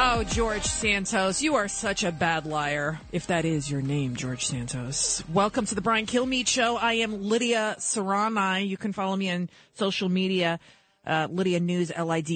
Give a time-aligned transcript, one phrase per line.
[0.00, 4.46] Oh, George Santos, you are such a bad liar, if that is your name, George
[4.46, 5.24] Santos.
[5.28, 6.76] Welcome to the Brian Kilmeade Show.
[6.76, 8.68] I am Lidia Curanaj.
[8.68, 10.60] You can follow me on social media,
[11.04, 12.32] uh, Lidia News, L-I-D-I-A-N-E-W-S.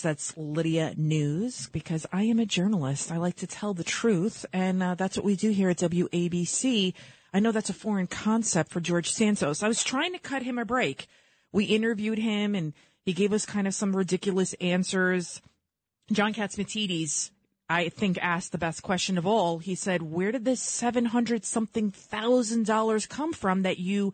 [0.00, 3.10] That's Lidia News, because I am a journalist.
[3.10, 6.94] I like to tell the truth, and uh, that's what we do here at WABC.
[7.34, 9.64] I know that's a foreign concept for George Santos.
[9.64, 11.08] I was trying to cut him a break.
[11.50, 12.74] We interviewed him and
[13.06, 15.40] he gave us kind of some ridiculous answers.
[16.10, 17.30] John Catsimatidis,
[17.68, 19.58] I think, asked the best question of all.
[19.58, 24.12] He said, where did this 700 something thousand dollars come from that you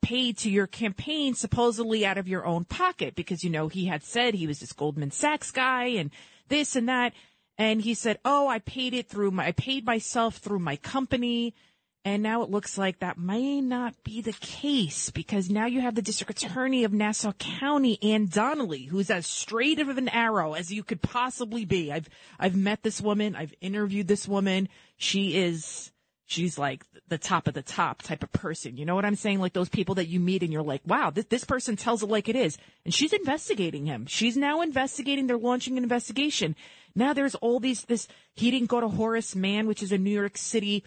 [0.00, 3.14] paid to your campaign supposedly out of your own pocket?
[3.14, 6.10] Because, you know, he had said he was this Goldman Sachs guy and
[6.48, 7.12] this and that.
[7.58, 11.54] And he said, Oh, I paid it through my, I paid myself through my company.
[12.02, 15.94] And now it looks like that may not be the case because now you have
[15.94, 20.72] the district attorney of Nassau County, Anne Donnelly, who's as straight of an arrow as
[20.72, 21.92] you could possibly be.
[21.92, 23.36] I've, I've met this woman.
[23.36, 24.70] I've interviewed this woman.
[24.96, 25.92] She is,
[26.24, 28.78] she's like the top of the top type of person.
[28.78, 29.38] You know what I'm saying?
[29.38, 32.08] Like those people that you meet and you're like, wow, this, this person tells it
[32.08, 32.56] like it is.
[32.86, 34.06] And she's investigating him.
[34.06, 35.26] She's now investigating.
[35.26, 36.56] They're launching an investigation.
[36.94, 40.10] Now there's all these, this, he didn't go to Horace Mann, which is a New
[40.10, 40.82] York City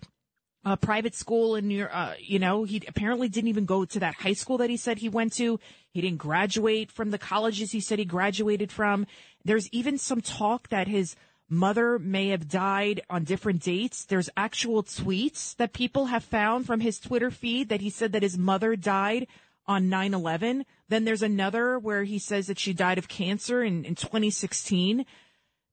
[0.66, 4.16] a private school in New uh, you know, he apparently didn't even go to that
[4.16, 5.60] high school that he said he went to.
[5.92, 9.06] He didn't graduate from the colleges he said he graduated from.
[9.44, 11.16] There's even some talk that his
[11.50, 14.06] mother may have died on different dates.
[14.06, 18.24] There's actual tweets that people have found from his Twitter feed that he said that
[18.24, 19.28] his mother died
[19.66, 20.64] on 9-11.
[20.90, 25.06] Then there's another where he says that she died of cancer in, in 2016.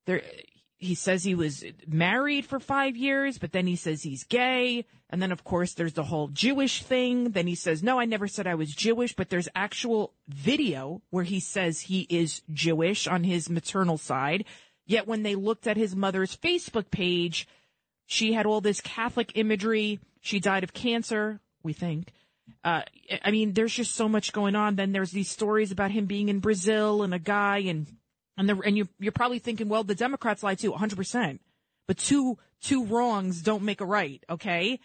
[0.06, 0.22] There,
[0.80, 4.86] he says he was married for five years, but then he says he's gay.
[5.10, 7.32] And then, of course, there's the whole Jewish thing.
[7.32, 11.24] Then he says, no, I never said I was Jewish, but there's actual video where
[11.24, 14.46] he says he is Jewish on his maternal side.
[14.86, 17.46] Yet when they looked at his mother's Facebook page,
[18.06, 20.00] she had all this Catholic imagery.
[20.22, 22.10] She died of cancer, we think.
[22.64, 22.82] Uh,
[23.22, 24.76] I mean, there's just so much going on.
[24.76, 27.86] Then there's these stories about him being in Brazil and a guy and
[28.40, 31.40] and the, and you, you're probably thinking, well, the Democrats lie too, 100%.
[31.86, 34.80] But two, two wrongs don't make a right, okay?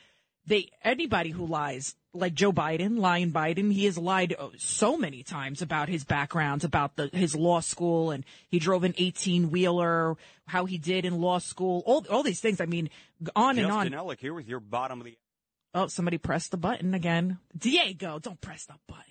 [0.45, 5.23] They, anybody who lies, like Joe Biden, lying Biden, he has lied uh, so many
[5.23, 10.17] times about his backgrounds, about the, his law school, and he drove an 18 wheeler,
[10.47, 12.59] how he did in law school, all, all these things.
[12.59, 12.89] I mean,
[13.37, 14.07] on Justin and on.
[14.07, 15.17] Ellick here with your bottom of the.
[15.73, 17.39] Oh, somebody pressed the button again.
[17.57, 19.03] Diego, don't press the button.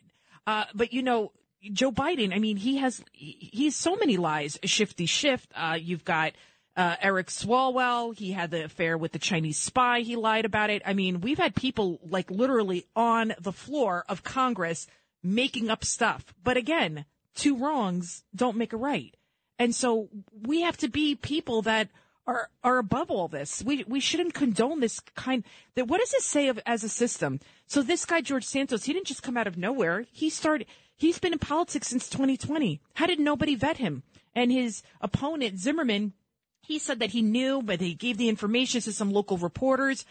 [0.46, 1.32] Uh, but you know,
[1.72, 4.58] Joe Biden, I mean, he has he's so many lies.
[4.64, 5.46] Shifty Schiff.
[5.54, 6.32] Uh, you've got
[6.76, 8.16] uh, Eric Swalwell.
[8.16, 10.00] He had the affair with the Chinese spy.
[10.00, 10.82] He lied about it.
[10.84, 14.86] I mean, we've had people like literally on the floor of Congress
[15.22, 16.34] making up stuff.
[16.42, 17.04] But again,
[17.34, 19.16] two wrongs don't make a right.
[19.58, 20.08] And so
[20.42, 21.88] we have to be people that
[22.26, 23.62] are are above all this.
[23.62, 25.44] We we shouldn't condone this kind.
[25.74, 27.40] That what does this say of as a system?
[27.66, 30.06] So this guy George Santos, he didn't just come out of nowhere.
[30.10, 30.66] He started.
[31.04, 32.80] He's been in politics since 2020.
[32.94, 34.04] How did nobody vet him?
[34.34, 36.14] And his opponent, Zimmerman,
[36.62, 40.06] he said that he knew, but he gave the information to some local reporters.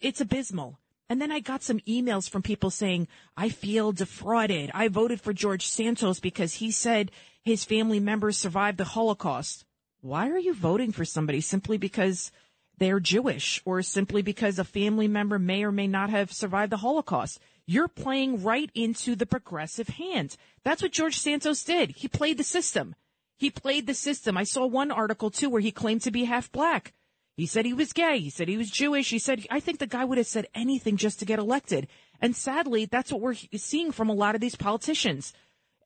[0.00, 0.78] It's abysmal.
[1.10, 4.70] And then I got some emails from people saying, I feel defrauded.
[4.72, 7.10] I voted for George Santos because he said
[7.42, 9.66] his family members survived the Holocaust.
[10.00, 12.32] Why are you voting for somebody simply because
[12.78, 16.78] they're Jewish or simply because a family member may or may not have survived the
[16.78, 17.38] Holocaust?
[17.70, 20.38] You're playing right into the progressive hand.
[20.64, 21.90] That's what George Santos did.
[21.90, 22.94] He played the system.
[23.36, 24.38] He played the system.
[24.38, 26.94] I saw one article too where he claimed to be half black.
[27.36, 28.20] He said he was gay.
[28.20, 29.10] He said he was Jewish.
[29.10, 31.88] He said, I think the guy would have said anything just to get elected.
[32.22, 35.34] And sadly, that's what we're seeing from a lot of these politicians.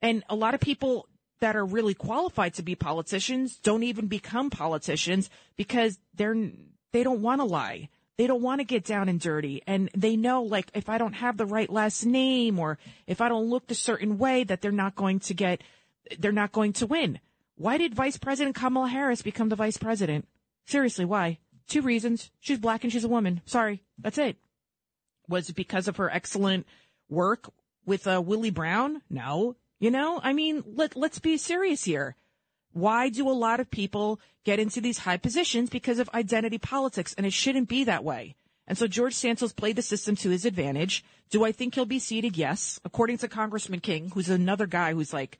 [0.01, 1.09] And a lot of people
[1.41, 6.37] that are really qualified to be politicians don't even become politicians because they're,
[6.93, 7.89] they don't want to lie.
[8.17, 9.61] They don't want to get down and dirty.
[9.65, 12.77] And they know, like, if I don't have the right last name or
[13.07, 15.61] if I don't look a certain way, that they're not going to get,
[16.19, 17.19] they're not going to win.
[17.55, 20.27] Why did Vice President Kamala Harris become the vice president?
[20.65, 21.39] Seriously, why?
[21.67, 22.29] Two reasons.
[22.39, 23.41] She's black and she's a woman.
[23.45, 23.83] Sorry.
[23.97, 24.37] That's it.
[25.27, 26.67] Was it because of her excellent
[27.09, 27.51] work
[27.85, 29.01] with uh, Willie Brown?
[29.09, 29.55] No.
[29.79, 32.15] You know, I mean, let, let's be serious here.
[32.73, 35.69] Why do a lot of people get into these high positions?
[35.69, 38.35] Because of identity politics, and it shouldn't be that way.
[38.67, 41.03] And so George Santos played the system to his advantage.
[41.29, 42.37] Do I think he'll be seated?
[42.37, 42.79] Yes.
[42.85, 45.39] According to Congressman King, who's another guy who's like,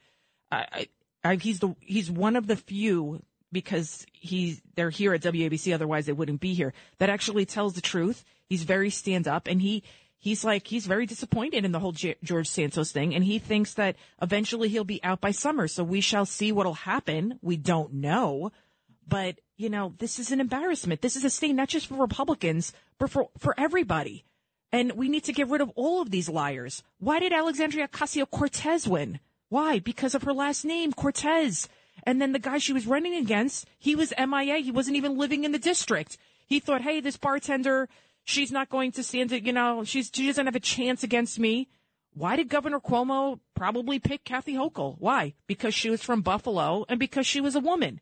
[0.52, 0.88] I,
[1.24, 5.74] I, he's the, he's one of the few because he, they're here at WABC.
[5.74, 8.26] Otherwise they wouldn't be here that actually tells the truth.
[8.50, 9.84] He's very stand up and he,
[10.24, 13.14] he's like, he's very disappointed in the whole George Santos thing.
[13.14, 15.68] And he thinks that eventually he'll be out by summer.
[15.68, 17.40] So we shall see what'll happen.
[17.42, 18.54] We don't know,
[19.06, 21.02] but you know, this is an embarrassment.
[21.02, 24.24] This is a stain not just for Republicans, but for, for everybody.
[24.72, 26.84] And we need to get rid of all of these liars.
[27.00, 29.20] Why did Alexandria Ocasio Cortez win?
[29.50, 29.80] Why?
[29.80, 31.68] Because of her last name, Cortez.
[32.04, 34.60] And then the guy she was running against, he was MIA.
[34.60, 36.18] He wasn't even living in the district.
[36.48, 37.90] He thought, hey, this bartender,
[38.24, 41.40] she's not going to stand it, you know, she's, she doesn't have a chance against
[41.40, 41.70] me.
[42.14, 44.96] Why did Governor Cuomo probably pick Kathy Hochul?
[45.00, 45.34] Why?
[45.48, 48.00] Because she was from Buffalo and because she was a woman.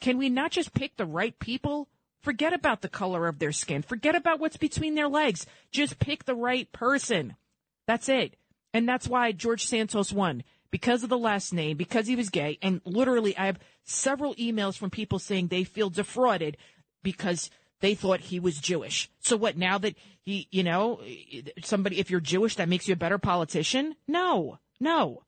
[0.00, 1.88] Can we not just pick the right people?
[2.20, 3.82] Forget about the color of their skin.
[3.82, 5.46] Forget about what's between their legs.
[5.72, 7.34] Just pick the right person.
[7.86, 8.36] That's it.
[8.72, 12.58] And that's why George Santos won because of the last name, because he was gay.
[12.62, 16.56] And literally, I have several emails from people saying they feel defrauded
[17.02, 19.10] because they thought he was Jewish.
[19.20, 21.00] So what now that he, you know,
[21.62, 23.96] somebody, if you're Jewish, that makes you a better politician?
[24.06, 25.22] No, no,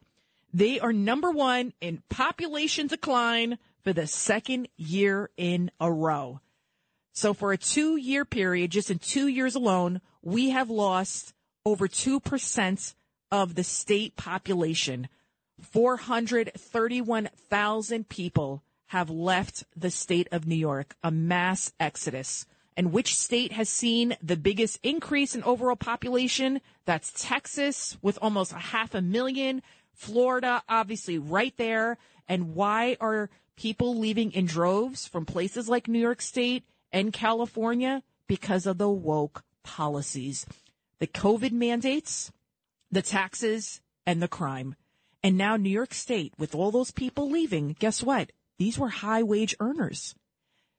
[0.53, 6.39] They are number one in population decline for the second year in a row.
[7.13, 11.33] So for a two year period, just in two years alone, we have lost
[11.65, 12.93] over 2%
[13.31, 15.09] of the state population.
[15.61, 22.45] 431,000 people have left the state of New York, a mass exodus.
[22.75, 26.61] And which state has seen the biggest increase in overall population?
[26.85, 29.61] That's Texas with almost a half a million.
[29.99, 31.97] Florida, obviously right there.
[32.27, 38.01] And why are people leaving in droves from places like New York State and California?
[38.25, 40.45] Because of the woke policies,
[40.99, 42.31] the COVID mandates,
[42.89, 44.75] the taxes, and the crime.
[45.21, 48.31] And now New York State, with all those people leaving, guess what?
[48.57, 50.15] These were high wage earners.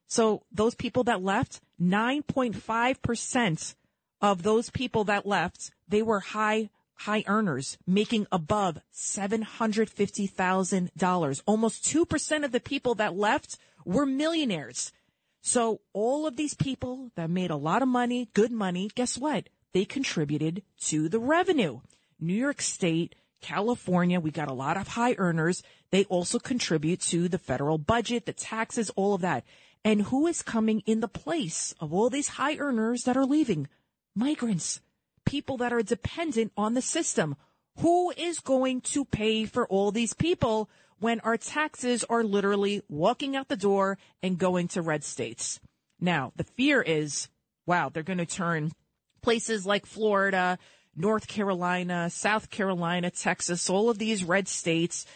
[0.07, 3.75] So those people that left, 9.5%
[4.23, 6.71] of those people that left, they were high,
[7.01, 11.43] high earners making above $750,000.
[11.47, 13.57] Almost 2% of the people that left
[13.87, 14.93] were millionaires.
[15.41, 19.49] So all of these people that made a lot of money, good money, guess what?
[19.73, 21.81] They contributed to the revenue.
[22.19, 25.63] New York State, California, we got a lot of high earners.
[25.91, 29.45] They also contribute to the federal budget, the taxes, all of that.
[29.83, 33.69] And who is coming in the place of all these high earners that are leaving?
[34.15, 34.83] Migrants,
[35.31, 37.37] people that are dependent on the system.
[37.79, 40.69] Who is going to pay for all these people
[40.99, 45.61] when our taxes are literally walking out the door and going to red states?
[46.01, 47.29] Now, the fear is,
[47.65, 48.73] wow, they're going to turn
[49.23, 50.59] places like Florida,
[50.97, 55.07] North Carolina, South Carolina, Texas, all of these red states.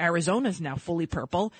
[0.00, 1.52] Arizona is now fully purple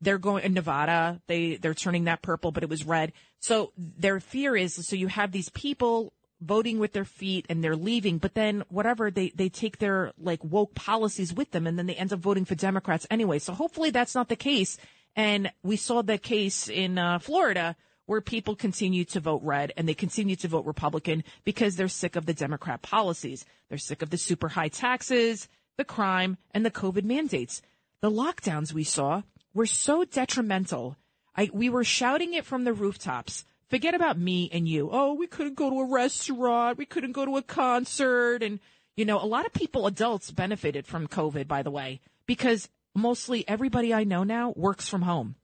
[0.00, 1.20] they're going in Nevada.
[1.26, 3.12] They they're turning that purple, but it was red.
[3.40, 7.76] So their fear is so you have these people voting with their feet and they're
[7.76, 11.86] leaving, but then whatever they they take their like woke policies with them, and then
[11.86, 13.38] they end up voting for Democrats anyway.
[13.38, 14.78] So hopefully that's not the case.
[15.16, 19.88] And we saw the case in uh, Florida where people continue to vote red and
[19.88, 23.44] they continue to vote Republican because they're sick of the Democrat policies.
[23.68, 27.62] They're sick of the super high taxes, the crime, and the COVID mandates.
[28.00, 29.22] The lockdowns we saw
[29.54, 30.96] were so detrimental.
[31.36, 33.44] I, we were shouting it from the rooftops.
[33.70, 34.90] Forget about me and you.
[34.92, 36.76] Oh, we couldn't go to a restaurant.
[36.76, 38.42] We couldn't go to a concert.
[38.42, 38.58] And,
[38.96, 43.48] you know, a lot of people, adults benefited from COVID, by the way, because mostly
[43.48, 45.36] everybody I know now works from home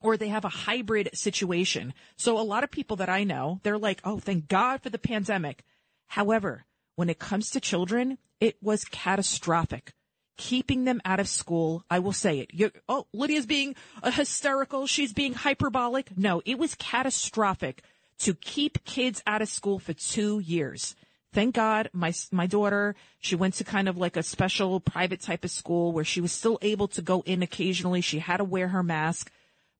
[0.00, 1.92] or they have a hybrid situation.
[2.16, 4.98] So a lot of people that I know, they're like, oh, thank God for the
[4.98, 5.64] pandemic.
[6.06, 9.92] However, when it comes to children, it was catastrophic
[10.42, 11.84] keeping them out of school.
[11.88, 12.50] I will say it.
[12.52, 14.88] You're, oh, Lidia's being hysterical.
[14.88, 16.18] She's being hyperbolic.
[16.18, 17.84] No, it was catastrophic
[18.18, 20.96] to keep kids out of school for two years.
[21.32, 25.44] Thank God my, my daughter, she went to kind of like a special private type
[25.44, 28.00] of school where she was still able to go in occasionally.
[28.00, 29.30] She had to wear her mask.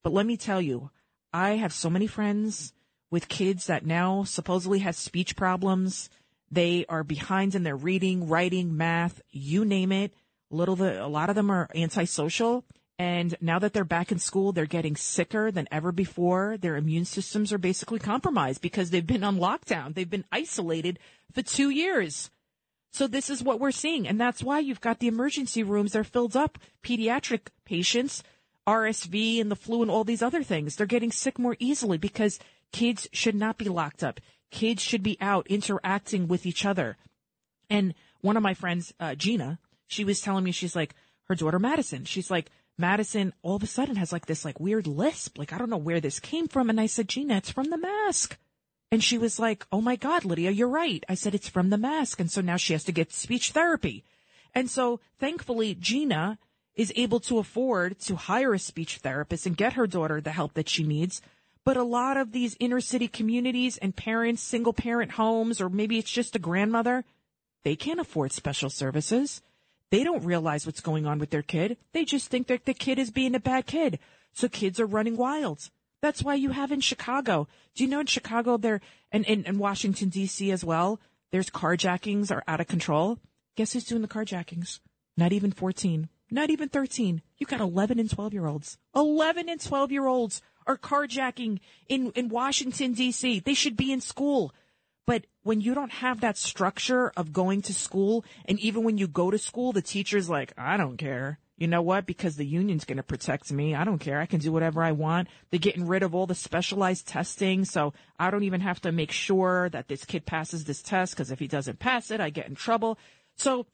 [0.04, 0.90] But let me tell you,
[1.32, 2.72] I have so many friends
[3.10, 6.08] with kids that now supposedly have speech problems.
[6.52, 10.14] They are behind in their reading, writing, math, you name it.
[10.52, 12.64] Little the, a lot of them are antisocial.
[12.98, 16.56] And now that they're back in school, they're getting sicker than ever before.
[16.56, 19.94] Their immune systems are basically compromised because they've been on lockdown.
[19.94, 20.98] They've been isolated
[21.32, 22.30] for two years.
[22.92, 24.06] So this is what we're seeing.
[24.06, 25.92] And that's why you've got the emergency rooms.
[25.92, 26.58] They're filled up.
[26.84, 28.22] Pediatric patients,
[28.66, 30.76] RSV and the flu and all these other things.
[30.76, 32.38] They're getting sick more easily because
[32.70, 34.20] kids should not be locked up.
[34.50, 36.98] Kids should be out interacting with each other.
[37.70, 39.58] And one of my friends, uh, Gina,
[39.92, 40.94] she was telling me, she's like,
[41.24, 44.86] her daughter Madison, she's like, Madison all of a sudden has like this like weird
[44.86, 45.38] lisp.
[45.38, 46.70] Like, I don't know where this came from.
[46.70, 48.38] And I said, Gina, it's from the mask.
[48.90, 51.04] And she was like, Oh my God, Lidia, you're right.
[51.08, 52.18] I said, it's from the mask.
[52.18, 54.04] And so now she has to get speech therapy.
[54.54, 56.38] And so thankfully, Gina
[56.74, 60.54] is able to afford to hire a speech therapist and get her daughter the help
[60.54, 61.20] that she needs.
[61.64, 65.98] But a lot of these inner city communities and parents, single parent homes, or maybe
[65.98, 67.04] it's just a grandmother,
[67.62, 69.42] they can't afford special services.
[69.92, 71.76] They don't realize what's going on with their kid.
[71.92, 73.98] They just think that the kid is being a bad kid.
[74.32, 75.68] So kids are running wild.
[76.00, 77.46] That's why you have in Chicago.
[77.74, 78.80] Do you know in Chicago there
[79.12, 80.98] and in, in Washington DC as well,
[81.30, 83.18] there's carjackings are out of control.
[83.54, 84.80] Guess who's doing the carjackings?
[85.18, 87.20] Not even 14, not even 13.
[87.36, 88.78] You got 11 and 12 year olds.
[88.96, 93.44] 11 and 12 year olds are carjacking in, in Washington DC.
[93.44, 94.54] They should be in school.
[95.06, 99.08] But when you don't have that structure of going to school, and even when you
[99.08, 101.38] go to school, the teacher's like, I don't care.
[101.58, 102.06] You know what?
[102.06, 103.74] Because the union's going to protect me.
[103.74, 104.20] I don't care.
[104.20, 105.28] I can do whatever I want.
[105.50, 107.64] They're getting rid of all the specialized testing.
[107.64, 111.30] So I don't even have to make sure that this kid passes this test because
[111.30, 112.98] if he doesn't pass it, I get in trouble.
[113.36, 113.66] So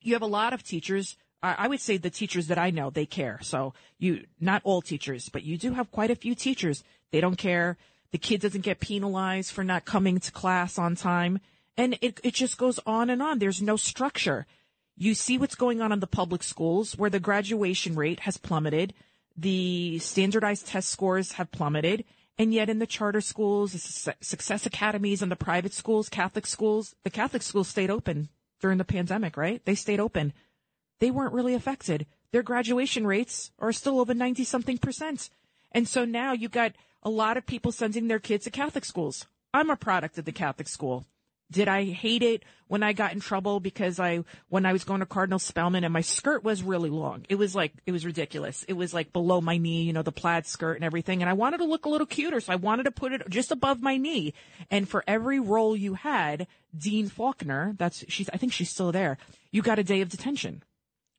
[0.00, 1.16] you have a lot of teachers.
[1.42, 3.38] I would say the teachers that I know, they care.
[3.42, 6.82] So you, not all teachers, but you do have quite a few teachers.
[7.12, 7.76] They don't care.
[8.16, 11.38] The kid doesn't get penalized for not coming to class on time.
[11.76, 13.38] And it, it just goes on and on.
[13.38, 14.46] There's no structure.
[14.96, 18.94] You see what's going on in the public schools where the graduation rate has plummeted.
[19.36, 22.06] The standardized test scores have plummeted.
[22.38, 26.94] And yet in the charter schools, the success academies and the private schools, Catholic schools,
[27.04, 28.30] the Catholic schools stayed open
[28.62, 29.62] during the pandemic, right?
[29.66, 30.32] They stayed open.
[31.00, 32.06] They weren't really affected.
[32.32, 35.28] Their graduation rates are still over 90 something percent.
[35.72, 36.72] And so now you've got
[37.02, 39.26] a lot of people sending their kids to Catholic schools.
[39.54, 41.06] I'm a product of the Catholic school.
[41.50, 44.98] Did I hate it when I got in trouble because I, when I was going
[44.98, 47.24] to Cardinal Spellman and my skirt was really long?
[47.28, 48.64] It was like, it was ridiculous.
[48.64, 51.22] It was like below my knee, you know, the plaid skirt and everything.
[51.22, 52.40] And I wanted to look a little cuter.
[52.40, 54.34] So I wanted to put it just above my knee.
[54.72, 59.16] And for every role you had, Dean Faulkner, that's, she's, I think she's still there.
[59.52, 60.64] You got a day of detention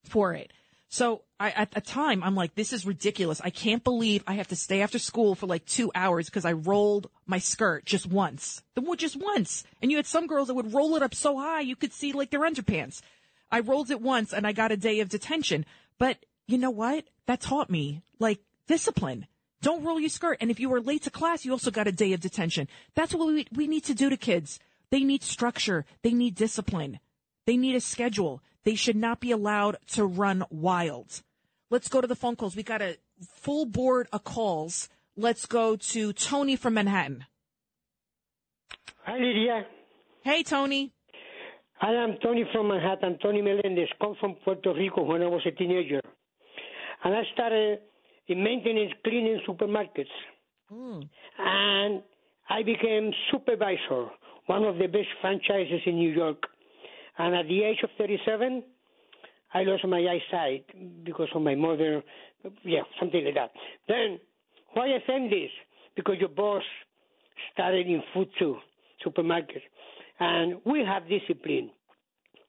[0.04, 0.52] for it.
[0.90, 3.42] So I, at the time, I'm like, this is ridiculous.
[3.44, 6.54] I can't believe I have to stay after school for like two hours because I
[6.54, 8.64] rolled my skirt just once.
[8.74, 9.64] The just once.
[9.82, 12.12] And you had some girls that would roll it up so high you could see
[12.12, 13.02] like their underpants.
[13.52, 15.66] I rolled it once and I got a day of detention.
[16.00, 16.18] But
[16.48, 17.06] you know what?
[17.28, 19.28] That taught me like discipline.
[19.62, 20.38] Don't roll your skirt.
[20.42, 22.68] And if you were late to class, you also got a day of detention.
[22.96, 24.60] That's what we, we need to do to kids.
[24.90, 25.86] They need structure.
[26.02, 27.00] They need discipline.
[27.46, 28.42] They need a schedule.
[28.64, 31.22] They should not be allowed to run wild.
[31.70, 32.56] Let's go to the phone calls.
[32.56, 32.98] We got a
[33.36, 34.90] full board of calls.
[35.16, 37.26] Let's go to Tony from Manhattan.
[39.06, 39.66] Hi, Lidia.
[40.24, 40.94] Hey, Tony.
[41.82, 45.52] I am Tony from Manhattan, Tony Melendez, come from Puerto Rico when I was a
[45.52, 46.02] teenager.
[47.04, 47.80] And I started
[48.28, 50.06] in maintenance cleaning supermarkets.
[50.72, 51.08] Mm.
[51.38, 52.02] And
[52.50, 54.08] I became supervisor,
[54.48, 56.44] one of the best franchises in New York.
[57.18, 58.64] And at the age of 37,
[59.54, 60.66] I lost my eyesight
[61.04, 62.04] because of my mother.
[62.64, 63.52] Yeah, something like that.
[63.88, 64.20] Then,
[64.74, 65.50] why I think this?
[65.96, 66.64] Because your boss
[67.54, 68.58] started in food too,
[69.04, 69.62] supermarket.
[70.20, 71.72] And we have discipline.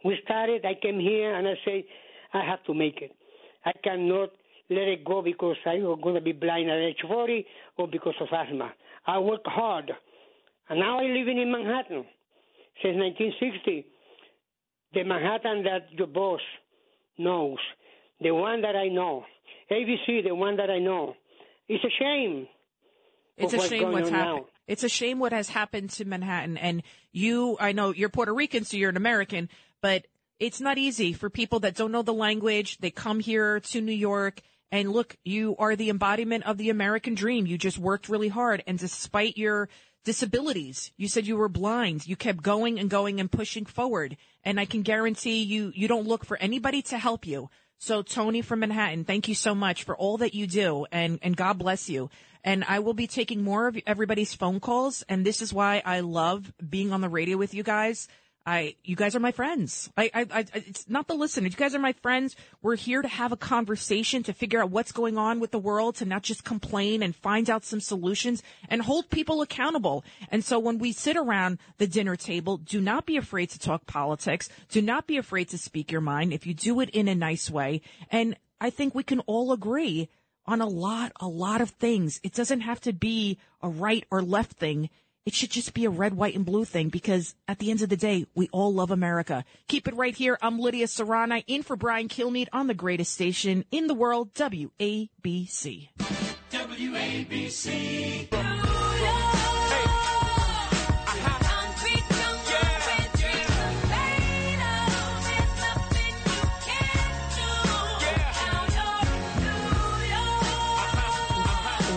[0.04, 1.84] We started, I came here and I say,
[2.32, 3.12] I have to make it.
[3.64, 4.30] I cannot
[4.70, 7.46] let it go because I'm going to be blind at age 40
[7.78, 8.72] or because of asthma.
[9.06, 9.90] I work hard.
[10.68, 12.04] And now I'm living in Manhattan
[12.82, 13.86] since 1960
[14.94, 16.40] the Manhattan that your boss
[17.18, 17.58] knows,
[18.20, 19.24] the one that I know,
[19.70, 21.14] ABC, the one that I know.
[21.68, 22.46] It's a shame.
[23.36, 24.46] It's a shame what's happened.
[24.66, 26.56] It's a shame what has happened to Manhattan.
[26.56, 26.82] And
[27.12, 29.48] you, I know you're Puerto Rican, so you're an American,
[29.80, 30.06] but
[30.38, 32.78] it's not easy for people that don't know the language.
[32.78, 37.14] They come here to New York and look, you are the embodiment of the American
[37.14, 37.46] dream.
[37.46, 38.62] You just worked really hard.
[38.66, 39.68] And despite your
[40.08, 40.90] disabilities.
[40.96, 42.06] You said you were blind.
[42.06, 44.16] You kept going and going and pushing forward.
[44.42, 47.50] And I can guarantee you, you don't look for anybody to help you.
[47.76, 51.36] So Tony from Manhattan, thank you so much for all that you do and, and
[51.36, 52.08] God bless you.
[52.42, 55.04] And I will be taking more of everybody's phone calls.
[55.10, 58.08] And this is why I love being on the radio with you guys
[58.48, 59.90] I, you guys are my friends.
[59.94, 61.52] I, I, I, it's not the listeners.
[61.52, 62.34] You guys are my friends.
[62.62, 65.96] We're here to have a conversation to figure out what's going on with the world,
[65.96, 70.02] to not just complain and find out some solutions and hold people accountable.
[70.30, 73.86] And so when we sit around the dinner table, do not be afraid to talk
[73.86, 74.48] politics.
[74.70, 77.50] Do not be afraid to speak your mind if you do it in a nice
[77.50, 77.82] way.
[78.10, 80.08] And I think we can all agree
[80.46, 82.18] on a lot, a lot of things.
[82.22, 84.88] It doesn't have to be a right or left thing.
[85.28, 87.90] It should just be a red, white, and blue thing because at the end of
[87.90, 89.44] the day, we all love America.
[89.66, 90.38] Keep it right here.
[90.40, 95.90] I'm Lidia Curanaj in for Brian Kilmeade on the greatest station in the world, WABC.
[96.50, 98.28] WABC.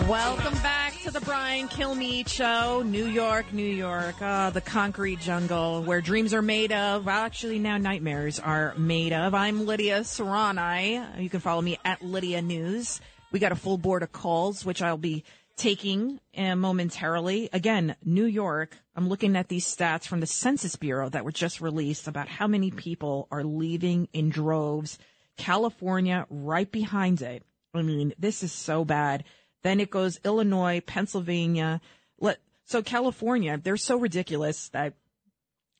[0.06, 0.81] Welcome back to
[1.12, 6.40] the Brian Kilmeade Show, New York, New York, uh, the concrete jungle where dreams are
[6.40, 7.04] made of.
[7.04, 9.34] Well, actually, now nightmares are made of.
[9.34, 11.20] I'm Lidia Curanaj.
[11.20, 12.98] You can follow me at Lidia News.
[13.30, 15.24] We got a full board of calls, which I'll be
[15.56, 17.50] taking uh, momentarily.
[17.52, 18.78] Again, New York.
[18.96, 22.46] I'm looking at these stats from the Census Bureau that were just released about how
[22.46, 24.98] many people are leaving in droves.
[25.36, 27.42] California right behind it.
[27.74, 29.24] I mean, this is so bad.
[29.62, 31.80] Then it goes Illinois, Pennsylvania.
[32.20, 34.94] Let, so California, they're so ridiculous that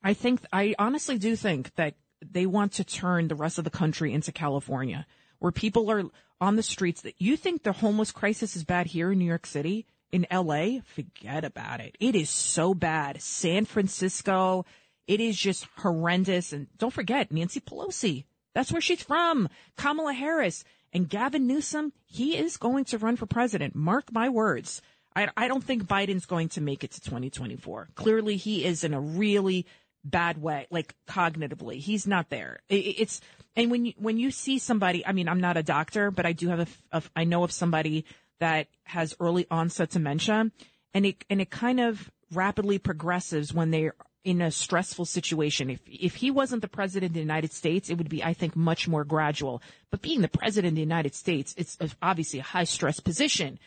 [0.03, 3.69] I think, I honestly do think that they want to turn the rest of the
[3.69, 5.05] country into California,
[5.39, 6.03] where people are
[6.39, 9.45] on the streets that you think the homeless crisis is bad here in New York
[9.45, 9.85] City.
[10.11, 11.95] In LA, forget about it.
[11.99, 13.21] It is so bad.
[13.21, 14.65] San Francisco,
[15.07, 16.53] it is just horrendous.
[16.53, 18.25] And don't forget, Nancy Pelosi.
[18.53, 19.49] That's where she's from.
[19.75, 20.63] Kamala Harris.
[20.93, 23.75] And Gavin Newsom, he is going to run for president.
[23.75, 24.81] Mark my words.
[25.15, 27.89] I, I don't think Biden's going to make it to 2024.
[27.95, 29.65] Clearly, he is in a really
[30.03, 31.79] bad way, like cognitively.
[31.79, 32.59] He's not there.
[32.69, 33.21] It, it's,
[33.55, 36.33] and when you, when you see somebody, I mean, I'm not a doctor, but I
[36.33, 38.05] do have a, a, I know of somebody
[38.39, 40.51] that has early onset dementia
[40.93, 43.91] and it, and it kind of rapidly progresses when they
[44.23, 45.69] in a stressful situation.
[45.69, 48.55] If if he wasn't the president of the United States, it would be, I think,
[48.55, 49.61] much more gradual.
[49.91, 53.59] But being the president of the United States, it's obviously a high stress position,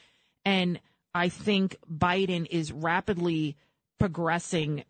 [0.45, 0.81] and
[1.15, 3.57] I think Biden is rapidly
[3.99, 4.85] progressing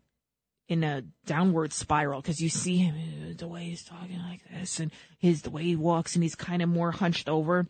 [0.67, 4.91] in a downward spiral because you see him the way he's talking like this, and
[5.17, 7.67] his the way he walks, and he's kind of more hunched over.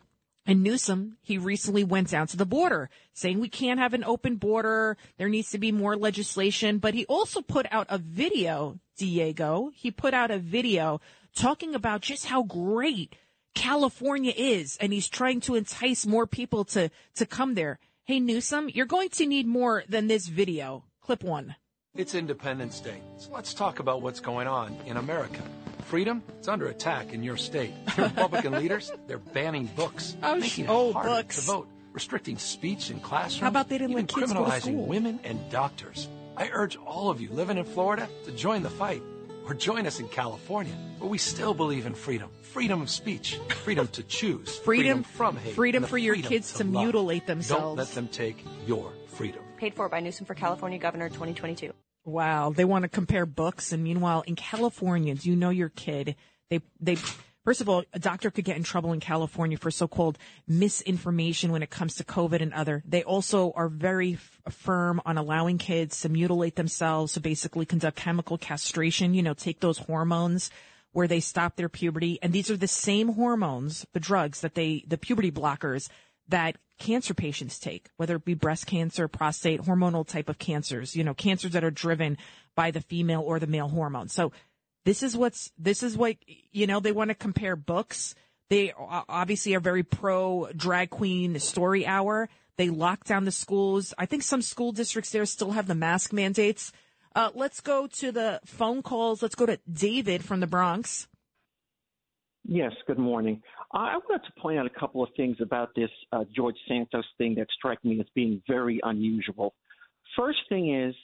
[0.48, 4.36] And Newsom, he recently went down to the border saying we can't have an open
[4.36, 4.96] border.
[5.18, 6.78] There needs to be more legislation.
[6.78, 9.70] But he also put out a video, Diego.
[9.74, 11.02] He put out a video
[11.36, 13.14] talking about just how great
[13.54, 14.78] California is.
[14.80, 17.78] And he's trying to entice more people to, to come there.
[18.04, 20.84] Hey, Newsom, you're going to need more than this video.
[21.02, 21.56] Clip one.
[21.98, 23.02] It's Independence Day.
[23.18, 25.42] So let's talk about what's going on in America
[25.88, 27.72] freedom, it's under attack in your state.
[27.98, 31.36] Republican leaders, they're banning books, oh, making it oh, harder books.
[31.36, 34.82] to vote, restricting speech in classrooms, How about they didn't even let kids criminalizing go
[34.82, 36.08] to women and doctors.
[36.36, 39.02] I urge all of you living in Florida to join the fight
[39.46, 43.88] or join us in California, where we still believe in freedom, freedom of speech, freedom
[43.88, 46.84] to choose, freedom, freedom from hate, freedom and for your freedom kids to, love.
[46.84, 47.62] mutilate themselves.
[47.62, 49.42] Don't let them take your freedom.
[49.56, 51.72] Paid for by Newsom for California Governor 2022.
[52.08, 56.16] Wow, they want to compare books, and meanwhile, in California, do you know your kid?
[56.48, 56.96] They they
[57.44, 60.16] first of all, a doctor could get in trouble in California for so-called
[60.46, 62.82] misinformation when it comes to COVID and other.
[62.86, 67.98] They also are very f- firm on allowing kids to mutilate themselves, to basically conduct
[67.98, 69.12] chemical castration.
[69.12, 70.50] You know, take those hormones
[70.92, 74.82] where they stop their puberty, and these are the same hormones, the drugs that they,
[74.88, 75.90] the puberty blockers
[76.28, 81.04] that cancer patients take, whether it be breast cancer, prostate, hormonal type of cancers, you
[81.04, 82.18] know, cancers that are driven
[82.54, 84.08] by the female or the male hormone.
[84.08, 84.32] So
[84.84, 86.16] this is what's, this is what,
[86.52, 88.14] you know, they want to compare books.
[88.48, 92.28] They obviously are very pro drag queen story hour.
[92.56, 93.94] They lock down the schools.
[93.98, 96.72] I think some school districts there still have the mask mandates.
[97.14, 99.22] Uh, let's go to the phone calls.
[99.22, 101.08] Let's go to David from the Bronx.
[102.50, 103.42] Yes, good morning.
[103.74, 107.34] I wanted to point out a couple of things about this uh, George Santos thing
[107.34, 109.54] that strike me as being very unusual.
[110.16, 110.94] First thing is,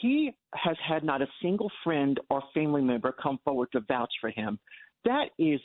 [0.00, 4.30] he has had not a single friend or family member come forward to vouch for
[4.30, 4.58] him.
[5.04, 5.60] That is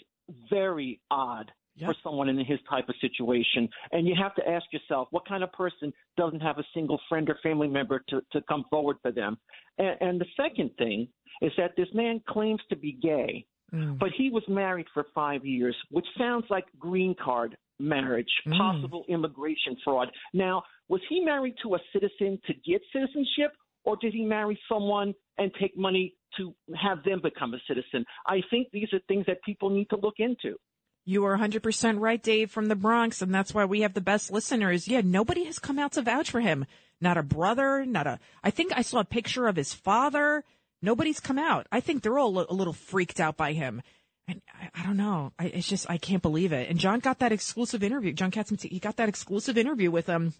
[0.50, 1.50] very odd.
[1.80, 1.92] yep.
[1.92, 3.70] for someone in his type of situation.
[3.94, 7.30] And you have to ask yourself, what kind of person doesn't have a single friend
[7.30, 9.38] or family member to, to come forward for them?
[9.78, 11.08] And, and the second thing
[11.42, 13.98] is that this man claims to be gay, mm.
[14.00, 18.58] but he was married for five years, which sounds like green card marriage, mm.
[18.58, 20.10] possible immigration fraud.
[20.34, 23.54] Now, was he married to a citizen to get citizenship,
[23.84, 28.06] or did he marry someone and take money to have them become a citizen?
[28.28, 30.58] I think these are things that people need to look into.
[31.06, 34.32] You are 100% right, Dave, from the Bronx, and that's why we have the best
[34.32, 34.88] listeners.
[34.88, 36.66] Yeah, nobody has come out to vouch for him.
[37.02, 38.20] Not a brother, not a.
[38.44, 40.44] I think I saw a picture of his father.
[40.82, 41.68] Nobody's come out.
[41.72, 43.82] I think they're all a little freaked out by him.
[44.28, 45.34] And I, I don't know.
[45.38, 46.70] I, it's just, I can't believe it.
[46.70, 48.14] And John got that exclusive interview.
[48.14, 50.34] John Katz, he got that exclusive interview with him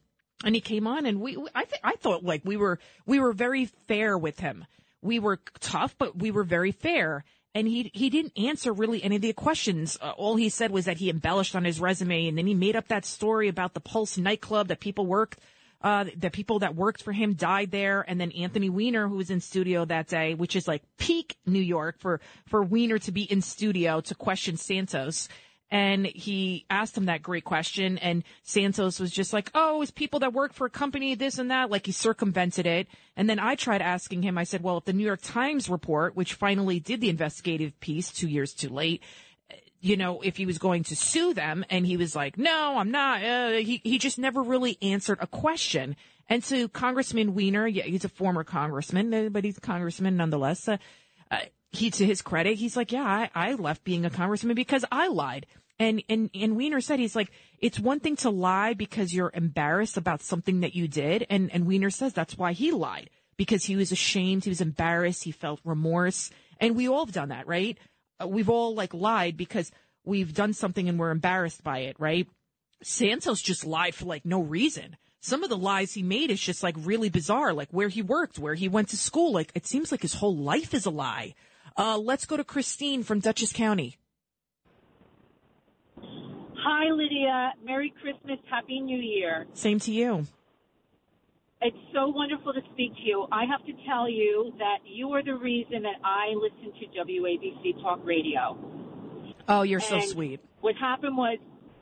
[0.44, 3.34] and he came on and we, I th- I thought like we were, we were
[3.34, 4.66] very fair with him.
[5.02, 7.24] We were tough, but we were very fair.
[7.56, 9.98] And he, he didn't answer really any of the questions.
[10.00, 12.76] Uh, all he said was that he embellished on his resume and then he made
[12.76, 15.40] up that story about the Pulse nightclub that people worked
[15.82, 18.04] uh, the people that worked for him died there.
[18.08, 21.62] And then Anthony Weiner, who was in studio that day, which is like peak New
[21.62, 25.30] York for, for Weiner to be in studio to question Santos
[25.72, 30.20] and he asked him that great question and Santos was just like, "Oh, it's people
[30.22, 32.88] that work for a company this and that." Like he circumvented it.
[33.16, 34.38] And then I tried asking him.
[34.38, 38.12] I said, "Well, if the New York Times report, which finally did the investigative piece
[38.12, 39.04] 2 years too late,
[39.82, 42.92] you know, if he was going to sue them and he was like, "No, I'm
[42.92, 45.96] not." Uh, he he just never really answered a question.
[46.30, 50.68] And to Congressman Weiner, yeah, he's a former congressman, but he's a congressman nonetheless.
[50.68, 50.78] Uh,
[51.32, 51.40] uh,
[51.72, 55.08] he, to his credit, he's like, yeah, I, I left being a congressman because I
[55.08, 55.48] lied.
[55.80, 59.98] And, and, and Weiner said, he's like, it's one thing to lie because you're embarrassed
[59.98, 61.26] about something that you did.
[61.30, 64.44] And, and Weiner says that's why he lied because he was ashamed.
[64.44, 65.24] He was embarrassed.
[65.24, 66.32] He felt remorse.
[66.60, 67.78] And we all have done that, right?
[68.22, 69.72] Uh, we've all like lied because
[70.04, 72.28] we've done something and we're embarrassed by it, right?
[72.82, 74.98] Santos just lied for like no reason.
[75.22, 78.40] Some of the lies he made is just like really bizarre, like where he worked,
[78.40, 79.34] where he went to school.
[79.34, 81.36] Like it seems like his whole life is a lie.
[81.78, 83.98] Uh, let's go to Christine from Dutchess County.
[85.98, 87.54] Hi, Lidia.
[87.66, 88.40] Merry Christmas.
[88.50, 89.48] Happy New Year.
[89.54, 90.28] Same to you.
[91.62, 93.28] It's so wonderful to speak to you.
[93.34, 97.82] I have to tell you that you are the reason that I listen to WABC
[97.84, 98.56] Talk Radio.
[99.46, 100.40] Oh, you're and so sweet.
[100.62, 101.38] What happened was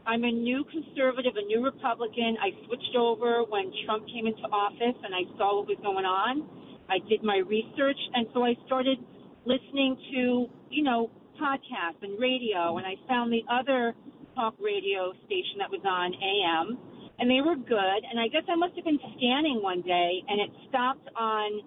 [0.08, 2.38] I'm a new conservative, a new Republican.
[2.42, 6.50] I switched over when Trump came into office and I saw what was going on.
[6.90, 8.98] I did my research and so I started
[9.46, 13.94] listening to, you know, podcasts and radio and I found the other
[14.34, 16.80] talk radio station that was on AM,
[17.20, 18.02] and they were good.
[18.10, 21.62] And I guess I must have been scanning one day, and it stopped on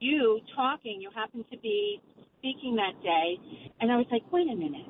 [0.00, 1.00] you talking.
[1.00, 2.00] You happened to be
[2.38, 3.38] speaking that day,
[3.80, 4.86] and I was like, wait a minute.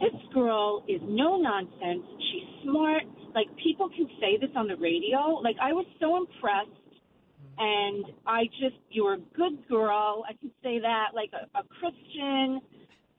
[0.00, 2.04] This girl is no nonsense.
[2.18, 3.04] She's smart.
[3.34, 5.40] Like people can say this on the radio.
[5.42, 6.70] Like I was so impressed
[7.58, 10.24] and I just you're a good girl.
[10.28, 12.60] I can say that like a, a Christian,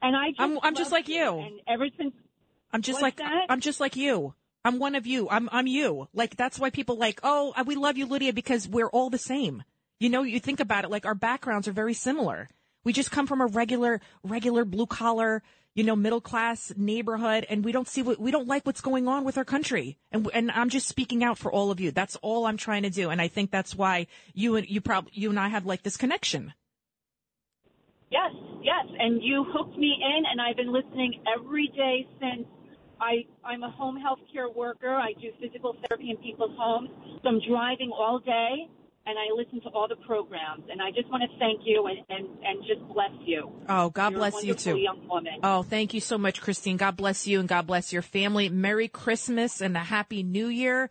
[0.02, 1.38] and I just I'm, I'm just like you.
[1.38, 2.12] And ever since
[2.72, 3.46] I'm just like that?
[3.48, 4.34] I'm just like you.
[4.66, 5.28] I'm one of you.
[5.30, 6.08] I'm I'm you.
[6.12, 9.16] Like that's why people like, "Oh, uh, we love you, Lidia because we're all the
[9.16, 9.62] same."
[10.00, 12.48] You know, you think about it like our backgrounds are very similar.
[12.82, 17.64] We just come from a regular regular blue collar, you know, middle class neighborhood and
[17.64, 19.98] we don't see what we don't like what's going on with our country.
[20.10, 21.92] And and I'm just speaking out for all of you.
[21.92, 25.12] That's all I'm trying to do and I think that's why you and you probably
[25.14, 26.54] you and I have like this connection.
[28.10, 32.46] Yes, yes, and you hooked me in and I've been listening every day since
[33.00, 34.94] I, I'm a home health care worker.
[34.94, 36.90] I do physical therapy in people's homes.
[37.22, 38.68] So I'm driving all day
[39.06, 40.64] and I listen to all the programs.
[40.70, 43.52] And I just want to thank you and, and, and just bless you.
[43.68, 44.76] Oh, God You're bless you too.
[44.76, 45.40] Young woman.
[45.42, 46.76] Oh, thank you so much, Christine.
[46.76, 48.48] God bless you and God bless your family.
[48.48, 50.90] Merry Christmas and a happy new year.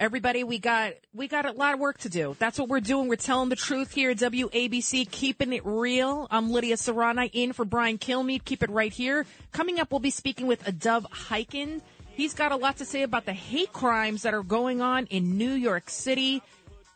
[0.00, 2.34] Everybody, we got we got a lot of work to do.
[2.40, 3.06] That's what we're doing.
[3.06, 6.26] We're telling the truth here at WABC, keeping it real.
[6.32, 8.44] I'm Lidia Curanaj in for Brian Kilmeade.
[8.44, 9.24] Keep it right here.
[9.52, 11.80] Coming up, we'll be speaking with Dov Hikind.
[12.16, 15.38] He's got a lot to say about the hate crimes that are going on in
[15.38, 16.42] New York City.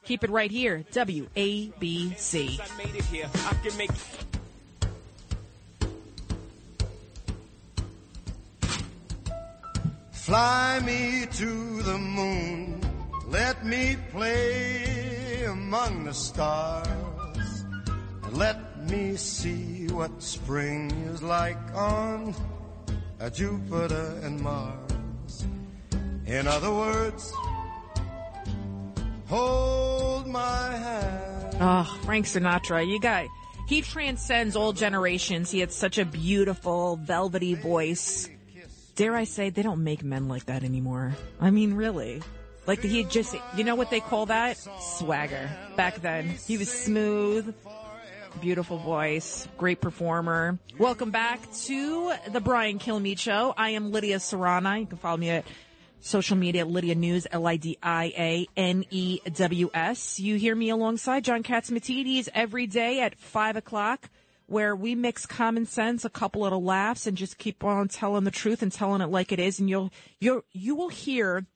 [0.05, 2.59] Keep it right here, WABC.
[10.11, 12.78] Fly me to the moon
[13.31, 17.65] let me play among the stars.
[18.33, 22.35] Let me see what spring is like on
[23.33, 25.47] Jupiter and Mars.
[26.27, 27.33] In other words,
[29.27, 31.57] hold my hand.
[31.61, 33.27] Oh, Frank Sinatra, you got,
[33.67, 35.51] he transcends all generations.
[35.51, 38.29] He had such a beautiful, velvety voice.
[38.95, 41.17] dare I say, they don't make men like that anymore.
[41.41, 42.23] I mean, really.
[42.69, 44.59] Like he just, you know what they call that?
[44.79, 45.49] Swagger.
[45.75, 47.55] Back then, he was smooth,
[48.43, 50.59] beautiful voice, great performer.
[50.79, 53.55] Welcome back to the Brian Kilmeade Show.
[53.57, 54.81] I am Lidia Curanaj.
[54.81, 55.47] You can follow me at
[56.01, 57.81] social media, Lidia News, L-I-D-I-A-N-E-W-S.
[60.21, 64.11] You hear me alongside John Catsimatidis every day at five o'clock
[64.45, 68.31] where we mix common sense, a couple little laughs, and just keep on telling the
[68.31, 69.59] truth and telling it like it is.
[69.59, 71.47] And you'll, you'll, you will hear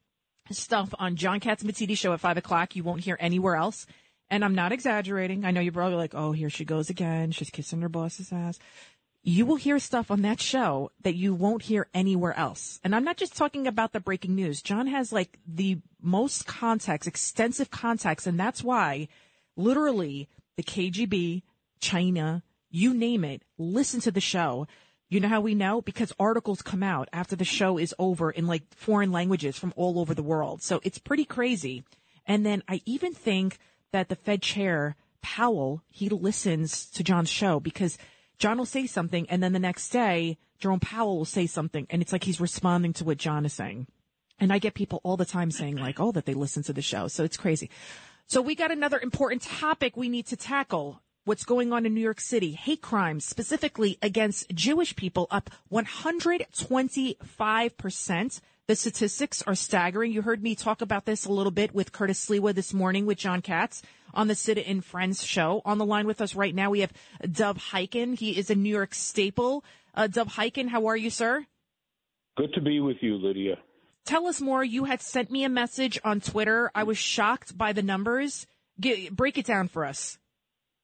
[0.51, 2.77] stuff on John Catsimatidis show at five o'clock.
[2.77, 3.87] You won't hear anywhere else.
[4.31, 5.45] And I'm not exaggerating.
[5.45, 7.33] I know you're probably like, oh, here she goes again.
[7.33, 8.59] She's kissing her boss's ass
[9.23, 12.81] you will hear stuff on that show that you won't hear anywhere else.
[12.83, 14.63] And I'm not just talking about the breaking news.
[14.63, 18.27] John has like the most context, extensive context.
[18.27, 19.07] And that's why
[19.57, 21.43] literally the KGB,
[21.81, 24.67] China, you name it, listen to the show.
[25.13, 25.83] You know how we know?
[25.83, 30.01] Because articles come out after the show is over in like foreign languages from all
[30.01, 30.63] over the world.
[30.63, 31.85] So it's pretty crazy.
[32.25, 33.59] And then I even think
[33.91, 37.99] that the Fed chair, Powell, he listens to John's show because
[38.39, 42.01] John will say something and then the next day, Jerome Powell will say something and
[42.01, 43.89] it's like he's responding to what John is saying.
[44.41, 46.81] And I get people all the time saying like, oh, that they listen to the
[46.81, 47.07] show.
[47.09, 47.69] So it's crazy.
[48.29, 51.03] So we got another important topic we need to tackle.
[51.25, 52.51] What's going on in New York City?
[52.51, 58.41] Hate crimes, specifically against Jewish people, up 125%.
[58.67, 60.11] The statistics are staggering.
[60.11, 63.19] You heard me talk about this a little bit with Curtis Sliwa this morning with
[63.19, 63.83] John Katz
[64.13, 65.63] on the Sid and Friends show.
[65.65, 66.93] On the line with us right now, we have
[67.31, 68.19] Dov Hikind.
[68.19, 69.65] He is a New York staple.
[69.95, 71.47] Uh, Dov Hikind, how are you, sir?
[72.37, 73.59] Good to be with you, Lidia.
[74.05, 74.65] Tell us more.
[74.65, 76.73] You had sent me a message on Twitter.
[76.75, 78.49] I was shocked by the numbers.
[78.81, 80.19] Get, break it down for us.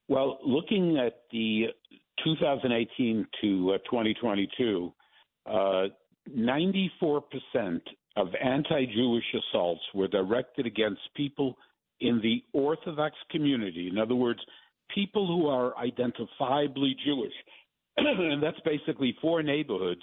[0.09, 1.66] Well, looking at the
[2.25, 4.92] 2018 to uh, 2022,
[5.47, 5.85] uh,
[6.37, 7.81] 94%
[8.16, 11.57] of anti Jewish assaults were directed against people
[12.01, 13.88] in the Orthodox community.
[13.88, 14.40] In other words,
[14.94, 17.33] people who are identifiably Jewish.
[17.97, 20.03] and that's basically four neighborhoods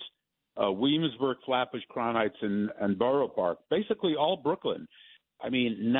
[0.61, 4.87] uh, Williamsburg, Flatbush, Crown Heights, and, and Borough Park, basically all Brooklyn.
[5.41, 5.93] I mean,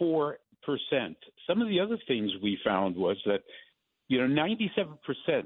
[0.00, 0.34] 94%.
[0.66, 3.42] Some of the other things we found was that,
[4.08, 4.42] you know,
[5.28, 5.44] 97%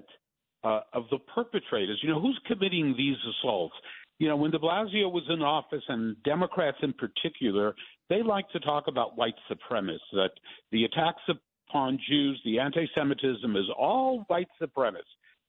[0.64, 3.74] uh, of the perpetrators, you know, who's committing these assaults?
[4.18, 7.74] You know, when de Blasio was in office, and Democrats in particular,
[8.09, 10.31] they like to talk about white supremacists, that
[10.72, 11.22] the attacks
[11.68, 15.02] upon Jews, the anti Semitism is all white supremacists.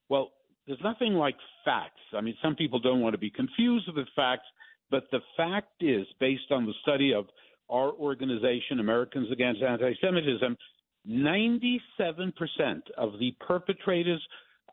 [0.10, 0.32] Well,
[0.65, 2.01] there's nothing like facts.
[2.13, 4.45] I mean, some people don't want to be confused with facts,
[4.91, 7.25] but the fact is, based on the study of
[7.69, 10.58] our organization, Americans Against Anti Semitism,
[11.10, 11.80] 97%
[12.97, 14.21] of the perpetrators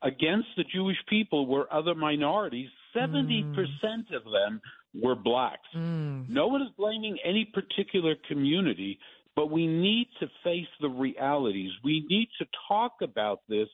[0.02, 2.68] against the Jewish people were other minorities.
[2.94, 4.16] 70% mm.
[4.16, 4.60] of them
[4.94, 5.68] were blacks.
[5.74, 6.28] Mm.
[6.28, 8.98] No one is blaming any particular community,
[9.34, 11.70] but we need to face the realities.
[11.82, 13.68] We need to talk about this.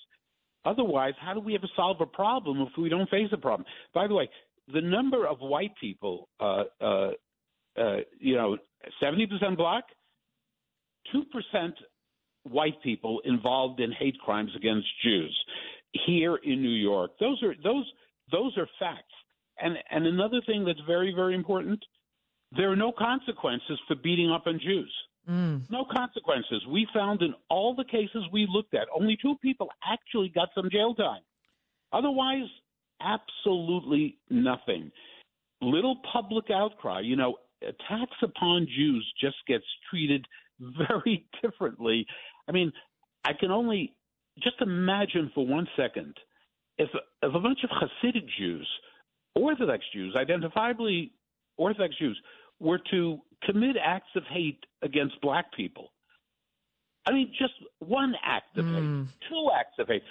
[0.64, 3.66] Otherwise, how do we ever solve a problem if we don't face a problem?
[3.94, 4.28] By the way,
[4.72, 7.11] the number of white people, uh, uh,
[7.78, 8.59] uh, you know,
[9.03, 9.85] 70% black,
[11.14, 11.73] 2%
[12.45, 15.37] white people involved in hate crimes against Jews
[16.07, 17.12] here in New York.
[17.19, 17.90] Those are those
[18.31, 19.12] those are facts.
[19.59, 21.85] And and another thing that's very very important,
[22.57, 24.93] there are no consequences for beating up on Jews.
[25.29, 25.71] Mm.
[25.71, 26.64] No consequences.
[26.69, 30.71] We found in all the cases we looked at, only two people actually got some
[30.71, 31.21] jail time.
[31.93, 32.49] Otherwise,
[33.01, 34.90] absolutely nothing.
[35.61, 37.01] Little public outcry.
[37.01, 40.27] You know, attacks upon Jews just gets treated
[40.61, 42.07] very differently.
[42.49, 42.73] I mean,
[43.25, 43.94] I can only
[44.42, 46.14] just imagine for one second
[46.79, 46.88] if,
[47.23, 48.68] if a bunch of Hasidic Jews
[49.35, 51.11] Orthodox Jews, identifiably
[51.57, 52.20] Orthodox Jews,
[52.59, 55.92] were to commit acts of hate against black people.
[57.07, 59.07] I mean, just one act of mm.
[59.07, 60.03] hate, two acts of hate.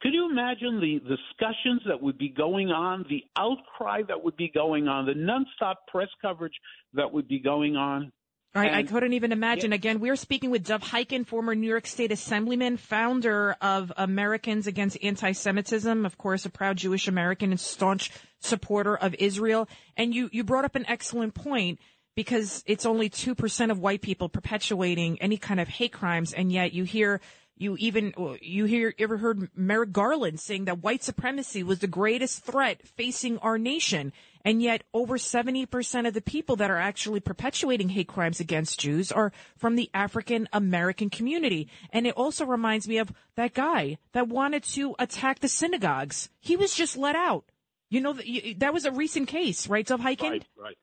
[0.00, 4.48] Could you imagine the discussions that would be going on, the outcry that would be
[4.48, 6.54] going on, the nonstop press coverage
[6.94, 8.12] that would be going on?
[8.54, 9.72] Right, I couldn't even imagine.
[9.72, 14.96] Again, we're speaking with Dov Hikind, former New York State Assemblyman, founder of Americans Against
[15.02, 19.68] Anti-Semitism, of course, a proud Jewish American and staunch supporter of Israel.
[19.96, 21.78] And you, you brought up an excellent point
[22.16, 26.32] because it's only 2% of white people perpetuating any kind of hate crimes.
[26.32, 27.20] And yet you hear
[27.58, 32.44] you even you hear ever heard Merrick Garland saying that white supremacy was the greatest
[32.44, 34.12] threat facing our nation,
[34.44, 38.80] and yet over seventy percent of the people that are actually perpetuating hate crimes against
[38.80, 41.68] Jews are from the African American community.
[41.90, 46.28] And it also reminds me of that guy that wanted to attack the synagogues.
[46.40, 47.44] He was just let out.
[47.90, 48.12] You know,
[48.58, 50.20] that, was a recent case, right, Hikind?
[50.20, 50.78] Right, right.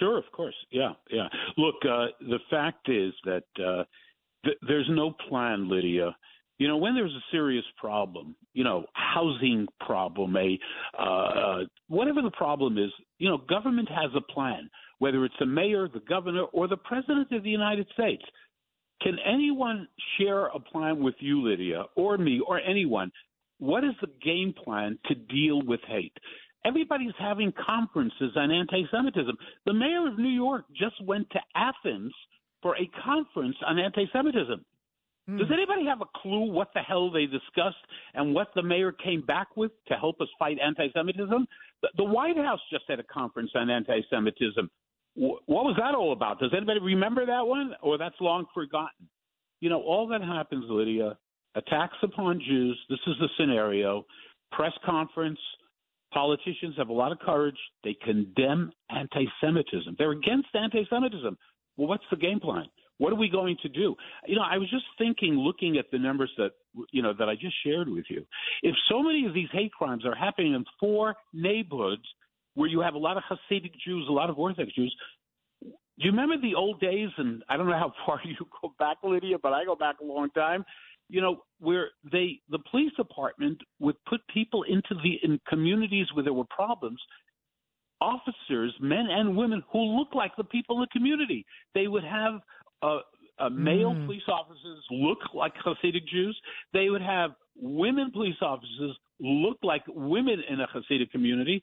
[0.00, 0.54] Sure, of course.
[0.70, 1.28] Yeah, yeah.
[1.56, 3.84] Look, uh, the fact is that uh,
[4.44, 6.14] th- there's no plan, Lidia.
[6.58, 10.58] You know, when there's a serious problem, you know, housing problem, a
[10.98, 14.68] uh, uh, whatever the problem is, you know, government has a plan.
[14.98, 18.22] Whether it's the mayor, the governor, or the president of the United States,
[19.00, 23.10] can anyone share a plan with you, Lidia, or me, or anyone?
[23.58, 26.16] What is the game plan to deal with hate?
[26.66, 29.34] Everybody's having conferences on anti Semitism.
[29.64, 32.12] The mayor of New York just went to Athens
[32.62, 34.64] for a conference on anti Semitism.
[35.28, 35.38] Mm.
[35.38, 37.76] Does anybody have a clue what the hell they discussed
[38.14, 41.46] and what the mayor came back with to help us fight anti Semitism?
[41.82, 44.70] The, the White House just had a conference on anti Semitism.
[45.16, 46.40] W- what was that all about?
[46.40, 47.74] Does anybody remember that one?
[47.82, 49.08] Or that's long forgotten?
[49.60, 51.18] You know, all that happens, Lidia,
[51.54, 52.78] attacks upon Jews.
[52.88, 54.06] This is the scenario.
[54.52, 55.38] Press conference,
[56.12, 57.58] Politicians have a lot of courage.
[57.84, 59.94] They condemn anti Semitism.
[59.96, 61.38] They're against anti Semitism.
[61.76, 62.66] Well, what's the game plan?
[62.98, 63.96] What are we going to do?
[64.26, 66.50] You know, I was just thinking, looking at the numbers that
[66.92, 68.26] you know that I just shared with you.
[68.62, 72.02] If so many of these hate crimes are happening in four neighborhoods
[72.54, 74.94] where you have a lot of Hasidic Jews, a lot of Orthodox Jews,
[75.62, 77.08] do you remember the old days?
[77.16, 80.04] And I don't know how far you go back, Lidia, but I go back a
[80.04, 80.64] long time
[81.10, 86.22] you know, where they the police department would put people into the in communities where
[86.22, 87.00] there were problems,
[88.00, 91.44] officers, men and women who look like the people in the community.
[91.74, 92.40] They would have
[92.82, 92.98] uh,
[93.38, 94.06] uh, male mm.
[94.06, 96.38] police officers look like Hasidic Jews.
[96.72, 101.62] They would have women police officers look like women in a Hasidic community.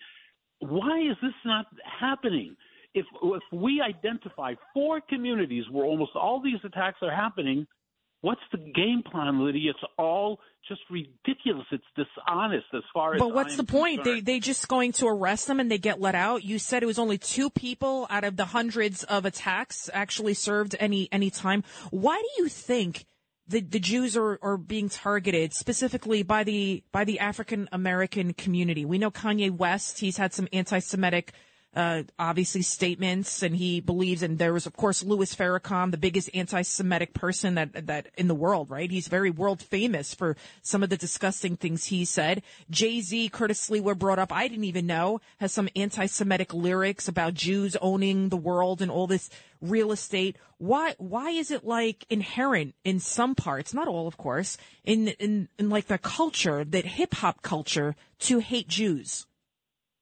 [0.60, 1.68] Why is this not
[2.00, 2.56] happening?
[2.94, 7.68] If if we identify four communities where almost all these attacks are happening,
[8.22, 9.72] What's the game plan, Lidia?
[9.72, 11.66] It's all just ridiculous.
[11.72, 13.20] It's dishonest as far as.
[13.20, 14.04] But what's the point?
[14.04, 14.26] Concerned.
[14.28, 16.44] They they just going to arrest them and they get let out.
[16.44, 20.76] You said it was only two people out of the hundreds of attacks actually served
[20.80, 21.64] any any time.
[21.92, 23.06] Why do you think?
[23.50, 28.84] The, the Jews are, are being targeted specifically by the by the African American community.
[28.84, 31.32] We know Kanye West; he's had some anti-Semitic
[31.78, 34.24] uh, obviously statements, and he believes.
[34.24, 38.36] And there was, of course, Louis Farrakhan, the biggest anti-Semitic person that that in the
[38.36, 38.70] world.
[38.70, 38.90] Right?
[38.90, 42.42] He's very world famous for some of the disgusting things he said.
[42.70, 44.34] Jay Z, Curtis Lee were brought up.
[44.34, 49.08] I didn't even know has some anti-Semitic lyrics about Jews owning the world and all
[49.08, 49.30] this
[49.62, 50.38] real estate.
[50.58, 55.50] Why why is it like inherent in some parts, not all, of course, in in,
[55.60, 59.28] in like the culture that hip hop culture to hate Jews?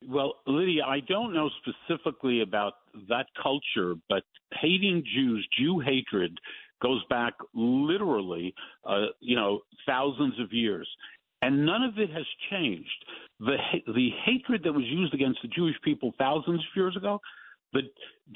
[0.08, 2.74] Well, Lidia, I don't know specifically about
[3.10, 6.38] that culture, but hating Jews, Jew hatred,
[6.82, 8.54] goes back literally,
[8.86, 10.88] uh, you know, thousands of years,
[11.42, 13.06] and none of it has changed.
[13.40, 17.20] The the hatred that was used against the Jewish people thousands of years ago,
[17.74, 17.82] the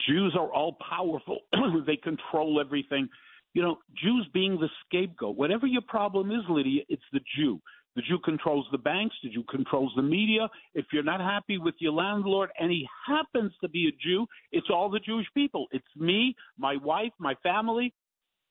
[0.08, 1.40] Jews are all powerful;
[1.86, 3.08] they control everything.
[3.54, 5.36] You know, Jews being the scapegoat.
[5.36, 7.60] Whatever your problem is, Lidia, it's the Jew.
[8.00, 9.14] The Jew controls the banks.
[9.22, 10.48] The Jew controls the media.
[10.74, 14.68] If you're not happy with your landlord and he happens to be a Jew, it's
[14.74, 15.68] all the Jewish people.
[15.72, 17.94] It's me, my wife, my family.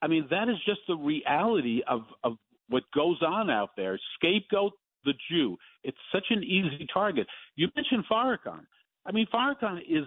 [0.02, 2.34] I mean, that is just the reality of, of
[2.68, 3.98] what goes on out there.
[4.16, 4.72] Scapegoat
[5.06, 5.56] the Jew.
[5.82, 7.26] It's such an easy target.
[7.56, 8.66] You mentioned Farrakhan.
[9.06, 10.04] I mean, Farrakhan is,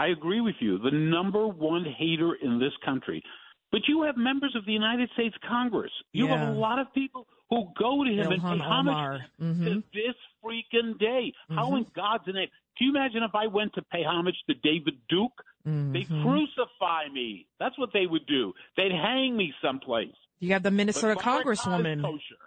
[0.00, 3.22] I agree with you, the number one hater in this country.
[3.70, 5.92] But you have members of the United States Congress.
[6.12, 6.38] You yeah.
[6.38, 9.64] have a lot of people who go to him Ilhan and pay homage mm-hmm.
[9.64, 11.32] to this freaking day.
[11.50, 11.54] Mm-hmm.
[11.54, 12.48] How in God's name?
[12.78, 15.42] Can you imagine if I went to pay homage to David Duke?
[15.66, 15.92] Mm-hmm.
[15.92, 17.46] They'd crucify me.
[17.58, 18.54] That's what they would do.
[18.76, 20.14] They'd hang me someplace.
[20.38, 22.02] You have the Minnesota Congresswoman.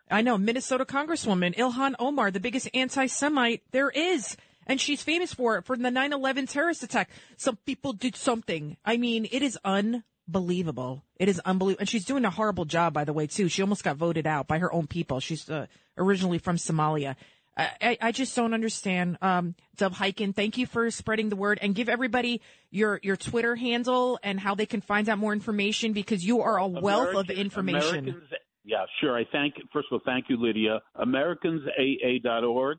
[0.09, 4.35] I know, Minnesota Congresswoman Ilhan Omar, the biggest anti-Semite there is.
[4.65, 7.09] And she's famous for it, for the 9-11 terrorist attack.
[7.37, 8.77] Some people did something.
[8.83, 11.03] I mean, it is un unbelievable.
[11.17, 11.81] It is unbelievable.
[11.81, 13.49] And she's doing a horrible job, by the way, too.
[13.49, 15.19] She almost got voted out by her own people.
[15.19, 17.15] She's uh, originally from Somalia.
[17.55, 19.19] I, I just don't understand.
[19.21, 23.55] Um, Dov Hikind, thank you for spreading the word and give everybody your, your Twitter
[23.55, 27.31] handle and how they can find out more information because you are a wealth American,
[27.31, 27.99] of information.
[27.99, 28.23] Americans,
[28.65, 29.15] yeah, sure.
[29.15, 30.79] I thank, first of all, thank you, Lidia.
[30.97, 32.77] AmericansAA.org.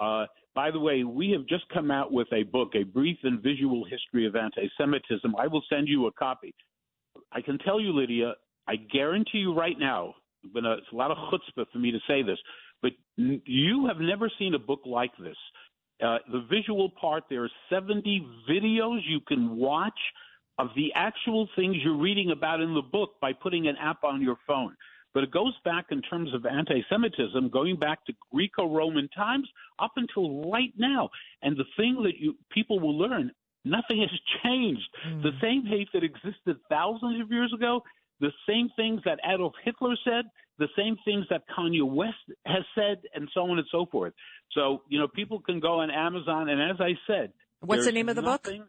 [0.00, 0.24] Uh,
[0.54, 3.84] by the way, we have just come out with a book, A Brief and Visual
[3.84, 5.34] History of Anti-Semitism.
[5.38, 6.54] I will send you a copy.
[7.32, 8.34] I can tell you, Lidia,
[8.68, 10.14] I guarantee you right now,
[10.52, 12.38] but it's a lot of chutzpah for me to say this,
[12.82, 15.36] but you have never seen a book like this.
[16.02, 19.98] Uh, the visual part, there are 70 videos you can watch
[20.58, 24.22] of the actual things you're reading about in the book by putting an app on
[24.22, 24.74] your phone.
[25.14, 29.48] but it goes back in terms of anti Semitism, going back to Greco Roman times
[29.78, 31.08] up until right now.
[31.42, 33.30] And the thing that you people will learn
[33.66, 34.88] nothing has changed.
[35.08, 35.22] Mm.
[35.22, 37.82] The same hate that existed thousands of years ago,
[38.20, 40.24] the same things that Adolf Hitler said,
[40.58, 42.14] the same things that Kanye West
[42.46, 44.14] has said, and so on and so forth.
[44.52, 48.08] So, you know, people can go on Amazon, and as I said, what's the name
[48.08, 48.68] of the nothing, book?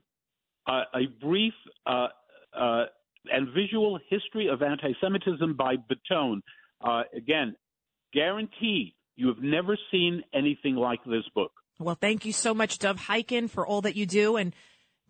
[0.67, 1.53] Uh, a brief
[1.85, 2.07] uh,
[2.53, 2.85] uh,
[3.31, 6.41] and Visual History of Anti-Semitism by Batone.
[6.81, 7.55] Uh, again,
[8.13, 11.51] guarantee you have never seen anything like this book.
[11.79, 14.53] Well, thank you so much, Dov Hikind, for all that you do, and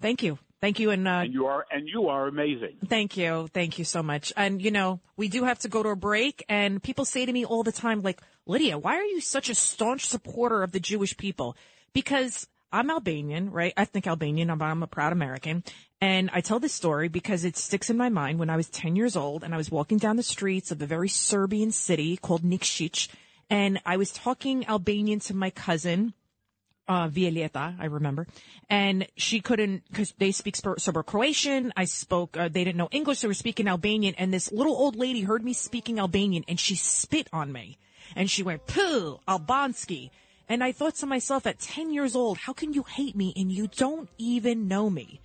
[0.02, 0.39] thank you.
[0.60, 2.78] Thank you, and, uh, and you are and you are amazing.
[2.88, 4.34] Thank you, thank you so much.
[4.36, 6.43] And you know, we do have to go to a break.
[6.50, 9.56] And people say to me all the time, like Lidia, why are you such a
[9.56, 11.56] staunch supporter of the Jewish people?
[11.93, 13.74] Because I'm Albanian, right?
[13.78, 14.50] I think Albanian.
[14.50, 15.64] I'm, I'm a proud American.
[16.02, 18.95] And I tell this story because it sticks in my mind when I was 10
[18.95, 22.43] years old and I was walking down the streets of a very Serbian city called
[22.43, 23.10] Nikšić.
[23.50, 26.14] And I was talking Albanian to my cousin,
[26.88, 28.28] uh, I remember.
[28.70, 31.74] And she couldn't, cause they speak Serbo Croatian.
[31.76, 33.22] I spoke, uh, they didn't know English.
[33.22, 34.16] They were speaking Albanian.
[34.18, 37.78] And this little old lady heard me speaking Albanian and she spit on me.
[38.16, 40.12] And she went, poo, Albanski.
[40.50, 43.52] And I thought to myself at 10 years old, how can you hate me and
[43.52, 45.20] you don't even know me?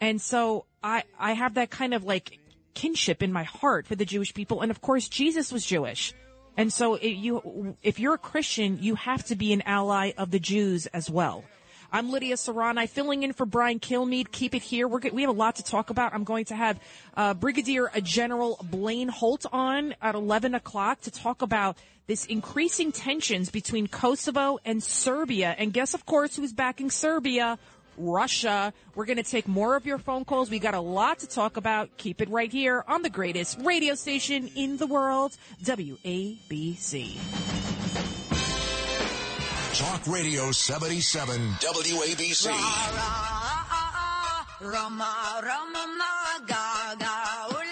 [0.00, 2.38] And so I, I have that kind of like
[2.74, 4.60] kinship in my heart for the Jewish people.
[4.60, 6.12] And of course, Jesus was Jewish.
[6.56, 10.30] And so if you, if you're a Christian, you have to be an ally of
[10.30, 11.44] the Jews as well.
[11.92, 14.32] I'm Lidia Curanaj, filling in for Brian Kilmeade.
[14.32, 14.88] Keep it here.
[14.88, 16.14] We're, we have a lot to talk about.
[16.14, 16.80] I'm going to have
[17.16, 21.76] uh, Brigadier General Blaine Holt on at 11 o'clock to talk about
[22.06, 25.54] this increasing tensions between Kosovo and Serbia.
[25.58, 27.58] And guess, of course, who's backing Serbia?
[27.98, 28.72] Russia.
[28.94, 30.50] We're going to take more of your phone calls.
[30.50, 31.96] We got a lot to talk about.
[31.96, 37.18] Keep it right here on the greatest radio station in the world, WABC.
[39.74, 42.46] Talk Radio 77 WABC.
[44.62, 47.65] Rama, Rama, Gaga,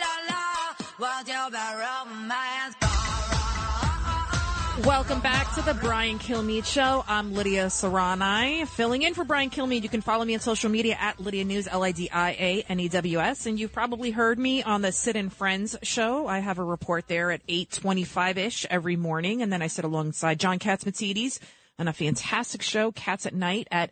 [4.86, 7.06] Welcome back to the Brian Kilmeade Show.
[7.08, 9.82] I'm Lidia Curanaj, filling in for Brian Kilmeade.
[9.82, 13.46] You can follow me on social media at Lidia News, L-I-D-I-A-N-E-W-S.
[13.46, 16.26] And you've probably heard me on the Sid and Friends show.
[16.26, 19.40] I have a report there at 825-ish every morning.
[19.40, 21.38] And then I sit alongside John Catsimatidis
[21.78, 23.88] on a fantastic show, Cats at Night at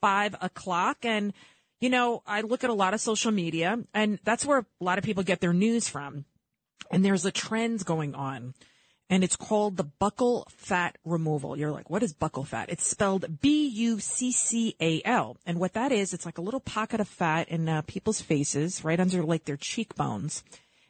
[0.00, 0.98] 5 o'clock.
[1.04, 1.32] And,
[1.80, 4.98] you know, I look at a lot of social media and that's where a lot
[4.98, 6.26] of people get their news from.
[6.92, 8.54] And there's a trend going on
[9.10, 11.56] and it's called the buccal fat removal.
[11.56, 12.68] You're like, what is buccal fat?
[12.68, 15.36] It's spelled B-U-C-C-A-L.
[15.46, 18.84] And what that is, it's like a little pocket of fat in uh, people's faces,
[18.84, 20.44] right under like their cheekbones.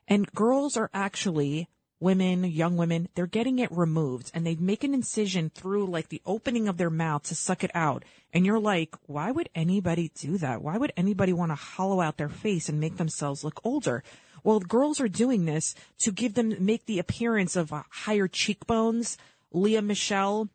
[0.09, 1.69] And girls are actually,
[2.01, 6.23] women, young women, they're getting it removed and they make an incision through like the
[6.27, 8.05] opening of their mouth to suck it out.
[8.33, 10.63] And you're like, why would anybody do that?
[10.63, 14.03] Why would anybody want to hollow out their face and make themselves look older?
[14.45, 19.19] Well, girls are doing this to give them, make the appearance of uh, higher cheekbones.
[19.53, 20.49] Lea Michele,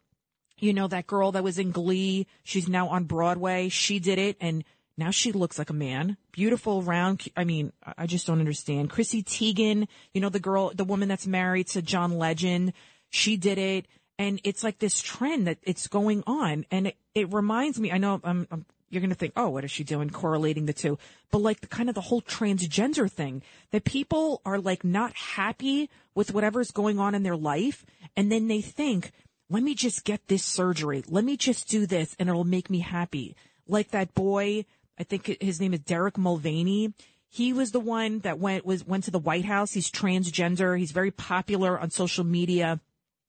[0.60, 2.28] you know, that girl that was in Glee.
[2.44, 3.70] She's now on Broadway.
[3.70, 4.64] She did it and
[4.98, 6.18] now she looks like a man.
[6.32, 7.24] Beautiful, round.
[7.36, 8.92] I mean, I just don't understand.
[8.92, 12.74] Chrissy Teigen, you know, the girl, the woman that's married to John Legend.
[13.10, 13.88] She did it.
[14.20, 16.66] And it's like this trend that it's going on.
[16.70, 19.64] And it, it reminds me, I know I'm, I'm you're going to think, oh, what
[19.64, 20.10] is she doing?
[20.10, 20.98] Correlating the two.
[21.32, 23.42] But like the kind of the whole transgender thing
[23.72, 27.86] that people are like not happy with whatever's going on in their life.
[28.16, 29.12] And then they think,
[29.50, 31.04] let me just get this surgery.
[31.08, 33.36] Let me just do this and it'll make me happy.
[33.68, 34.66] Like that boy,
[34.98, 36.94] I think his name is Derek Mulvaney.
[37.28, 39.74] He was the one that went, was, went to the White House.
[39.74, 40.78] He's transgender.
[40.78, 42.80] He's very popular on social media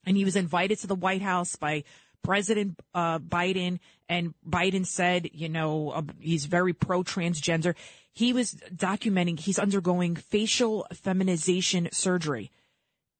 [0.06, 1.84] and he was invited to the White House by
[2.22, 7.74] President uh, Biden, and Biden said, you know, uh, he's very pro transgender.
[8.12, 12.50] He was documenting he's undergoing facial feminization surgery.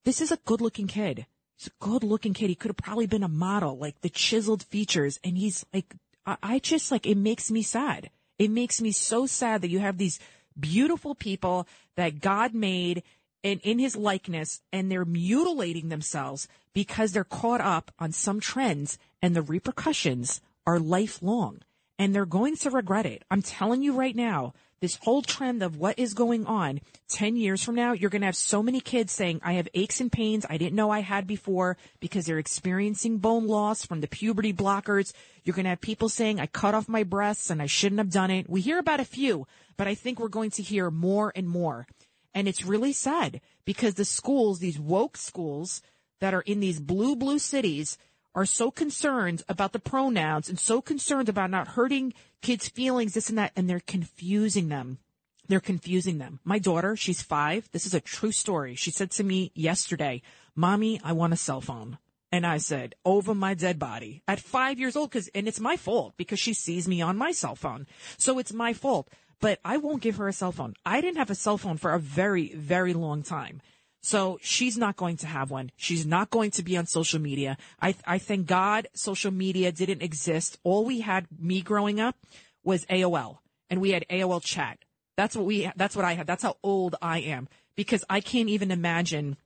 [0.05, 1.27] This is a good looking kid.
[1.57, 2.51] He's a good looking kid.
[2.51, 5.19] He could have probably been a model, like the chiseled features.
[5.25, 5.95] And he's like,
[6.27, 8.11] I, I just like, it makes me sad.
[8.39, 10.19] It makes me so sad that you have these
[10.59, 11.67] beautiful people
[11.97, 13.03] that God made
[13.43, 18.99] and in his likeness and they're mutilating themselves because they're caught up on some trends
[19.23, 21.61] and the repercussions are lifelong
[21.99, 23.25] and they're going to regret it.
[23.31, 27.63] I'm telling you right now, this whole trend of what is going on 10 years
[27.63, 30.45] from now, you're going to have so many kids saying, I have aches and pains
[30.51, 35.13] I didn't know I had before because they're experiencing bone loss from the puberty blockers.
[35.43, 38.11] You're going to have people saying, I cut off my breasts and I shouldn't have
[38.11, 38.51] done it.
[38.51, 39.47] We hear about a few,
[39.77, 41.87] but I think we're going to hear more and more.
[42.35, 45.81] And it's really sad because the schools, these woke schools
[46.21, 47.97] that are in these blue, blue cities
[48.35, 52.13] are so concerned about the pronouns and so concerned about not hurting
[52.43, 54.99] kids' feelings, this and that, and they're confusing them.
[55.47, 56.41] They're confusing them.
[56.43, 57.69] My daughter, she's five.
[57.73, 58.75] This is a true story.
[58.75, 60.23] She said to me yesterday,
[60.55, 61.99] Mommy, I want a cell phone.
[62.33, 65.77] And I said, over my dead body at five years old, cause, and it's my
[65.77, 67.87] fault because she sees me on my cell phone.
[68.17, 69.09] So it's my fault,
[69.41, 70.75] but I won't give her a cell phone.
[70.85, 73.61] I didn't have a cell phone for a very, very long time.
[74.05, 75.71] So she's not going to have one.
[75.77, 77.57] She's not going to be on social media.
[77.81, 80.59] I, I thank God social media didn't exist.
[80.63, 82.15] All we had, me growing up,
[82.63, 83.39] was AOL
[83.71, 84.79] and we had AOL chat.
[85.17, 86.27] That's what we, that's what I had.
[86.27, 89.39] That's how old I am because I can't even imagine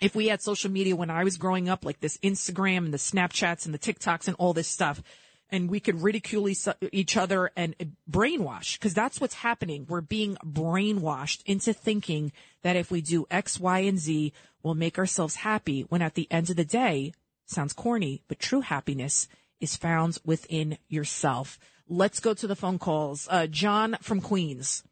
[0.00, 2.98] if we had social media when I was growing up, like this Instagram and the
[2.98, 5.02] Snapchats and the TikToks and all this stuff,
[5.50, 7.74] and we could ridicule each other and
[8.10, 9.86] brainwash, because that's what's happening.
[9.88, 12.32] We're being brainwashed into thinking
[12.62, 14.32] that if we do X, Y, and Z,
[14.62, 17.12] we'll make ourselves happy, when at the end of the day,
[17.46, 19.28] sounds corny, but true happiness
[19.60, 21.58] is found within yourself.
[21.88, 23.26] Let's go to the phone calls.
[23.30, 24.84] Uh, John from Queens.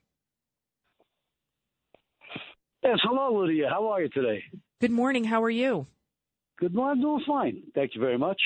[2.82, 3.68] Yes, hello, Lidia.
[3.68, 4.44] How are you today?
[4.80, 5.24] Good morning.
[5.24, 5.86] How are you?
[6.58, 6.98] Good morning.
[6.98, 7.62] I'm doing fine.
[7.74, 8.40] Thank you very much.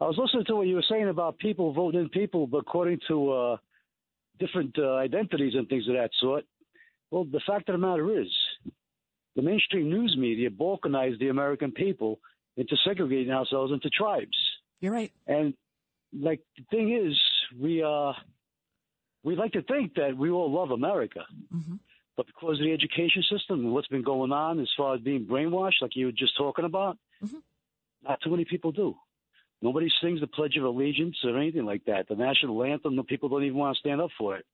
[0.00, 3.32] I was listening to what you were saying about people voting in people according to
[3.32, 3.56] uh,
[4.38, 6.44] different uh, identities and things of that sort.
[7.10, 8.28] Well, the fact of the matter is,
[9.36, 12.18] the mainstream news media balkanized the American people
[12.56, 14.36] into segregating ourselves into tribes.
[14.80, 15.12] You're right.
[15.26, 15.54] And
[16.18, 17.18] like the thing is,
[17.60, 18.12] we uh,
[19.22, 21.20] we like to think that we all love America.
[21.54, 21.76] Mm-hmm.
[22.16, 25.26] But because of the education system and what's been going on as far as being
[25.26, 27.38] brainwashed, like you were just talking about, mm-hmm.
[28.02, 28.96] not too many people do.
[29.62, 32.08] Nobody sings the Pledge of Allegiance or anything like that.
[32.08, 34.46] The national anthem, the people don't even want to stand up for it.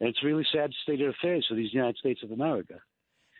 [0.00, 2.74] And it's really sad state of affairs for these United States of America.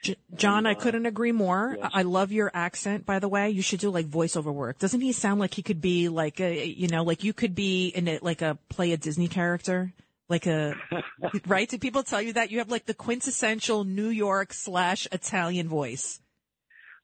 [0.02, 1.76] J- John, I uh, couldn't agree more.
[1.80, 1.90] Yes.
[1.94, 3.50] I love your accent, by the way.
[3.50, 4.78] You should do like voiceover work.
[4.78, 7.88] Doesn't he sound like he could be like a, you know, like you could be
[7.88, 9.94] in it, like a play a Disney character?
[10.28, 10.74] Like a,
[11.46, 11.68] right?
[11.68, 16.20] Did people tell you that you have like the quintessential New York slash Italian voice?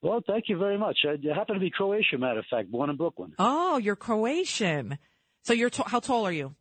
[0.02, 0.98] Well, thank you very much.
[1.04, 3.34] I happen to be Croatian, matter of fact, born in Brooklyn.
[3.38, 4.98] Oh, you're Croatian.
[5.42, 6.54] So you're t- how tall are you?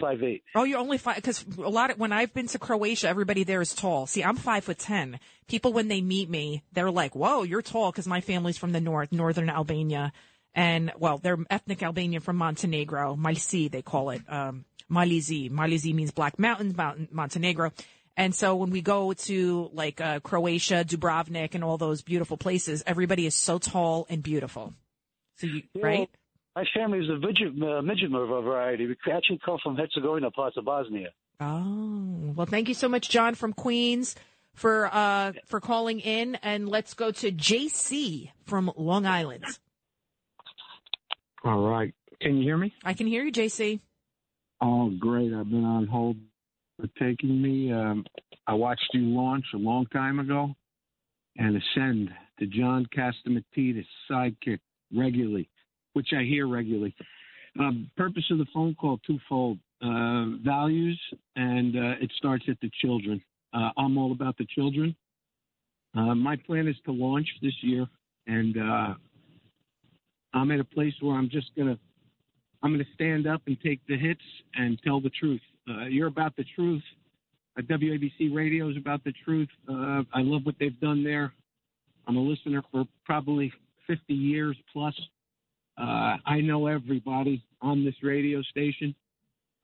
[0.00, 0.42] Five eight.
[0.54, 3.60] Oh, you're only five because a lot of when I've been to Croatia, everybody there
[3.60, 4.06] is tall.
[4.06, 5.20] See, I'm five foot ten.
[5.48, 8.80] People when they meet me, they're like, "Whoa, you're tall," because my family's from the
[8.80, 10.12] north, northern Albania,
[10.54, 15.50] and well, they're ethnic Albanian from Montenegro, Malisi they call it, um, Malizi.
[15.50, 17.72] Malizi means Black Mountains, Mountain, Montenegro.
[18.16, 22.82] And so when we go to like uh, Croatia, Dubrovnik, and all those beautiful places,
[22.86, 24.74] everybody is so tall and beautiful.
[25.36, 26.10] So you Yeah, right?
[26.54, 28.86] My family is a midget, uh, midget variety.
[28.86, 31.08] We actually come from Herzegovina, parts of Bosnia.
[31.40, 34.14] Oh well, thank you so much, John from Queens,
[34.54, 39.44] for uh for calling in, and let's go to JC from Long Island.
[41.44, 41.94] All right.
[42.20, 42.72] Can you hear me?
[42.84, 43.80] I can hear you, JC.
[44.60, 45.32] Oh, great.
[45.32, 46.16] I've been on hold
[46.82, 47.72] for taking me.
[47.72, 48.04] Um,
[48.46, 50.54] I watched you launch a long time ago
[51.36, 54.58] and ascend to John Catsimatidis sidekick
[54.94, 55.48] regularly,
[55.92, 56.94] which I hear regularly.
[57.58, 61.00] Um, purpose of the phone call twofold: uh, values,
[61.36, 63.22] and uh, it starts at the children.
[63.54, 64.96] Uh, I'm all about the children.
[65.94, 67.86] Uh, my plan is to launch this year,
[68.26, 68.94] and uh,
[70.34, 71.78] I'm at a place where I'm just gonna
[72.62, 74.20] I'm going to stand up and take the hits
[74.54, 75.40] and tell the truth.
[75.68, 76.82] Uh, you're about the truth.
[77.58, 79.48] Uh, WABC Radio is about the truth.
[79.68, 81.32] Uh, I love what they've done there.
[82.06, 83.52] I'm a listener for probably
[83.86, 84.94] 50 years plus.
[85.78, 88.94] Uh, I know everybody on this radio station.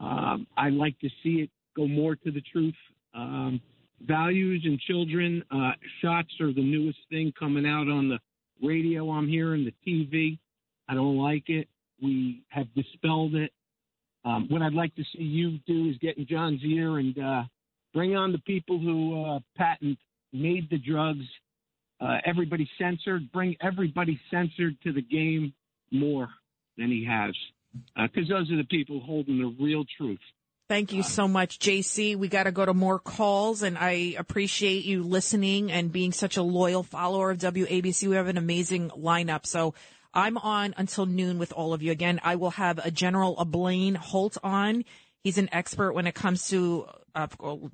[0.01, 2.75] Um, I like to see it go more to the truth.
[3.15, 3.61] Um,
[4.03, 8.19] values and children, uh, shots are the newest thing coming out on the
[8.63, 9.11] radio.
[9.11, 10.39] I'm hearing the TV.
[10.89, 11.69] I don't like it.
[12.03, 13.53] We have dispelled it.
[14.25, 17.43] Um, what I'd like to see you do is get in John's ear and uh,
[17.95, 19.99] bring on the people who uh, patent
[20.33, 21.25] made the drugs.
[22.01, 23.31] Uh, everybody censored.
[23.33, 25.53] Bring everybody censored to the game
[25.91, 26.29] more
[26.77, 27.35] than he has,
[27.97, 30.21] because those are the people holding the real truth.
[30.69, 32.15] Thank you so much, JC.
[32.15, 36.37] We got to go to more calls, and I appreciate you listening and being such
[36.37, 38.07] a loyal follower of WABC.
[38.07, 39.47] We have an amazing lineup.
[39.47, 39.73] So
[40.15, 41.93] I'm on until noon with all of you.
[41.93, 44.85] Again, I will have a General a Blaine Holt on.
[45.23, 47.27] He's an expert when it comes to uh,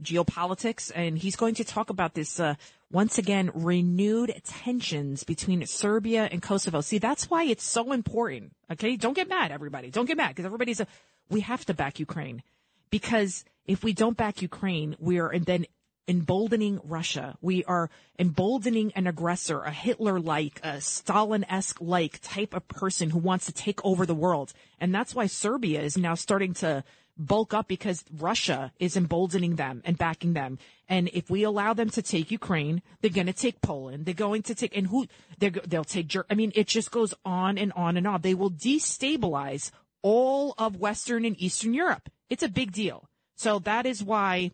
[0.03, 2.55] geopolitics, and he's going to talk about this uh,
[2.91, 6.81] once again renewed tensions between Serbia and Kosovo.
[6.81, 8.53] See, that's why it's so important.
[8.73, 9.91] Okay, don't get mad, everybody.
[9.91, 10.87] Don't get mad because everybody's a.
[11.31, 12.43] We have to back Ukraine
[12.91, 15.67] because if we don't back Ukraine, we are and then
[16.07, 17.37] emboldening Russia.
[17.41, 23.47] We are emboldening an aggressor, a Hitler-like, a Stalin-esque like type of person who wants
[23.47, 24.53] to take over the world.
[24.81, 26.85] And that's why Serbia is now starting to
[27.17, 30.59] bulk up because Russia is emboldening them and backing them.
[30.89, 34.05] And if we allow them to take Ukraine, they're going to take Poland.
[34.05, 35.07] They're going to take, and who,
[35.39, 38.21] they're, they'll take, I mean, it just goes on and on and on.
[38.21, 39.71] They will destabilize
[40.03, 42.11] all of Western and Eastern Europe.
[42.29, 43.09] It's a big deal.
[43.37, 44.53] So that is why,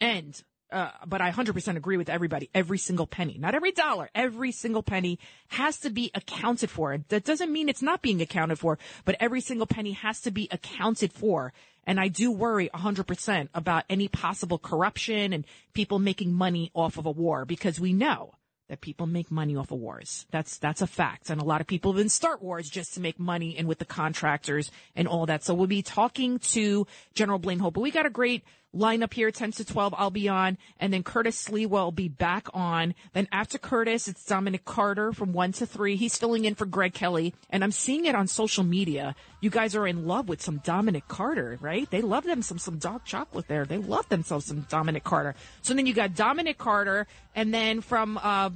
[0.00, 0.40] and
[0.70, 2.50] uh, but I 100% agree with everybody.
[2.54, 6.98] Every single penny, not every dollar, every single penny has to be accounted for.
[7.08, 10.48] That doesn't mean it's not being accounted for, but every single penny has to be
[10.50, 11.52] accounted for.
[11.86, 15.44] And I do worry 100% about any possible corruption and
[15.74, 18.34] people making money off of a war because we know
[18.68, 20.26] that people make money off of wars.
[20.30, 21.28] That's that's a fact.
[21.28, 23.84] And a lot of people even start wars just to make money and with the
[23.84, 25.44] contractors and all that.
[25.44, 27.74] So we'll be talking to General Blaine Holt.
[27.74, 28.42] But we got a great
[28.74, 29.94] lineup here, 10 to 12.
[29.96, 30.58] I'll be on.
[30.78, 32.94] And then Curtis Sliwa will be back on.
[33.12, 35.96] Then after Curtis, it's Dominic Carter from 1 to 3.
[35.96, 37.34] He's filling in for Greg Kelly.
[37.50, 39.14] And I'm seeing it on social media.
[39.40, 41.88] You guys are in love with some Dominic Carter, right?
[41.90, 43.64] They love them some, some dark chocolate there.
[43.64, 45.34] They love themselves some Dominic Carter.
[45.62, 47.06] So then you got Dominic Carter.
[47.34, 48.50] And then from, uh,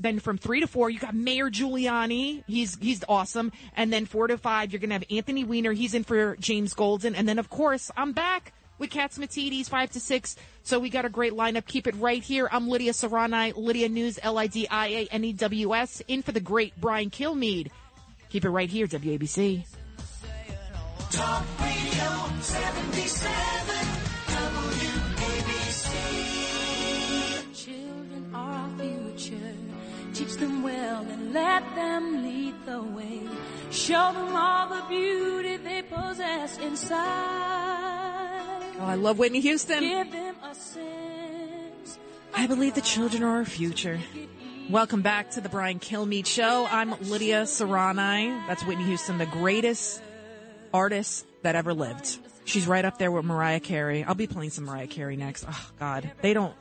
[0.00, 2.44] then from three to four, you got Mayor Giuliani.
[2.46, 3.52] He's he's awesome.
[3.76, 5.72] And then four to five, you're gonna have Anthony Weiner.
[5.72, 7.14] He's in for James Golden.
[7.14, 10.36] And then of course, I'm back with Catsimatidis, 5 to 6.
[10.62, 11.66] So we got a great lineup.
[11.66, 12.48] Keep it right here.
[12.50, 17.70] I'm Lidia Curanaj, Lidia News, L-I-D-I-A-N-E-W-S, in for the great Brian Kilmeade.
[18.30, 19.64] Keep it right here, WABC.
[21.10, 23.32] Talk Radio 77
[25.16, 25.90] WABC.
[27.54, 29.54] Children are our future.
[30.12, 33.22] Teach them well and let them lead the way.
[33.70, 38.57] Show them all the beauty they possess inside.
[38.80, 39.80] Oh, I love Whitney Houston.
[39.80, 41.98] Give them a sense.
[42.32, 43.98] I believe the children are our future.
[44.70, 46.64] Welcome back to the Brian Kilmeade Show.
[46.70, 48.46] I'm Lidia Curanaj.
[48.46, 50.00] That's Whitney Houston, the greatest
[50.72, 52.18] artist that ever lived.
[52.44, 54.04] She's right up there with Mariah Carey.
[54.04, 55.44] I'll be playing some Mariah Carey next.
[55.48, 56.12] Oh, God.
[56.22, 56.54] They don't.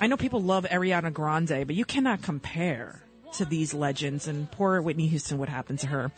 [0.00, 3.04] I know people love Ariana Grande, but you cannot compare
[3.34, 4.26] to these legends.
[4.26, 6.10] And poor Whitney Houston, what happened to her?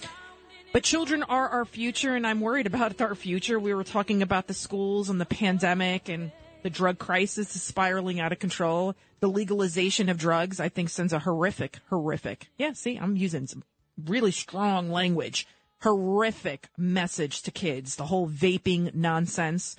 [0.72, 3.60] But children are our future, and I'm worried about our future.
[3.60, 8.20] We were talking about the schools and the pandemic and the drug crisis is spiraling
[8.20, 8.94] out of control.
[9.20, 12.48] The legalization of drugs, I think, sends a horrific, horrific.
[12.56, 13.64] Yeah, see, I'm using some
[14.02, 15.46] really strong language.
[15.82, 17.96] Horrific message to kids.
[17.96, 19.76] The whole vaping nonsense.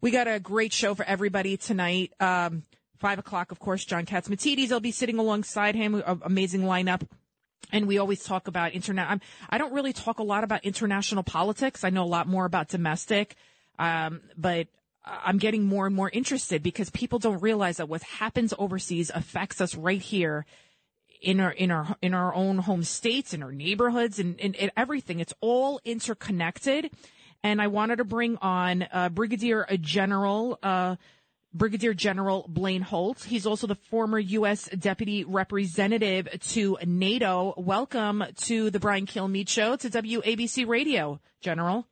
[0.00, 2.12] We got a great show for everybody tonight.
[2.18, 2.64] Um,
[2.98, 4.72] five o'clock, of course, John Catsimatidis.
[4.72, 6.02] I'll be sitting alongside him.
[6.22, 7.02] Amazing lineup.
[7.72, 9.20] And we always talk about internet.
[9.50, 11.84] I don't really talk a lot about international politics.
[11.84, 13.36] I know a lot more about domestic.
[13.78, 14.68] Um, but
[15.04, 19.60] I'm getting more and more interested because people don't realize that what happens overseas affects
[19.60, 20.44] us right here
[21.20, 24.70] in our in our in our own home states, in our neighborhoods, and, and, and
[24.76, 25.20] everything.
[25.20, 26.90] It's all interconnected.
[27.42, 30.96] And I wanted to bring on uh, Brigadier a General uh,
[31.54, 33.24] Brigadier General Blaine Holt.
[33.24, 34.68] He's also the former U.S.
[34.68, 37.54] Deputy Representative to NATO.
[37.56, 41.86] Welcome to the Brian Kilmeade Show to WABC Radio, General.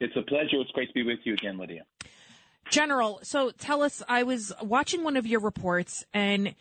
[0.00, 0.60] It's a pleasure.
[0.60, 1.84] It's great to be with you again, Lidia.
[2.70, 6.54] General, so tell us, I was watching one of your reports and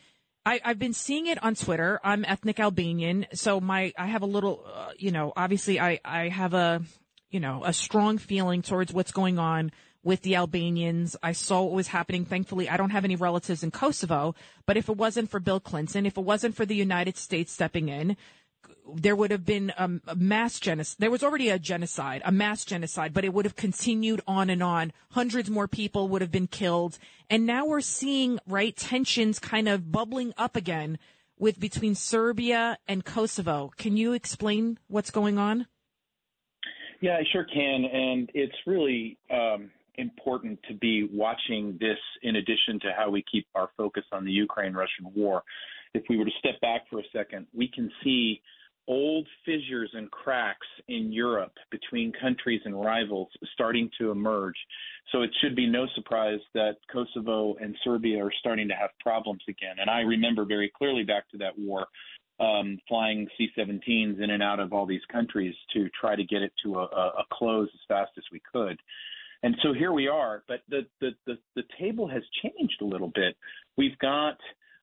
[0.45, 1.99] I, I've been seeing it on Twitter.
[2.03, 6.29] I'm ethnic Albanian, so my, I have a little, uh, you know, obviously I, I
[6.29, 6.81] have a,
[7.29, 9.71] you know, a strong feeling towards what's going on
[10.07, 11.17] with the Albanians.
[11.21, 12.23] I saw what was happening.
[12.23, 14.35] Thankfully, I don't have any relatives in Kosovo,
[14.65, 17.89] but if it wasn't for Bill Clinton, if it wasn't for the United States stepping
[17.89, 18.15] in,
[18.95, 20.95] there would have been a mass genocide.
[20.99, 24.63] There was already a genocide, a mass genocide, but it would have continued on and
[24.63, 24.93] on.
[25.11, 26.97] Hundreds more people would have been killed.
[27.29, 30.99] And now we're seeing, right, tensions kind of bubbling up again
[31.37, 33.73] with between Serbia and Kosovo.
[33.75, 35.67] Can you explain what's going on?
[37.01, 37.83] Yeah, I sure can.
[37.83, 43.47] And it's really um, important to be watching this in addition to how we keep
[43.55, 45.43] our focus on the Ukraine Russian war.
[45.93, 48.41] If we were to step back for a second, we can see
[48.87, 54.55] old fissures and cracks in Europe between countries and rivals starting to emerge.
[55.11, 59.41] So it should be no surprise that Kosovo and Serbia are starting to have problems
[59.49, 59.75] again.
[59.79, 61.87] And I remember very clearly back to that war,
[62.39, 66.41] um, flying C 17s in and out of all these countries to try to get
[66.41, 68.79] it to a, a close as fast as we could.
[69.43, 73.11] And so here we are, but the, the, the, the table has changed a little
[73.13, 73.35] bit.
[73.77, 74.37] We've got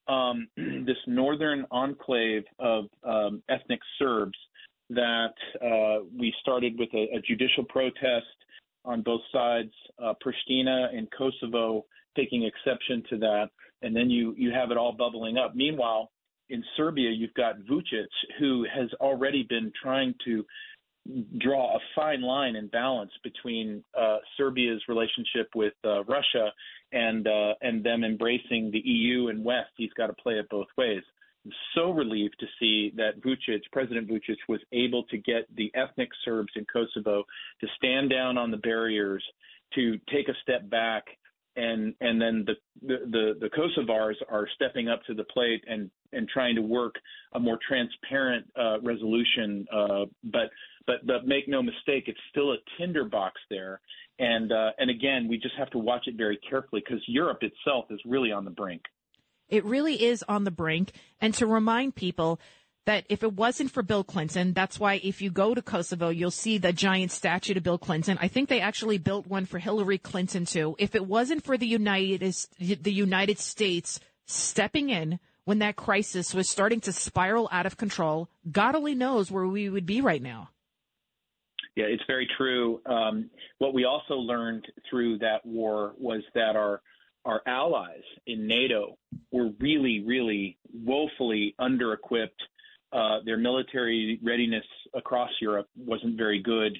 [0.09, 4.39] um, this northern enclave of um, ethnic Serbs
[4.91, 8.27] that uh, we started with a, a, judicial protest
[8.85, 9.73] on both sides.
[10.03, 11.87] Uh, Pristina and Kosovo
[12.17, 13.49] taking exception to that,
[13.81, 15.55] and then you you have it all bubbling up.
[15.57, 16.11] Meanwhile,
[16.51, 18.07] in Serbia, you've got Vucic,
[18.39, 20.45] who has already been trying to
[21.39, 26.51] draw a fine line and balance between uh, Serbia's relationship with uh, Russia
[26.93, 29.71] and uh, and them embracing the EU and West.
[29.77, 31.03] He's got to play it both ways.
[31.45, 36.09] I'm so relieved to see that Vucic, President Vucic, was able to get the ethnic
[36.25, 37.25] Serbs in Kosovo
[37.61, 39.23] to stand down on the barriers,
[39.75, 41.05] to take a step back,
[41.57, 46.29] and and then the the the Kosovars are stepping up to the plate and and
[46.29, 46.95] trying to work
[47.35, 49.67] a more transparent uh, resolution.
[49.73, 50.51] Uh, but
[50.87, 53.81] but but make no mistake, it's still a tinderbox there.
[54.19, 57.87] And uh, and again, we just have to watch it very carefully because Europe itself
[57.91, 58.83] is really on the brink.
[59.49, 60.93] It really is on the brink.
[61.21, 62.41] And to remind people
[62.87, 66.31] that if it wasn't for Bill Clinton, that's why if you go to Kosovo, you'll
[66.31, 68.19] see the giant statue to Bill Clinton.
[68.21, 70.77] I think they actually built one for Hillary Clinton too.
[70.79, 72.21] If it wasn't for the United
[72.59, 78.29] the United States stepping in when that crisis was starting to spiral out of control,
[78.51, 80.51] God only knows where we would be right now.
[81.77, 82.81] Yeah, it's very true.
[82.87, 86.81] Um, what we also learned through that war was that our
[87.25, 88.99] our allies in NATO
[89.33, 92.43] were really, really woefully under-equipped.
[92.93, 96.77] Uh, their military readiness across Europe wasn't very good,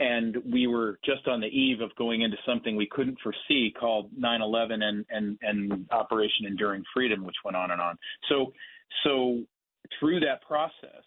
[0.00, 4.10] and we were just on the eve of going into something we couldn't foresee called
[4.20, 7.96] 9/11 and and and Operation Enduring Freedom, which went on and on.
[8.28, 8.52] So,
[9.04, 9.44] so
[9.98, 11.04] through that process,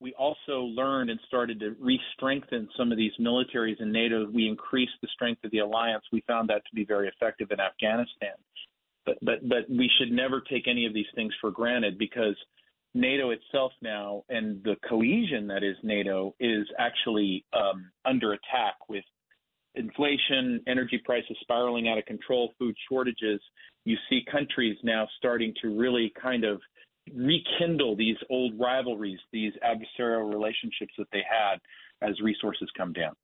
[0.00, 4.28] we also learned and started to re-strengthen some of these militaries in NATO.
[4.30, 6.04] We increased the strength of the alliance.
[6.12, 8.34] We found that to be very effective in Afghanistan.
[9.06, 12.36] But but but we should never take any of these things for granted because
[12.94, 19.04] NATO itself now and the cohesion that is NATO is actually um, under attack with
[19.76, 23.40] inflation, energy prices spiraling out of control, food shortages.
[23.84, 26.60] You see countries now starting to really kind of
[27.14, 31.60] rekindle these old rivalries, these adversarial relationships that they had
[32.02, 33.14] as resources come down.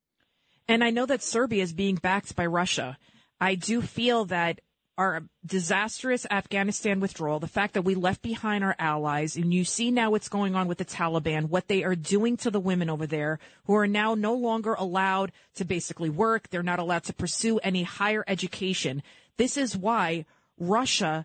[0.68, 2.96] And I know that Serbia is being backed by Russia.
[3.40, 4.60] I do feel that
[4.98, 9.90] our disastrous Afghanistan withdrawal, the fact that we left behind our allies, and you see
[9.90, 13.06] now what's going on with the Taliban, what they are doing to the women over
[13.06, 16.48] there who are now no longer allowed to basically work.
[16.50, 19.02] They're not allowed to pursue any higher education.
[19.38, 20.26] This is why
[20.58, 21.24] Russia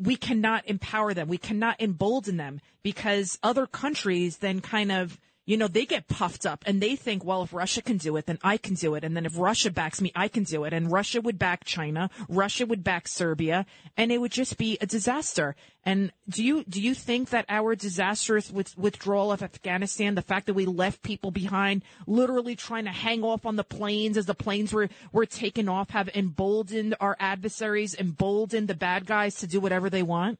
[0.00, 1.28] we cannot empower them.
[1.28, 6.46] We cannot embolden them because other countries then kind of, you know, they get puffed
[6.46, 9.04] up and they think, well, if Russia can do it, then I can do it.
[9.04, 10.72] And then if Russia backs me, I can do it.
[10.72, 12.10] And Russia would back China.
[12.28, 13.66] Russia would back Serbia
[13.96, 15.56] and it would just be a disaster.
[15.82, 20.46] And do you, do you think that our disastrous with, withdrawal of Afghanistan, the fact
[20.46, 24.34] that we left people behind, literally trying to hang off on the planes as the
[24.34, 29.58] planes were, were taken off, have emboldened our adversaries, emboldened the bad guys to do
[29.58, 30.38] whatever they want?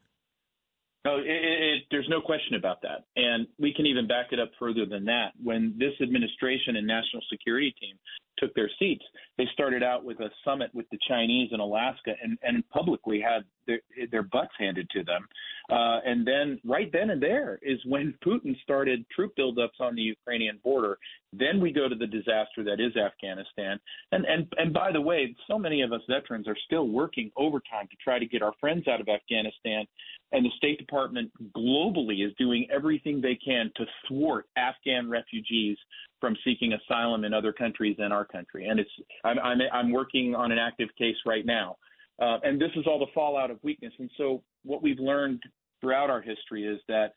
[1.05, 3.05] No, it, it, there's no question about that.
[3.17, 5.33] And we can even back it up further than that.
[5.43, 7.97] When this administration and national security team
[8.39, 9.05] took their seats,
[9.39, 13.45] they started out with a summit with the Chinese in Alaska and, and publicly had
[13.71, 15.27] their, their butts handed to them.
[15.71, 20.03] Uh, and then, right then and there, is when Putin started troop buildups on the
[20.03, 20.99] Ukrainian border.
[21.33, 23.79] Then we go to the disaster that is Afghanistan.
[24.11, 27.87] And, and, and by the way, so many of us veterans are still working overtime
[27.91, 29.87] to try to get our friends out of Afghanistan.
[30.33, 35.77] And the State Department globally is doing everything they can to thwart Afghan refugees
[36.21, 38.69] from seeking asylum in other countries than our country.
[38.69, 38.91] And it's
[39.25, 41.77] I'm I'm, I'm working on an active case right now,
[42.21, 43.93] uh, and this is all the fallout of weakness.
[43.99, 45.43] And so what we've learned
[45.81, 47.13] throughout our history is that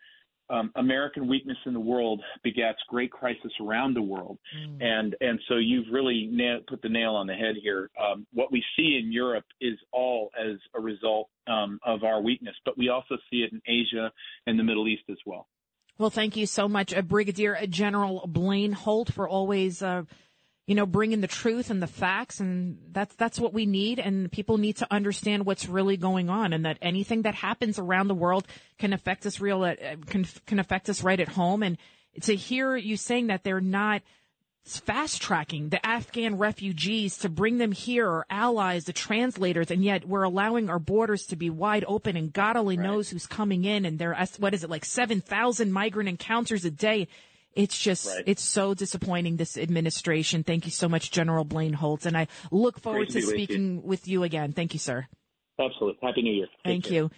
[0.49, 4.83] um, American weakness in the world begats great crisis around the world, mm.
[4.83, 7.89] and and so you've really na- put the nail on the head here.
[7.99, 12.55] Um, what we see in Europe is all as a result um, of our weakness,
[12.65, 14.11] but we also see it in Asia
[14.45, 15.47] and the Middle East as well.
[15.97, 20.03] Well, thank you so much, uh, Brigadier General Blaine Holt, for always, uh,
[20.65, 23.99] you know, bringing the truth and the facts, and that's that's what we need.
[23.99, 28.07] And people need to understand what's really going on, and that anything that happens around
[28.07, 28.47] the world
[28.79, 31.63] can affect us real, uh, can can affect us right at home.
[31.63, 31.77] And
[32.21, 34.03] to hear you saying that they're not
[34.65, 40.07] fast tracking the Afghan refugees to bring them here, our allies, the translators, and yet
[40.07, 42.83] we're allowing our borders to be wide open and God only right.
[42.83, 47.07] knows who's coming in and there, what is it, like 7,000 migrant encounters a day.
[47.55, 48.23] It's just, right.
[48.25, 50.43] it's so disappointing, this administration.
[50.43, 52.05] Thank you so much, General Blaine Holtz.
[52.05, 53.89] And I look forward to, to speaking with you.
[53.89, 54.53] with you again.
[54.53, 55.07] Thank you, sir.
[55.59, 55.99] Absolutely.
[56.01, 56.47] Happy New Year.
[56.47, 56.93] Take Thank care.
[56.93, 57.11] you.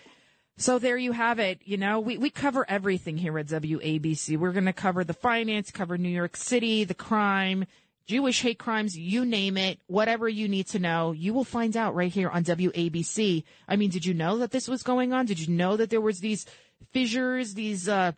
[0.58, 1.60] So there you have it.
[1.66, 4.38] You know, we, we cover everything here at WABC.
[4.38, 7.66] We're going to cover the finance, cover New York City, the crime,
[8.06, 11.96] Jewish hate crimes, you name it, whatever you need to know, you will find out
[11.96, 13.44] right here on WABC.
[13.68, 15.26] I mean, did you know that this was going on?
[15.26, 16.46] Did you know that there was these
[16.92, 18.12] fissures, these uh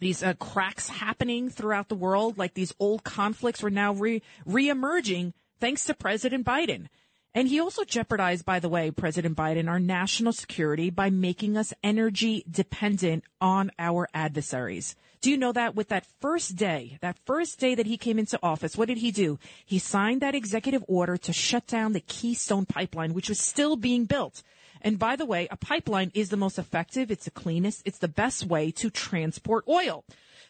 [0.00, 5.32] these uh, cracks happening throughout the world, like these old conflicts were now re reemerging
[5.60, 6.88] thanks to President Biden.
[7.32, 11.72] And he also jeopardized, by the way, President Biden, our national security by making us
[11.84, 14.96] energy dependent on our adversaries.
[15.20, 18.40] Do you know that with that first day, that first day that he came into
[18.42, 19.38] office, what did he do?
[19.64, 24.06] He signed that executive order to shut down the Keystone pipeline, which was still being
[24.06, 24.42] built.
[24.82, 27.10] And by the way, a pipeline is the most effective.
[27.10, 27.82] It's the cleanest.
[27.84, 30.04] It's the best way to transport oil.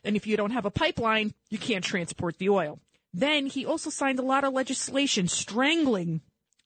[0.04, 2.80] And if you don't have a pipeline, you can't transport the oil.
[3.12, 6.20] Then he also signed a lot of legislation strangling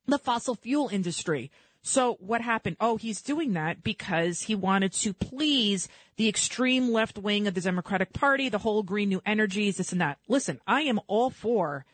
[0.07, 1.51] the fossil fuel industry.
[1.83, 2.77] So what happened?
[2.81, 7.61] Oh, he's doing that because he wanted to please the extreme left wing of the
[7.61, 10.19] Democratic Party, the whole green new energies, this and that.
[10.29, 11.85] Listen, I am all for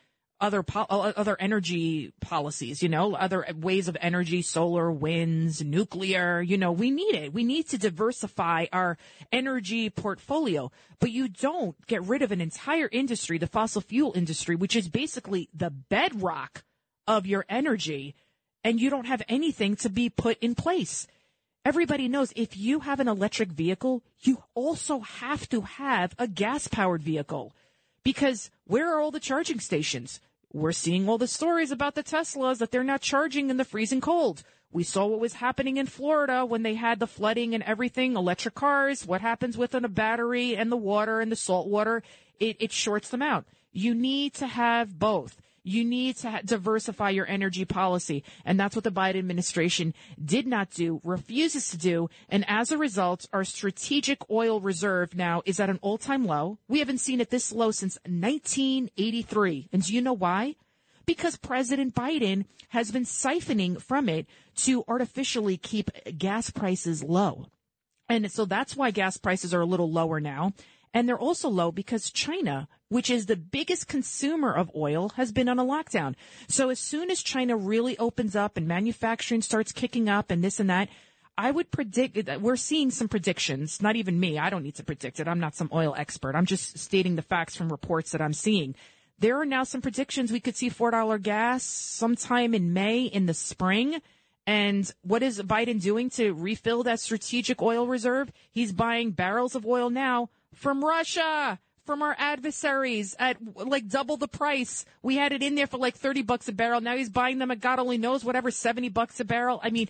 [0.40, 6.56] other po- other energy policies, you know, other ways of energy, solar, winds, nuclear, you
[6.56, 7.32] know, we need it.
[7.32, 8.96] We need to diversify our
[9.30, 14.56] energy portfolio, but you don't get rid of an entire industry, the fossil fuel industry,
[14.56, 16.64] which is basically the bedrock
[17.06, 18.14] of your energy
[18.64, 21.06] and you don't have anything to be put in place.
[21.64, 26.68] Everybody knows if you have an electric vehicle, you also have to have a gas
[26.68, 27.52] powered vehicle
[28.02, 30.20] because where are all the charging stations?
[30.52, 34.00] We're seeing all the stories about the Teslas that they're not charging in the freezing
[34.00, 34.42] cold.
[34.72, 38.54] We saw what was happening in Florida when they had the flooding and everything, electric
[38.54, 39.06] cars.
[39.06, 42.02] What happens with a battery and the water and the salt water?
[42.38, 43.44] It, it shorts them out.
[43.72, 45.40] You need to have both.
[45.70, 48.24] You need to diversify your energy policy.
[48.44, 52.10] And that's what the Biden administration did not do, refuses to do.
[52.28, 56.58] And as a result, our strategic oil reserve now is at an all time low.
[56.66, 59.68] We haven't seen it this low since 1983.
[59.72, 60.56] And do you know why?
[61.06, 67.46] Because President Biden has been siphoning from it to artificially keep gas prices low.
[68.08, 70.52] And so that's why gas prices are a little lower now.
[70.92, 75.48] And they're also low because China, which is the biggest consumer of oil, has been
[75.48, 76.14] on a lockdown.
[76.48, 80.58] So as soon as China really opens up and manufacturing starts kicking up and this
[80.58, 80.88] and that,
[81.38, 84.38] I would predict that we're seeing some predictions, not even me.
[84.38, 85.28] I don't need to predict it.
[85.28, 86.34] I'm not some oil expert.
[86.34, 88.74] I'm just stating the facts from reports that I'm seeing.
[89.18, 93.34] There are now some predictions we could see $4 gas sometime in May in the
[93.34, 94.02] spring.
[94.46, 98.32] And what is Biden doing to refill that strategic oil reserve?
[98.50, 104.28] He's buying barrels of oil now from Russia, from our adversaries at like double the
[104.28, 104.84] price.
[105.02, 106.80] We had it in there for like 30 bucks a barrel.
[106.80, 109.60] Now he's buying them at God only knows whatever, 70 bucks a barrel.
[109.62, 109.88] I mean,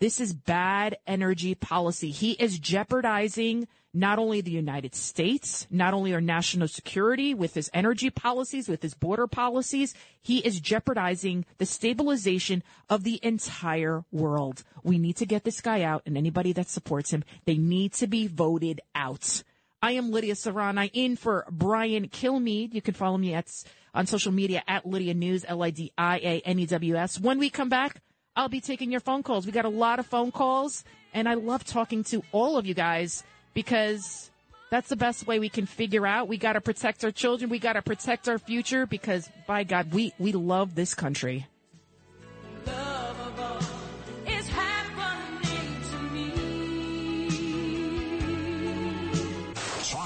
[0.00, 2.10] this is bad energy policy.
[2.10, 7.70] He is jeopardizing not only the United States, not only our national security with his
[7.74, 14.62] energy policies, with his border policies, he is jeopardizing the stabilization of the entire world.
[14.84, 18.06] We need to get this guy out and anybody that supports him, they need to
[18.06, 19.42] be voted out.
[19.82, 22.74] I am Lidia Curanaj in for Brian Kilmeade.
[22.74, 23.50] You can follow me at
[23.94, 27.18] on social media at Lidia News, L-I-D-I-A-N-E-W-S.
[27.18, 28.02] When we come back,
[28.36, 29.46] I'll be taking your phone calls.
[29.46, 32.74] We got a lot of phone calls and I love talking to all of you
[32.74, 33.24] guys
[33.54, 34.30] because
[34.70, 36.28] that's the best way we can figure out.
[36.28, 37.50] We got to protect our children.
[37.50, 41.46] We got to protect our future because by God, we, we love this country.
[42.66, 43.19] is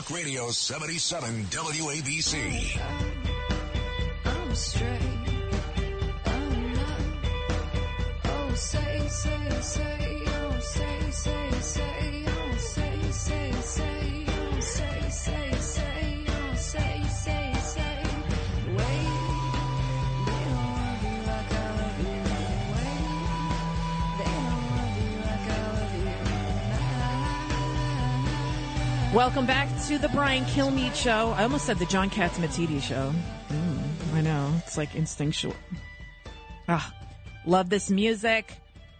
[0.04, 2.78] Talk Radio 77 WABC.
[4.24, 5.00] I'm straight.
[6.26, 7.00] I'm not.
[8.24, 10.22] Oh, say, say, say.
[10.26, 12.13] Oh, say, say, say.
[29.14, 31.34] Welcome back to the Brian Kilmeade Show.
[31.36, 33.14] I almost said the John Catsimatidis Show.
[33.48, 34.52] Mm, I know.
[34.66, 35.54] It's like instinctual.
[36.68, 36.92] Ah,
[37.46, 38.56] love this music.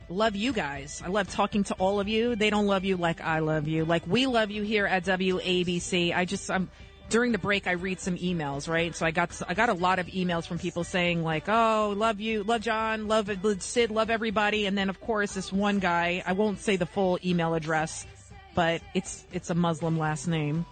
[0.09, 1.03] Love you guys.
[1.05, 2.37] I love talking to all of you.
[2.37, 3.85] They don't love you like I love you.
[3.85, 6.15] Like we love you here at WABC.
[6.15, 6.71] I just, I'm,
[7.11, 8.95] during the break, I read some emails, right?
[8.95, 12.21] So I got, I got a lot of emails from people saying like, oh, love
[12.21, 14.67] you, love John, love Sid, love everybody.
[14.67, 18.07] And then of course this one guy, I won't say the full email address,
[18.55, 20.65] but it's, it's a Muslim last name.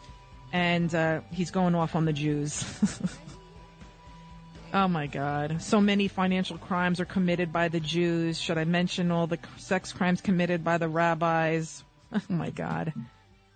[0.53, 2.65] And, uh, he's going off on the Jews.
[4.75, 5.61] Oh my God.
[5.61, 8.41] So many financial crimes are committed by the Jews.
[8.41, 11.85] Should I mention all the sex crimes committed by the rabbis?
[12.15, 12.93] Oh my God.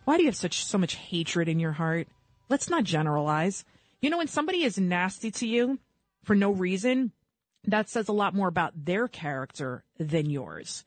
[0.06, 2.08] Why do you have such, so much hatred in your heart?
[2.48, 3.66] Let's not generalize.
[4.00, 5.78] You know, when somebody is nasty to you,
[6.24, 7.12] for no reason,
[7.64, 10.86] that says a lot more about their character than yours.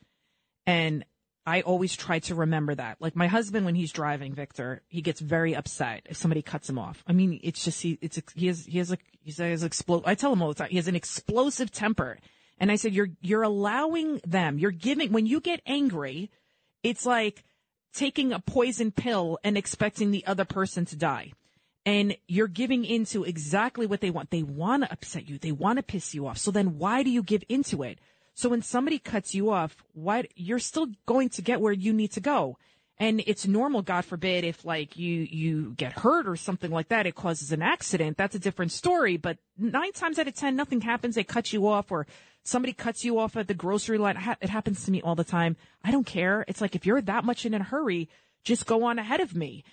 [0.66, 1.06] And
[1.50, 2.98] I always try to remember that.
[3.00, 6.78] Like my husband, when he's driving, Victor, he gets very upset if somebody cuts him
[6.78, 7.04] off.
[7.08, 10.04] I mean, it's just he, it's he has he has a he has explode.
[10.06, 12.20] I tell him all the time he has an explosive temper,
[12.60, 14.60] and I said you're you're allowing them.
[14.60, 16.30] You're giving when you get angry,
[16.84, 17.44] it's like
[17.96, 21.34] taking a poison pill and expecting the other person to die.
[21.84, 24.30] And you're giving into exactly what they want.
[24.30, 25.40] They want to upset you.
[25.40, 26.38] They want to piss you off.
[26.38, 27.98] So then why do you give into it?
[28.40, 32.14] So when somebody cuts you off, what you're still going to get where you need
[32.14, 32.58] to go.
[32.98, 37.06] And it's normal, God forbid, if like you, you get hurt or something like that,
[37.06, 38.16] it causes an accident.
[38.16, 39.18] That's a different story.
[39.18, 41.16] But nine times out of 10, nothing happens.
[41.16, 42.08] They cut you off or
[42.46, 44.16] somebody cuts you off at the grocery line.
[44.40, 45.58] It happens to me all the time.
[45.84, 46.46] I don't care.
[46.48, 48.08] It's like, if you're that much in a hurry,
[48.46, 49.66] just go on ahead of me.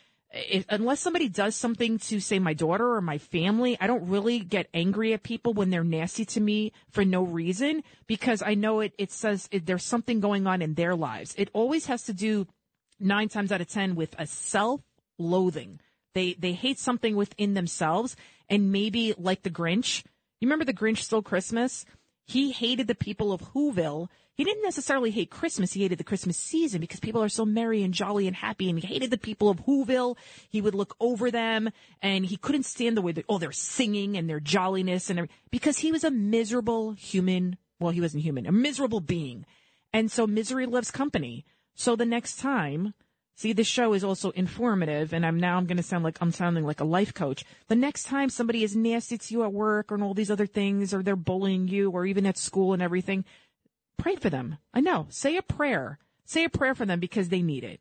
[0.68, 4.68] Unless somebody does something to say my daughter or my family, I don't really get
[4.74, 8.93] angry at people when they're nasty to me for no reason because I know it,
[8.99, 11.35] it says it, there's something going on in their lives.
[11.39, 12.47] It always has to do
[12.99, 14.83] nine times out of 10 with a self
[15.18, 15.81] loathing.
[16.14, 18.16] They, they hate something within themselves
[18.49, 20.03] and maybe like the Grinch.
[20.41, 21.85] You remember the Grinch Stole Christmas?
[22.27, 24.09] He hated the people of Whoville.
[24.37, 25.72] He didn't necessarily hate Christmas.
[25.72, 28.68] He hated the Christmas season because people are so merry and jolly and happy.
[28.68, 30.16] And he hated the people of Whoville.
[30.51, 31.70] He would look over them
[32.03, 35.78] and he couldn't stand the way that, oh, they're singing and their jolliness and because
[35.78, 37.57] he was a miserable human.
[37.80, 39.47] Well, he wasn't human, a miserable being.
[39.93, 41.47] And so misery loves company.
[41.74, 42.93] So the next time,
[43.37, 46.32] see, this show is also informative and I'm now I'm going to sound like I'm
[46.32, 47.43] sounding like a life coach.
[47.68, 50.93] The next time somebody is nasty to you at work or all these other things
[50.93, 53.24] or they're bullying you or even at school and everything,
[53.97, 54.59] pray for them.
[54.72, 55.07] I know.
[55.11, 55.99] Say a prayer.
[56.24, 57.80] Say a prayer for them because they need it.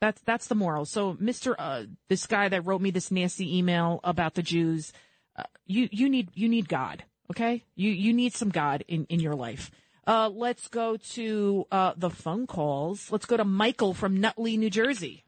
[0.00, 0.84] That's that's the moral.
[0.84, 4.92] So, Mister, uh, this guy that wrote me this nasty email about the Jews,
[5.36, 7.04] uh, you you need you need God.
[7.30, 9.70] Okay, you you need some God in in your life.
[10.04, 13.12] Uh, let's go to uh, the phone calls.
[13.12, 15.22] Let's go to Michael from Nutley, New Jersey.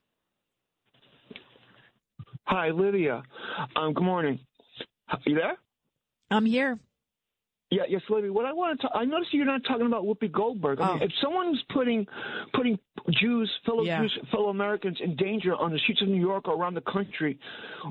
[2.46, 3.22] Hi, Lidia.
[3.76, 4.40] Um, good morning.
[5.08, 5.56] Are you there?
[6.30, 6.80] I'm here.
[7.74, 8.32] Yeah, yes, Lidia.
[8.32, 10.80] What I want to, talk, I noticed you're not talking about Whoopi Goldberg.
[10.80, 11.04] I mean, Oh.
[11.04, 12.06] if someone's putting
[12.52, 12.78] putting
[13.20, 14.00] Jews, fellow Yeah.
[14.00, 17.38] Jews, fellow Americans in danger on the streets of New York or around the country,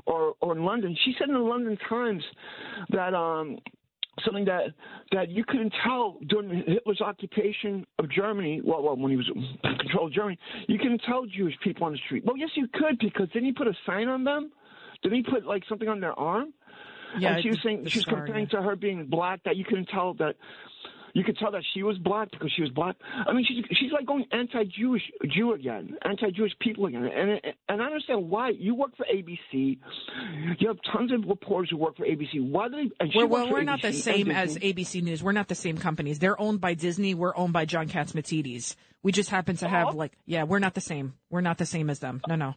[0.06, 2.24] or or in London, she said in the London Times
[2.90, 3.58] that um
[4.24, 4.72] something that
[5.12, 8.62] that you couldn't tell during Hitler's occupation of Germany.
[8.64, 11.92] Well, well, when he was in control of Germany, you couldn't tell Jewish people on
[11.92, 12.24] the street.
[12.24, 14.50] Well, yes, you could because didn't he put a sign on them?
[15.02, 16.54] Didn't he put like something on their arm?
[17.18, 19.88] Yeah, and she was saying she was comparing to her being black that you couldn't
[19.88, 20.36] tell that
[21.14, 22.96] you could tell that she was black because she was black.
[23.26, 27.86] I mean, she's she's like going anti-Jewish Jew again, anti-Jewish people again, and and I
[27.86, 28.50] understand why.
[28.50, 29.78] You work for ABC,
[30.58, 32.40] you have tons of reporters who work for ABC.
[32.50, 32.90] Why do they?
[32.98, 35.22] And We're, well, we're not the same as ABC News.
[35.22, 36.18] We're not the same companies.
[36.18, 37.14] They're owned by Disney.
[37.14, 38.74] We're owned by John Catsimatidis.
[39.04, 41.14] We just happen to have like, yeah, we're not the same.
[41.30, 42.22] We're not the same as them.
[42.28, 42.54] No, no.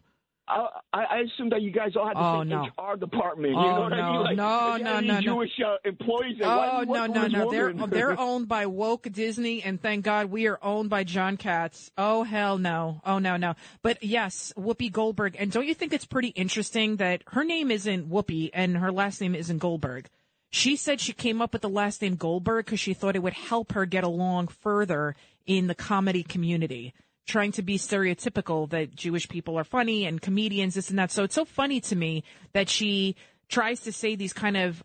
[0.48, 2.92] I, I I assume that you guys all had the Oh, same no.
[2.92, 3.52] HR department.
[3.52, 4.12] You Oh, know what I no.
[4.12, 4.22] mean?
[4.22, 5.20] Like, No, no, no, no.
[5.20, 6.36] Jewish uh, employees.
[6.38, 7.50] there, why Oh no no no!
[7.50, 11.90] They're they're owned by woke Disney, and thank God we are owned by John Katz.
[11.98, 13.00] Oh hell no!
[13.04, 13.54] Oh no no!
[13.82, 15.36] But yes, Whoopi Goldberg.
[15.38, 19.20] And don't you think it's pretty interesting that her name isn't Whoopi and her last
[19.20, 20.08] name isn't Goldberg?
[20.50, 23.34] She said she came up with the last name Goldberg because she thought it would
[23.34, 25.14] help her get along further
[25.46, 26.94] in the comedy community.
[27.28, 31.12] Trying to be stereotypical that Jewish people are funny and comedians, this and that.
[31.12, 32.24] So it's so funny to me
[32.54, 33.16] that she
[33.48, 34.82] tries to say these kind of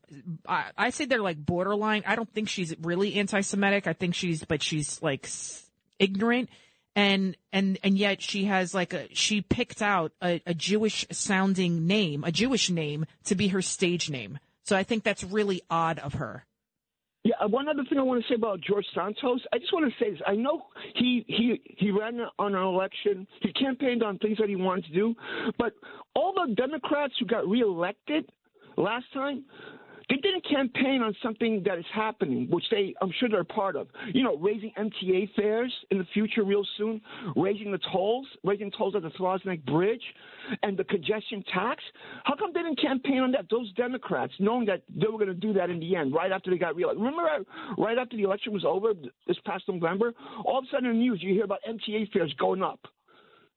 [0.48, 2.04] I, I say they're like borderline.
[2.06, 3.88] I don't think she's really anti-Semitic.
[3.88, 5.30] I think she's but she's like
[6.00, 6.50] ignorant
[6.96, 11.88] and and and yet she has like a she picked out a, a Jewish sounding
[11.88, 14.40] name, a Jewish name to be her stage name.
[14.64, 16.46] So I think that's really odd of her.
[17.24, 19.40] Yeah, uh, one other thing I want to say about George Santos.
[19.54, 20.20] I just want to say this.
[20.28, 20.64] I know
[20.96, 23.26] he he he ran on an election.
[23.42, 25.16] He campaigned on things that he wanted to do,
[25.58, 25.74] but
[26.16, 28.30] all the Democrats who got reelected
[28.76, 29.46] last time.
[30.10, 33.88] They didn't campaign on something that is happening, which they, I'm sure they're part of.
[34.14, 37.02] You know, raising MTA fares in the future, real soon,
[37.36, 40.04] raising the tolls, raising tolls at the Throgs Neck Bridge,
[40.62, 41.84] and the congestion tax.
[42.26, 43.46] How come they didn't campaign on that?
[43.50, 46.52] Those Democrats, knowing that they were going to do that in the end, right after
[46.52, 47.02] they got reelected.
[47.04, 47.46] Remember,
[47.78, 48.94] right after the election was over
[49.28, 50.14] this past November,
[50.46, 52.80] all of a sudden in the news you hear about MTA fares going up.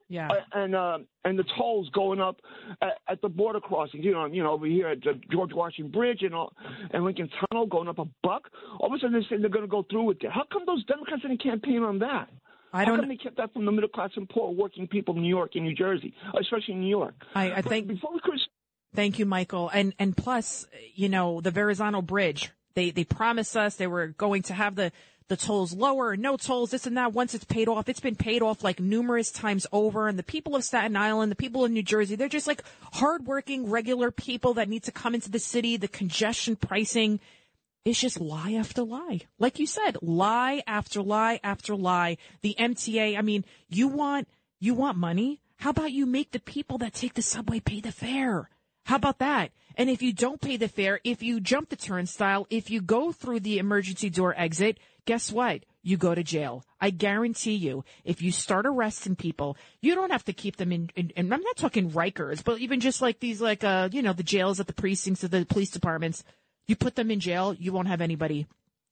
[0.09, 0.29] Yeah.
[0.53, 2.37] And uh, and the tolls going up
[2.81, 4.05] at, at the border crossings.
[4.05, 6.53] You know, you know over here at the George Washington Bridge and all,
[6.93, 8.49] and Lincoln Tunnel going up a buck.
[8.79, 10.31] All of a sudden they say they're going to go through with it.
[10.31, 12.29] How come those Democrats didn't campaign on that?
[12.73, 15.17] I don't- How come they kept that from the middle class and poor working people
[15.17, 17.15] in New York and New Jersey, especially in New York?
[17.35, 18.39] I, I think before we could
[18.95, 19.69] Thank you, Michael.
[19.73, 24.43] And and plus, you know, the Verrazano Bridge They they promised us they were going
[24.45, 24.93] to have the
[25.29, 27.13] the tolls lower, no tolls, this and that.
[27.13, 30.09] Once it's paid off, it's been paid off like numerous times over.
[30.09, 32.63] And the people of Staten Island, the people in New Jersey, they're just like
[32.95, 35.77] hardworking, regular people that need to come into the city.
[35.77, 37.21] The congestion pricing
[37.85, 39.21] is just lie after lie.
[39.39, 42.19] Like you said, lie after lie after lie.
[42.43, 44.29] The MTA, I mean, you want,
[44.61, 45.41] you want money?
[45.59, 48.51] How about you make the people that take the subway pay the fare?
[48.85, 49.51] How about that?
[49.77, 53.13] And if you don't pay the fare, if you jump the turnstile, if you go
[53.13, 55.65] through the emergency door exit, guess what?
[55.83, 56.65] You go to jail.
[56.81, 60.91] I guarantee you, if you start arresting people, you don't have to keep them in,
[60.97, 64.13] in and I'm not talking Rikers, but even just like these, like, uh, you know,
[64.13, 66.25] the jails at the precincts of the police departments,
[66.67, 68.47] you put them in jail, you won't have anybody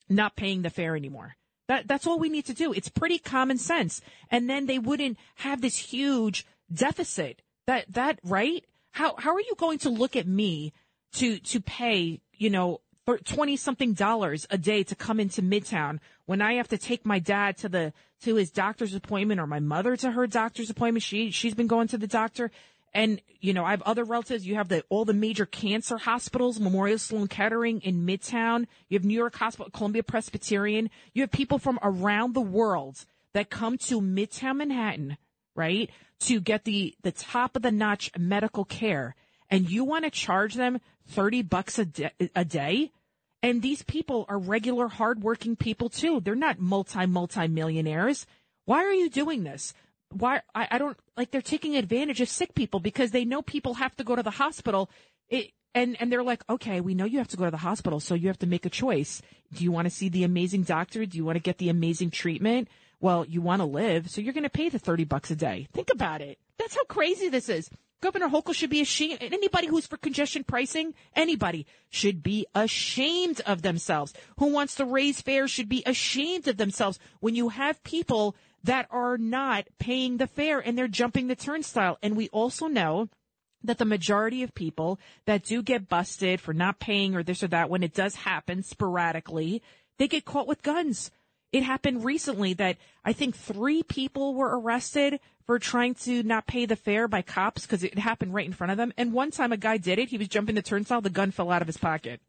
[0.08, 1.34] not paying the fare anymore.
[1.66, 2.72] That, that's all we need to do.
[2.72, 4.00] It's pretty common sense.
[4.30, 7.42] And then they wouldn't have this huge deficit.
[7.66, 8.64] That, that, right?
[8.92, 10.72] How, how are you going to look at me
[11.14, 16.40] to, to pay, you know, 20 something dollars a day to come into Midtown when
[16.40, 17.92] I have to take my dad to the,
[18.22, 21.02] to his doctor's appointment or my mother to her doctor's appointment.
[21.02, 22.50] She, she's been going to the doctor.
[22.94, 24.46] And, you know, I have other relatives.
[24.46, 28.66] You have the, all the major cancer hospitals, Memorial Sloan Kettering in Midtown.
[28.88, 30.88] You have New York Hospital, Columbia Presbyterian.
[31.12, 35.18] You have people from around the world that come to Midtown Manhattan,
[35.57, 35.90] right?
[36.20, 39.16] To get the, the top of the notch medical care.
[39.51, 42.90] And you want to charge them 30 bucks a, de- a day?
[43.42, 46.20] And these people are regular hardworking people too.
[46.20, 48.26] They're not multi, multi millionaires.
[48.64, 49.74] Why are you doing this?
[50.11, 53.74] Why, I, I don't, like they're taking advantage of sick people because they know people
[53.74, 54.88] have to go to the hospital.
[55.28, 58.01] It, and, and they're like, okay, we know you have to go to the hospital,
[58.01, 59.20] so you have to make a choice.
[59.53, 61.05] Do you want to see the amazing doctor?
[61.05, 62.68] Do you want to get the amazing treatment?
[63.01, 65.68] Well, you want to live, so you're going to pay the 30 bucks a day.
[65.72, 66.38] Think about it.
[66.59, 67.68] That's how crazy this is.
[68.05, 69.20] Governor Hochul should be ashamed.
[69.22, 74.12] Anybody who's for congestion pricing, anybody should be ashamed of themselves.
[74.38, 78.88] Who wants to raise fares should be ashamed of themselves when you have people that
[78.90, 81.96] are not paying the fare and they're jumping the turnstile.
[82.02, 83.09] And we also know
[83.62, 87.48] that the majority of people that do get busted for not paying or this or
[87.48, 89.62] that, when it does happen sporadically,
[89.96, 91.11] they get caught with guns.
[91.55, 96.66] It happened recently that I think three people were arrested for trying to not pay
[96.66, 98.92] the fare by cops because it happened right in front of them.
[98.96, 100.09] And one time a guy did it.
[100.09, 101.00] He was jumping the turnstile.
[101.00, 102.20] The gun fell out of his pocket.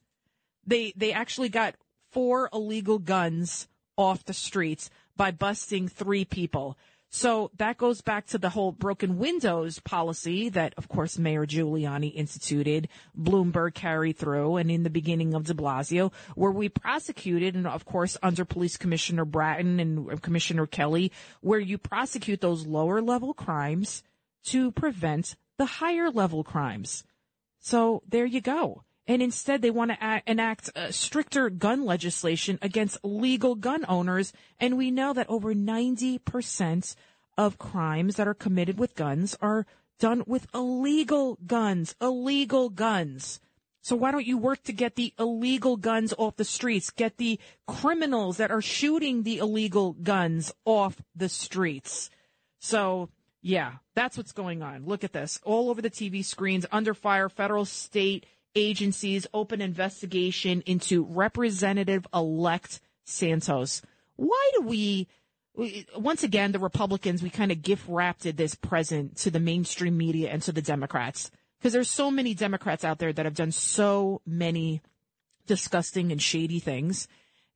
[0.68, 1.74] They, they actually got
[2.12, 3.68] four illegal guns
[3.98, 6.78] off the streets by busting three people.
[7.16, 12.14] So that goes back to the whole broken windows policy that, of course, Mayor Giuliani
[12.14, 17.68] instituted, Bloomberg carried through, and in the beginning of de Blasio, where we prosecuted, and
[17.68, 21.10] of course, under Police Commissioner Bratton and Commissioner Kelly,
[21.40, 24.04] where you prosecute those lower level crimes
[24.48, 27.06] to prevent the higher level crimes.
[27.62, 28.84] So there you go.
[29.08, 34.34] And instead, they want to act, enact uh, stricter gun legislation against legal gun owners.
[34.60, 36.96] And we know that over 90%
[37.38, 39.66] of crimes that are committed with guns are
[40.00, 43.40] done with illegal guns, illegal guns.
[43.82, 46.90] So why don't you work to get the illegal guns off the streets?
[46.90, 52.10] Get the criminals that are shooting the illegal guns off the streets.
[52.60, 53.10] So
[53.44, 54.88] yeah, that's what's going on.
[54.88, 55.40] Look at this.
[55.44, 58.26] All over the TV screens, under fire, federal, state,
[58.56, 63.82] agencies open investigation into Representative elect Santos.
[64.16, 65.08] Why do we,
[65.98, 70.30] once again, the Republicans, we kind of gift wrapped this present to the mainstream media
[70.32, 71.32] and to the Democrats?
[71.60, 74.82] Because there's so many Democrats out there that have done so many
[75.48, 77.08] disgusting and shady things,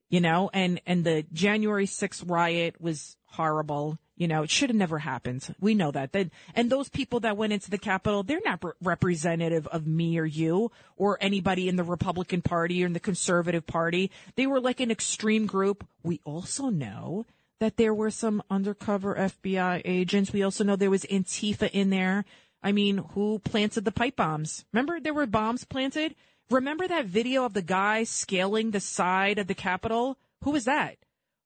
[0.09, 3.97] you know, and, and the January 6th riot was horrible.
[4.19, 5.55] You know, it should have never happened.
[5.61, 6.11] We know that.
[6.11, 10.19] That and those people that went into the Capitol, they're not re- representative of me
[10.19, 14.11] or you or anybody in the Republican Party or in the Conservative Party.
[14.35, 15.87] They were like an extreme group.
[16.03, 17.27] We also know
[17.61, 20.33] that there were some undercover FBI agents.
[20.33, 22.25] We also know there was Antifa in there.
[22.61, 24.65] I mean, who planted the pipe bombs?
[24.73, 26.13] Remember there were bombs planted?
[26.49, 30.17] Remember that video of the guy scaling the side of the Capitol?
[30.43, 30.97] Who was that?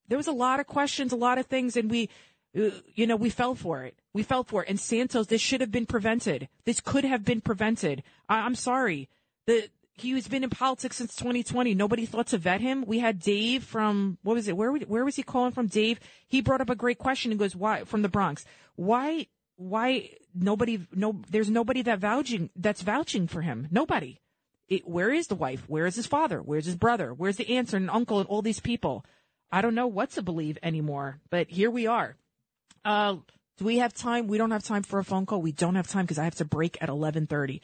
[0.08, 2.10] There was a lot of questions, a lot of things, and we,
[2.54, 3.98] you know, we fell for it.
[4.12, 4.68] We fell for it.
[4.68, 6.48] And Santos, this should have been prevented.
[6.64, 8.02] This could have been prevented.
[8.28, 9.08] I- I'm sorry.
[9.46, 11.74] The, he's been in politics since 2020.
[11.74, 12.84] Nobody thought to vet him.
[12.86, 14.56] We had Dave from, what was it?
[14.56, 15.66] Where, where was he calling from?
[15.66, 15.98] Dave.
[16.28, 18.44] He brought up a great question and goes, why, from the Bronx.
[18.76, 19.26] Why,
[19.56, 23.66] why nobody, no, there's nobody that vouching, that's vouching for him.
[23.70, 24.20] Nobody.
[24.68, 25.64] It, where is the wife?
[25.68, 26.40] Where is his father?
[26.40, 27.12] Where's his brother?
[27.12, 29.04] Where's the aunt and uncle and all these people?
[29.50, 32.16] I don't know what to believe anymore, but here we are.
[32.84, 33.16] Uh,
[33.58, 34.26] do we have time?
[34.26, 35.40] We don't have time for a phone call.
[35.40, 37.62] We don't have time because I have to break at 1130.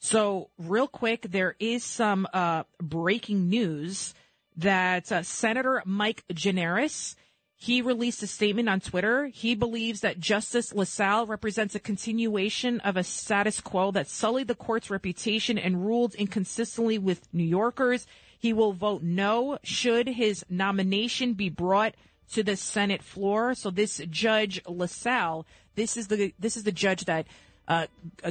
[0.00, 4.14] So real quick, there is some, uh, breaking news.
[4.56, 7.14] that uh, Senator Mike Gianaris
[7.60, 9.26] he released a statement on Twitter.
[9.26, 14.54] He believes that Justice LaSalle represents a continuation of a status quo that sullied the
[14.54, 18.06] court's reputation and ruled inconsistently with New Yorkers.
[18.38, 21.96] He will vote no should his nomination be brought
[22.32, 23.54] to the Senate floor.
[23.54, 27.26] So this Judge LaSalle, this is the this is the judge that
[27.66, 27.86] uh,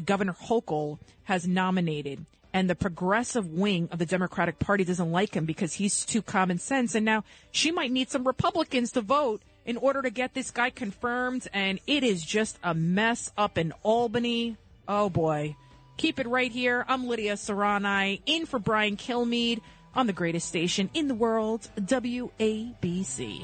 [0.05, 5.45] Governor Hochul has nominated and the progressive wing of the Democratic Party doesn't like him
[5.45, 6.95] because he's too common sense.
[6.95, 10.69] And now she might need some Republicans to vote in order to get this guy
[10.69, 11.47] confirmed.
[11.53, 14.57] And it is just a mess up in Albany.
[14.87, 15.55] Oh boy.
[15.97, 16.85] Keep it right here.
[16.87, 19.61] I'm Lidia Curanaj in for Brian Kilmeade
[19.93, 23.43] on the greatest station in the world, WABC.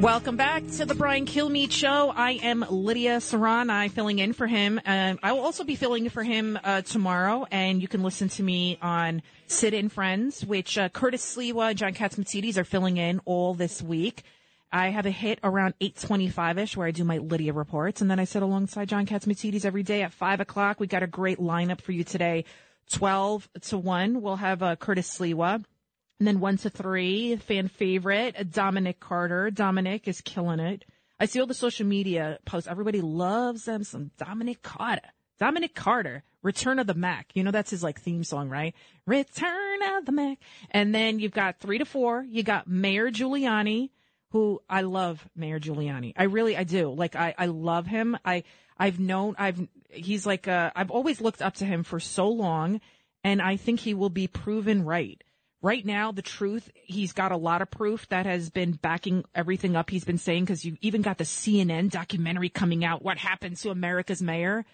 [0.00, 2.12] Welcome back to the Brian Kilmeade Show.
[2.14, 4.80] I am Lidia Curanaj filling in for him.
[4.84, 8.28] Um, I will also be filling in for him uh, tomorrow, and you can listen
[8.30, 12.98] to me on Sid and Friends, which uh, Curtis Sliwa and John Catsimatidis are filling
[12.98, 14.24] in all this week.
[14.70, 18.24] I have a hit around 825-ish where I do my Lidia reports, and then I
[18.24, 20.80] sit alongside John Catsimatidis every day at 5 o'clock.
[20.80, 22.44] We got a great lineup for you today.
[22.90, 25.64] 12 to 1, we'll have uh, Curtis Sliwa.
[26.18, 29.50] And then one to three, fan favorite, Dominic Carter.
[29.50, 30.84] Dominic is killing it.
[31.18, 32.68] I see all the social media posts.
[32.68, 33.84] Everybody loves them.
[33.84, 35.08] Some Dominic Carter.
[35.38, 37.30] Dominic Carter, Return of the Mac.
[37.34, 38.74] You know, that's his like theme song, right?
[39.06, 40.38] Return of the Mac.
[40.70, 42.24] And then you've got three to four.
[42.28, 43.90] You got Mayor Giuliani,
[44.30, 46.12] who I love Mayor Giuliani.
[46.16, 46.92] I really, I do.
[46.92, 48.16] Like, I, I love him.
[48.24, 48.44] I,
[48.78, 52.80] I've known, I've, he's like, uh, I've always looked up to him for so long
[53.24, 55.23] and I think he will be proven right.
[55.64, 59.76] Right now, the truth, he's got a lot of proof that has been backing everything
[59.76, 63.02] up he's been saying because you even got the CNN documentary coming out.
[63.02, 64.66] What happened to America's mayor?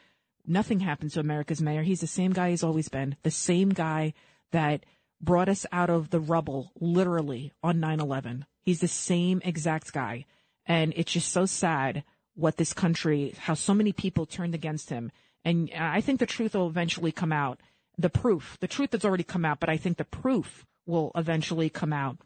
[0.48, 1.84] Nothing happened to America's mayor.
[1.84, 3.14] He's the same guy he's always been.
[3.22, 4.14] The same guy
[4.50, 4.84] that
[5.20, 8.42] brought us out of the rubble, literally, on 9-11.
[8.60, 10.26] He's the same exact guy.
[10.66, 12.02] And it's just so sad
[12.34, 15.12] what this country, how so many people turned against him.
[15.44, 17.60] And I think the truth will eventually come out.
[17.96, 21.70] The proof, the truth has already come out, but I think the proof will eventually
[21.70, 22.18] come out.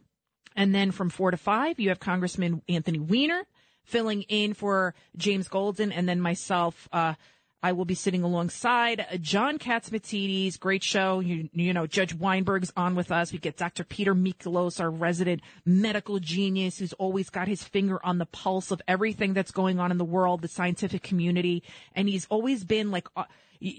[0.56, 3.44] And then from four to five, you have Congressman Anthony Weiner
[3.84, 6.88] filling in for James Golden, and then myself.
[6.92, 7.14] Uh,
[7.62, 10.60] I will be sitting alongside John Catsimatidis.
[10.60, 11.20] Great show.
[11.20, 13.32] You, you know, Judge Weinberg's on with us.
[13.32, 13.84] We get Dr.
[13.84, 18.82] Peter Mikolos, our resident medical genius, who's always got his finger on the pulse of
[18.86, 21.62] everything that's going on in the world, the scientific community,
[21.94, 23.24] and he's always been like uh,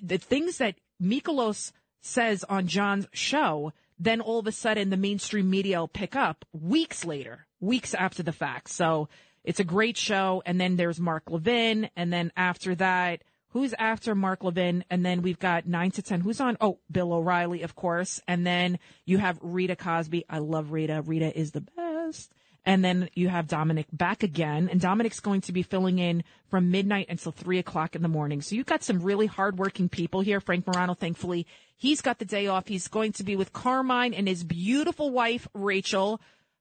[0.01, 1.71] the things that Mikolos
[2.01, 6.45] says on John's show then all of a sudden the mainstream media will pick up
[6.51, 8.69] weeks later, weeks after the fact.
[8.69, 9.09] So
[9.43, 10.41] it's a great show.
[10.45, 11.89] And then there's Mark Levin.
[11.95, 14.83] And then after that, who's after Mark Levin?
[14.89, 16.21] And then we've got nine to 10.
[16.21, 16.57] Who's on?
[16.59, 18.21] Oh, Bill O'Reilly, of course.
[18.27, 20.25] And then you have Rita Cosby.
[20.29, 21.01] I love Rita.
[21.01, 22.33] Rita is the best.
[22.65, 26.71] And then you have Dominic back again, and Dominic's going to be filling in from
[26.71, 28.41] midnight until three o'clock in the morning.
[28.41, 30.39] So you've got some really hardworking people here.
[30.39, 31.45] Frank Morano, thankfully,
[31.77, 32.67] he's got the day off.
[32.67, 36.19] He's going to be with Carmine and his beautiful wife, Rachel.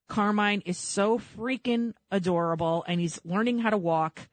[0.08, 4.28] Carmine is so freaking adorable, and he's learning how to walk.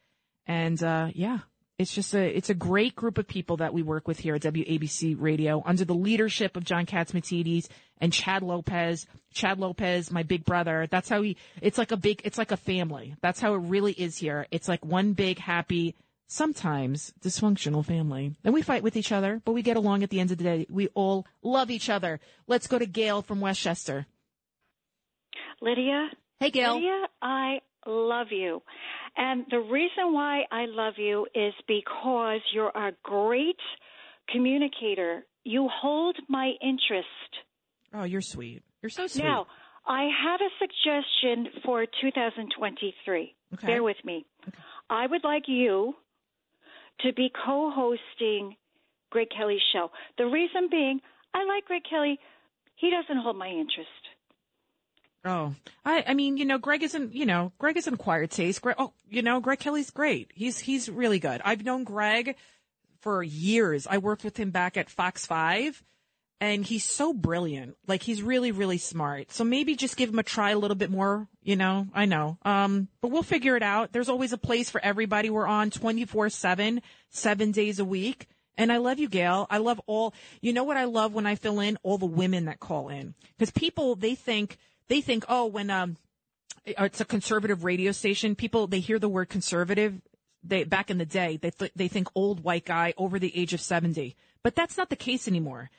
[0.45, 1.39] And uh, yeah,
[1.82, 4.41] it's just a it's a great group of people that we work with here at
[4.41, 7.68] WABC Radio under the leadership of John Catsimatidis
[7.99, 9.08] and Chad Lopez.
[9.34, 10.88] Chad Lopez, my big brother.
[10.90, 11.38] That's how he.
[11.62, 12.22] It's like a big.
[12.24, 13.16] It's like a family.
[13.22, 14.48] That's how it really is here.
[14.52, 15.95] It's like one big happy.
[16.28, 18.36] Sometimes dysfunctional family.
[18.45, 20.45] And we fight with each other, but we get along at the end of the
[20.45, 20.66] day.
[20.70, 22.22] We all love each other.
[22.48, 24.06] Let's go to Gail from Westchester.
[25.62, 26.10] Lidia.
[26.40, 26.76] Hey, Gail.
[26.76, 28.62] Lidia, I love you.
[29.18, 33.60] And the reason why I love you is because you're a great
[34.30, 35.26] communicator.
[35.44, 37.08] You hold my interest.
[37.94, 38.64] Oh, you're sweet.
[38.82, 39.24] You're so sweet.
[39.24, 39.48] Now,
[39.86, 43.36] I have a suggestion for 2023.
[43.54, 43.68] Okay.
[43.68, 44.26] Bear with me.
[44.90, 45.96] I would like you
[47.02, 48.56] to be co hosting
[49.10, 49.92] Greg Kelly's show.
[50.18, 51.02] The reason being,
[51.34, 52.20] I like Greg Kelly.
[52.76, 53.90] He doesn't hold my interest.
[55.23, 55.53] Oh,
[55.85, 58.61] I, I mean, you know, Greg isn't, you know, Greg is an quiet taste.
[58.61, 60.31] Greg, oh, you know, Greg Kelly's great.
[60.34, 61.41] He's, he's really good.
[61.45, 62.35] I've known Greg
[63.02, 63.85] for years.
[63.88, 65.84] I worked with him back at Fox 5.
[66.39, 67.77] and he's so brilliant.
[67.88, 69.31] Like he's really, really smart.
[69.31, 72.39] So maybe just give him a try a little bit more, you know, I know.
[72.43, 73.91] Um, but we'll figure it out.
[73.91, 75.30] There's always a place for everybody.
[75.30, 76.81] We're on 24 seven,
[77.11, 78.27] seven days a week.
[78.57, 79.45] And I love you, Gail.
[79.49, 81.77] I love all, you know what I love when I fill in?
[81.84, 83.14] All the women that call in.
[83.39, 84.57] Cause people, they think,
[84.91, 85.95] they think, oh, when, um,
[86.65, 90.01] it's a conservative radio station, people, they hear the word conservative.
[90.43, 93.53] They, back in the day, they, th- they think old white guy over the age
[93.53, 94.18] of 70.
[94.43, 95.69] But that's not the case anymore.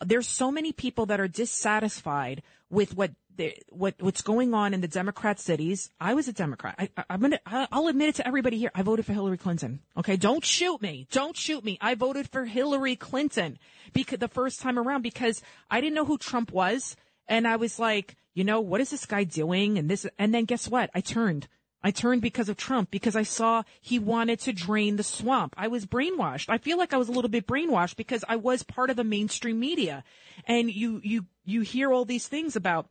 [0.00, 4.80] There's so many people that are dissatisfied with what the, what what's going on in
[4.80, 5.90] the Democrat cities.
[6.00, 6.74] I was a Democrat.
[6.78, 8.70] I, I, I'm gonna I'll admit it to everybody here.
[8.74, 9.80] I voted for Hillary Clinton.
[9.96, 11.06] Okay, don't shoot me.
[11.10, 11.78] Don't shoot me.
[11.80, 13.58] I voted for Hillary Clinton
[13.94, 15.40] because the first time around because
[15.70, 16.94] I didn't know who Trump was,
[17.26, 19.78] and I was like, you know, what is this guy doing?
[19.78, 20.90] And this, and then guess what?
[20.94, 21.48] I turned.
[21.84, 25.54] I turned because of Trump because I saw he wanted to drain the swamp.
[25.58, 26.48] I was brainwashed.
[26.48, 29.04] I feel like I was a little bit brainwashed because I was part of the
[29.04, 30.04] mainstream media.
[30.46, 32.88] And you, you, you hear all these things about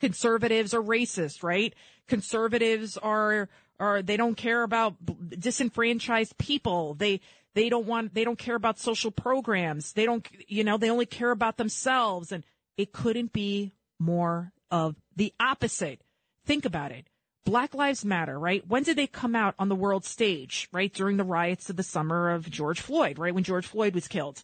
[0.00, 1.74] conservatives are racist, right?
[2.08, 4.96] Conservatives are, are, they don't care about
[5.38, 6.94] disenfranchised people.
[6.94, 7.20] They,
[7.54, 9.92] they don't want, they don't care about social programs.
[9.92, 12.32] They don't, you know, they only care about themselves.
[12.32, 12.44] And
[12.78, 16.00] it couldn't be more of the opposite.
[16.44, 17.06] Think about it.
[17.44, 18.66] Black Lives Matter, right?
[18.66, 20.92] When did they come out on the world stage, right?
[20.92, 23.34] During the riots of the summer of George Floyd, right?
[23.34, 24.42] When George Floyd was killed.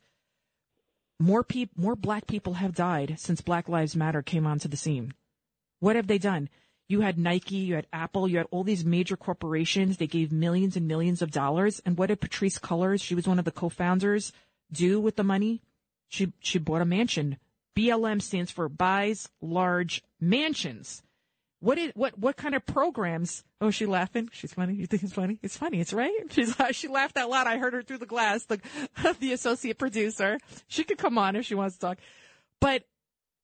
[1.18, 5.14] More people, more black people have died since Black Lives Matter came onto the scene.
[5.80, 6.48] What have they done?
[6.88, 9.96] You had Nike, you had Apple, you had all these major corporations.
[9.96, 11.80] They gave millions and millions of dollars.
[11.84, 14.32] And what did Patrisse Cullors, she was one of the co-founders,
[14.72, 15.62] do with the money?
[16.08, 17.38] She, she bought a mansion.
[17.78, 21.00] BLM stands for buys large mansions.
[21.60, 23.44] What is what what kind of programs?
[23.60, 24.28] Oh, she laughing?
[24.32, 24.74] She's funny.
[24.74, 25.38] You think it's funny?
[25.42, 25.78] It's funny.
[25.80, 26.12] It's right.
[26.30, 27.46] She's she laughed out loud.
[27.46, 28.44] I heard her through the glass.
[28.46, 28.60] The
[29.20, 30.40] the associate producer.
[30.66, 31.98] She could come on if she wants to talk.
[32.60, 32.82] But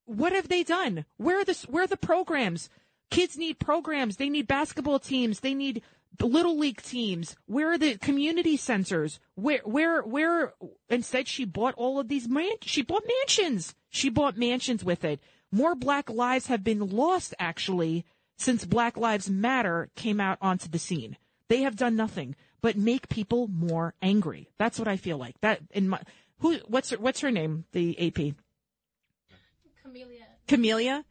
[0.04, 1.04] what have they done?
[1.16, 2.68] Where are the where are the programs?
[3.10, 4.16] Kids need programs.
[4.16, 5.40] They need basketball teams.
[5.40, 5.82] They need
[6.20, 7.36] little league teams.
[7.46, 9.20] Where are the community centers?
[9.34, 10.54] Where where where?
[10.88, 12.52] Instead, she bought all of these man.
[12.62, 13.74] She bought mansions.
[13.88, 15.20] She bought mansions with it.
[15.50, 18.04] More black lives have been lost actually
[18.36, 21.16] since Black Lives Matter came out onto the scene.
[21.48, 24.48] They have done nothing but make people more angry.
[24.58, 25.40] That's what I feel like.
[25.40, 26.00] That in my
[26.38, 27.64] who what's her, what's her name?
[27.72, 28.34] The AP.
[29.82, 30.26] Camelia.
[30.48, 31.04] Camelia.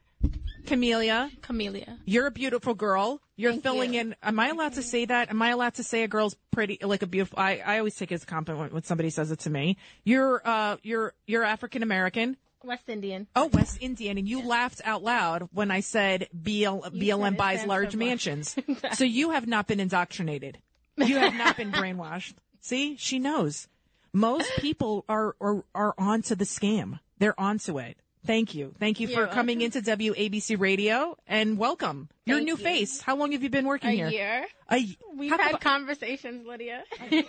[0.65, 1.31] Camelia.
[1.41, 1.99] Camelia.
[2.05, 3.21] You're a beautiful girl.
[3.35, 4.01] You're Thank filling you.
[4.01, 4.15] in.
[4.22, 5.30] Am I allowed to say that?
[5.30, 7.39] Am I allowed to say a girl's pretty, like a beautiful?
[7.39, 9.77] I, I always take it as a compliment when somebody says it to me.
[10.03, 12.38] You're, uh, you're, you're African American.
[12.64, 13.27] West Indian.
[13.35, 17.91] Oh, West Indian, and you laughed out loud when I said BL, BLM buys large
[17.91, 18.55] for- mansions.
[18.93, 20.60] so you have not been indoctrinated.
[20.95, 22.35] You have not been brainwashed.
[22.61, 23.68] See, she knows.
[24.14, 26.99] Most people are, are, are onto the scam.
[27.18, 27.97] They're onto it.
[28.25, 28.73] Thank you.
[28.79, 32.07] Thank you You're for coming into WABC radio and welcome.
[32.25, 32.63] You're Thank new you.
[32.63, 33.01] face.
[33.01, 34.07] How long have you been working A here?
[34.07, 34.45] year.
[34.71, 36.83] A, We've how had come- conversations, Lidia.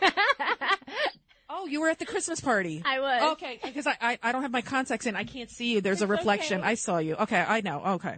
[1.57, 2.83] Oh, you were at the Christmas party.
[2.85, 3.33] I was.
[3.35, 5.15] Okay, because I, I, I don't have my contacts in.
[5.15, 5.81] I can't see you.
[5.83, 6.61] There's a reflection.
[6.61, 6.69] okay.
[6.71, 7.15] I saw you.
[7.17, 7.83] Okay, I know.
[7.85, 8.17] Okay.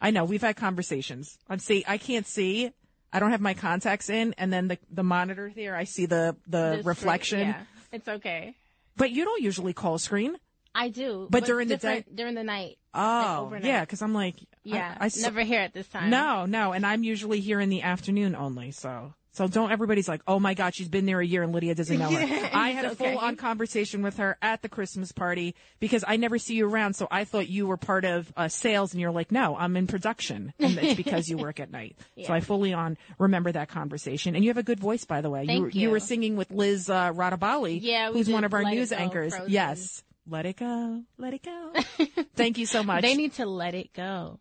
[0.00, 0.24] I know.
[0.24, 1.38] We've had conversations.
[1.48, 2.70] I'm see I can't see.
[3.12, 6.36] I don't have my contacts in and then the the monitor there I see the
[6.46, 7.40] the This reflection.
[7.40, 7.62] Yeah,
[7.92, 8.54] it's okay.
[8.96, 10.36] But you don't usually call screen.
[10.76, 11.26] I do.
[11.30, 12.76] But during the different- during the night.
[12.94, 13.64] Oh, overnight.
[13.66, 16.10] yeah, because I'm like, Yeah, I, saw- never here at this time.
[16.10, 18.70] No, no, and I'm usually here in the afternoon only.
[18.70, 21.74] So, so don't everybody's like, oh my god, she's been there a year and Lidia
[21.74, 22.50] doesn't know her.
[22.54, 23.12] I had a okay.
[23.12, 26.94] full on conversation with her at the Christmas party because I never see you around.
[26.94, 29.86] So I thought you were part of uh, sales, and you're like, no, I'm in
[29.86, 31.98] production, and it's because you work at night.
[32.24, 35.28] So I fully on remember that conversation, and you have a good voice, by the
[35.28, 35.44] way.
[35.46, 38.90] Thank were- you were singing with Liz uh, Radabali, Yeah, who's one of our news
[38.90, 39.34] anchors.
[39.34, 39.52] Frozen.
[39.52, 41.72] Yes, let it go, let it go.
[42.36, 43.02] Thank you so much.
[43.02, 44.40] They need to let it go.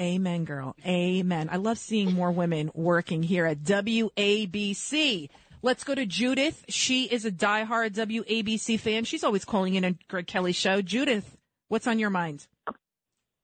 [0.00, 0.76] Amen, girl.
[0.86, 1.48] Amen.
[1.50, 5.28] I love seeing more women working here at WABC.
[5.60, 6.64] Let's go to Judith.
[6.68, 9.04] She is a diehard WABC fan.
[9.04, 10.80] She's always calling in on Greg Kelly's show.
[10.82, 11.36] Judith,
[11.66, 12.46] what's on your mind?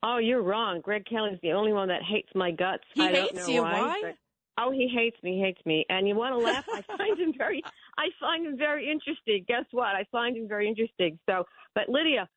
[0.04, 0.80] Oh, you're wrong.
[0.80, 2.84] Greg Kelly's the only one that hates my guts.
[2.94, 3.62] He I don't hates know you.
[3.62, 3.72] Why?
[3.72, 4.00] Why?
[4.02, 4.16] but-
[4.62, 5.40] oh, he hates me.
[5.40, 5.86] Hates me.
[5.88, 6.64] And you want to laugh?
[6.72, 7.64] I find him very.
[7.98, 9.44] I find him very interesting.
[9.46, 9.88] Guess what?
[9.88, 11.18] I find him very interesting.
[11.28, 11.44] So,
[11.74, 12.28] but Lidia,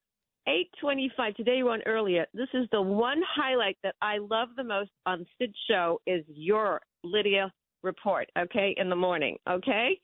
[0.47, 1.35] eight twenty-five.
[1.35, 2.25] Today you on earlier.
[2.34, 6.81] This is the one highlight that I love the most on Sid's show is your
[7.03, 7.51] Lidia
[7.84, 8.29] report.
[8.38, 9.38] Okay, in the morning.
[9.49, 9.99] Okay.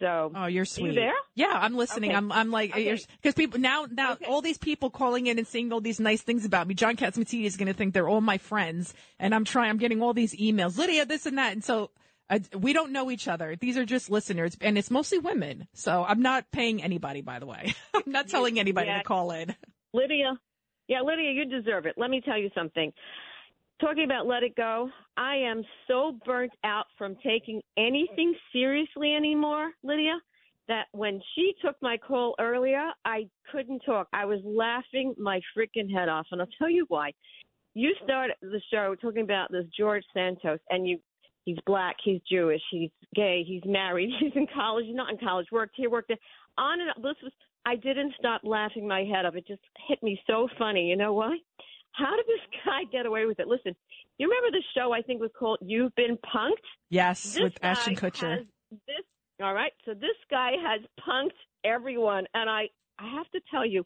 [0.00, 0.30] So.
[0.34, 0.90] Oh, you're Are sweet.
[0.90, 1.12] you there?
[1.34, 2.10] Yeah, I'm listening.
[2.10, 2.16] Okay.
[2.16, 2.96] I'm, I'm like, Okay.
[3.20, 6.44] because people now, now, all these people calling in and saying all these nice things
[6.44, 6.74] about me.
[6.74, 9.70] John Catsimatidis is going to think they're all my friends, and I'm trying.
[9.70, 11.90] I'm getting all these emails, Lidia, this and that, and so.
[12.30, 13.56] I, we don't know each other.
[13.56, 15.66] These are just listeners, and it's mostly women.
[15.72, 17.74] So I'm not paying anybody, by the way.
[17.94, 18.98] I'm not telling anybody yeah.
[18.98, 19.54] to call in.
[19.94, 20.38] Lidia,
[20.88, 21.94] yeah, Lidia, you deserve it.
[21.96, 22.92] Let me tell you something.
[23.80, 29.70] Talking about let it go, I am so burnt out from taking anything seriously anymore,
[29.82, 30.18] Lidia,
[30.66, 34.08] that when she took my call earlier, I couldn't talk.
[34.12, 37.12] I was laughing my freaking head off, and I'll tell you why.
[37.74, 40.98] You started the show talking about this George Santos, and you
[41.48, 45.46] he's black, he's Jewish, he's gay, he's married, he's in college, he's not in college,
[45.50, 46.18] worked here, worked there.
[46.58, 47.02] On and on.
[47.02, 47.32] This was
[47.64, 49.34] I didn't stop laughing my head off.
[49.34, 50.88] It just hit me so funny.
[50.88, 51.36] You know why?
[51.92, 53.48] How did this guy get away with it?
[53.48, 53.74] Listen,
[54.18, 56.52] you remember the show I think was called You've Been Punked?
[56.90, 58.46] Yes, This with Ashton Kutcher.
[58.70, 59.04] This
[59.42, 59.72] all right.
[59.84, 62.68] So this guy has punked everyone, and I
[62.98, 63.84] I have to tell you,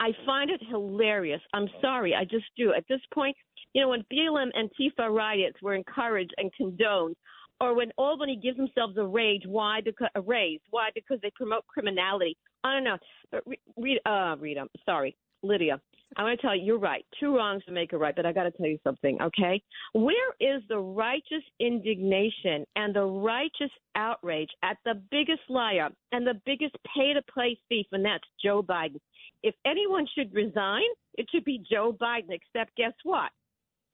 [0.00, 1.40] I find it hilarious.
[1.52, 2.72] I'm sorry, I just do.
[2.72, 3.36] At this point,
[3.74, 7.16] you know, when BLM and Antifa riots were encouraged and condoned,
[7.60, 9.80] or when Albany gives themselves a rage, why?
[9.84, 10.90] Because a raise, why?
[10.94, 12.36] Because they promote criminality.
[12.62, 12.98] I don't know.
[13.30, 15.80] But re- read, uh, Rita, sorry, Lidia.
[16.16, 17.04] I want to tell you, you're right.
[17.18, 19.60] Two wrongs to make a right, but I got to tell you something, okay?
[19.94, 26.40] Where is the righteous indignation and the righteous outrage at the biggest liar and the
[26.46, 29.00] biggest pay to play thief, and that's Joe Biden?
[29.42, 30.82] If anyone should resign,
[31.18, 33.30] it should be Joe Biden, except guess what?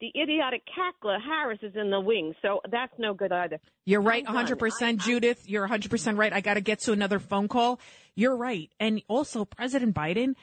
[0.01, 3.61] The idiotic cackler Harris is in the wings, so that's no good either.
[3.85, 5.49] You're right, I'm 100%, Judith.
[5.49, 6.33] You're 100% right.
[6.33, 7.81] I got to get to another phone call.
[8.15, 8.71] You're right.
[8.81, 10.35] And also, President Biden,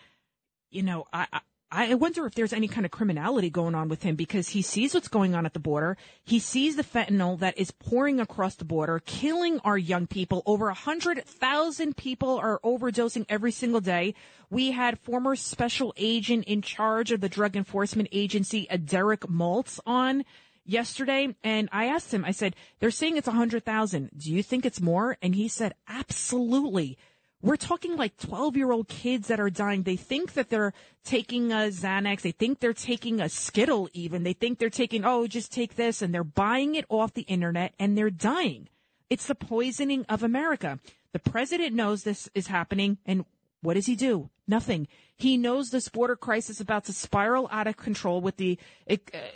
[0.70, 1.40] you know, I, I
[1.70, 4.94] I wonder if there's any kind of criminality going on with him because he sees
[4.94, 5.98] what's going on at the border.
[6.24, 10.44] He sees the fentanyl that is pouring across the border, killing our young people.
[10.46, 14.16] Over a hundred thousand people are overdosing every single day.
[14.50, 20.24] We had former special agent in charge of the Drug Enforcement Agency, Derek Maltz, on
[20.66, 22.24] yesterday, and I asked him.
[22.24, 24.12] I said, "They're saying it's a hundred thousand.
[24.16, 26.98] Do you think it's more?" And he said, "Absolutely."
[27.42, 29.84] We're talking like 12 year old kids that are dying.
[29.84, 30.74] They think that they're
[31.04, 32.22] taking a Xanax.
[32.22, 34.24] They think they're taking a Skittle even.
[34.24, 37.74] They think they're taking, oh, just take this and they're buying it off the internet
[37.78, 38.70] and they're dying.
[39.10, 40.80] It's the poisoning of America.
[41.14, 43.24] The president knows this is happening and
[43.62, 44.30] what does he do?
[44.48, 44.88] Nothing.
[45.16, 48.58] He knows this border crisis is about to spiral out of control with the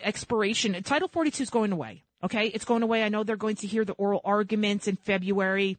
[0.03, 0.82] expiration.
[0.84, 2.03] Title 42 is going away.
[2.23, 2.48] Okay.
[2.48, 3.03] It's going away.
[3.03, 5.78] I know they're going to hear the oral arguments in February.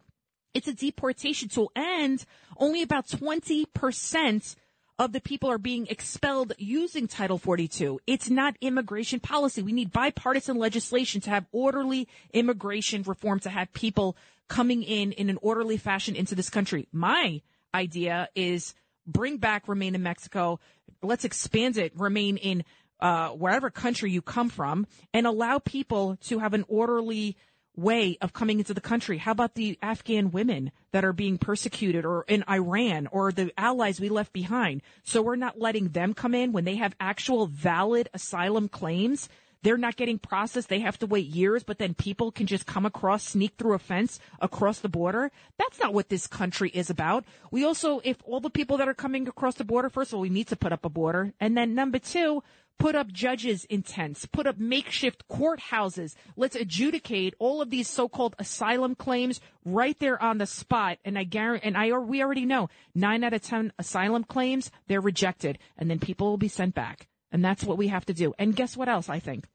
[0.54, 2.24] It's a deportation tool and
[2.56, 4.56] only about 20%
[4.98, 8.00] of the people are being expelled using Title 42.
[8.06, 9.62] It's not immigration policy.
[9.62, 14.16] We need bipartisan legislation to have orderly immigration reform to have people
[14.48, 16.86] coming in in an orderly fashion into this country.
[16.92, 17.40] My
[17.74, 18.74] idea is
[19.06, 20.60] bring back remain in Mexico.
[21.02, 22.64] Let's expand it, remain in
[23.00, 27.36] uh, wherever country you come from and allow people to have an orderly
[27.76, 29.18] way of coming into the country.
[29.18, 34.00] How about the Afghan women that are being persecuted or in Iran or the allies
[34.00, 34.82] we left behind?
[35.04, 39.28] So we're not letting them come in when they have actual valid asylum claims.
[39.62, 40.68] They're not getting processed.
[40.68, 43.78] They have to wait years, but then people can just come across, sneak through a
[43.78, 45.30] fence across the border.
[45.56, 47.24] That's not what this country is about.
[47.52, 50.20] We also, if all the people that are coming across the border, first of all,
[50.20, 51.32] we need to put up a border.
[51.38, 52.42] And then number two,
[52.78, 56.14] put up judges in tents, put up makeshift courthouses.
[56.36, 60.98] Let's adjudicate all of these so-called asylum claims right there on the spot.
[61.04, 65.00] And I guarantee, and I, we already know nine out of 10 asylum claims, they're
[65.00, 67.06] rejected and then people will be sent back.
[67.30, 68.34] And that's what we have to do.
[68.38, 69.46] And guess what else I think?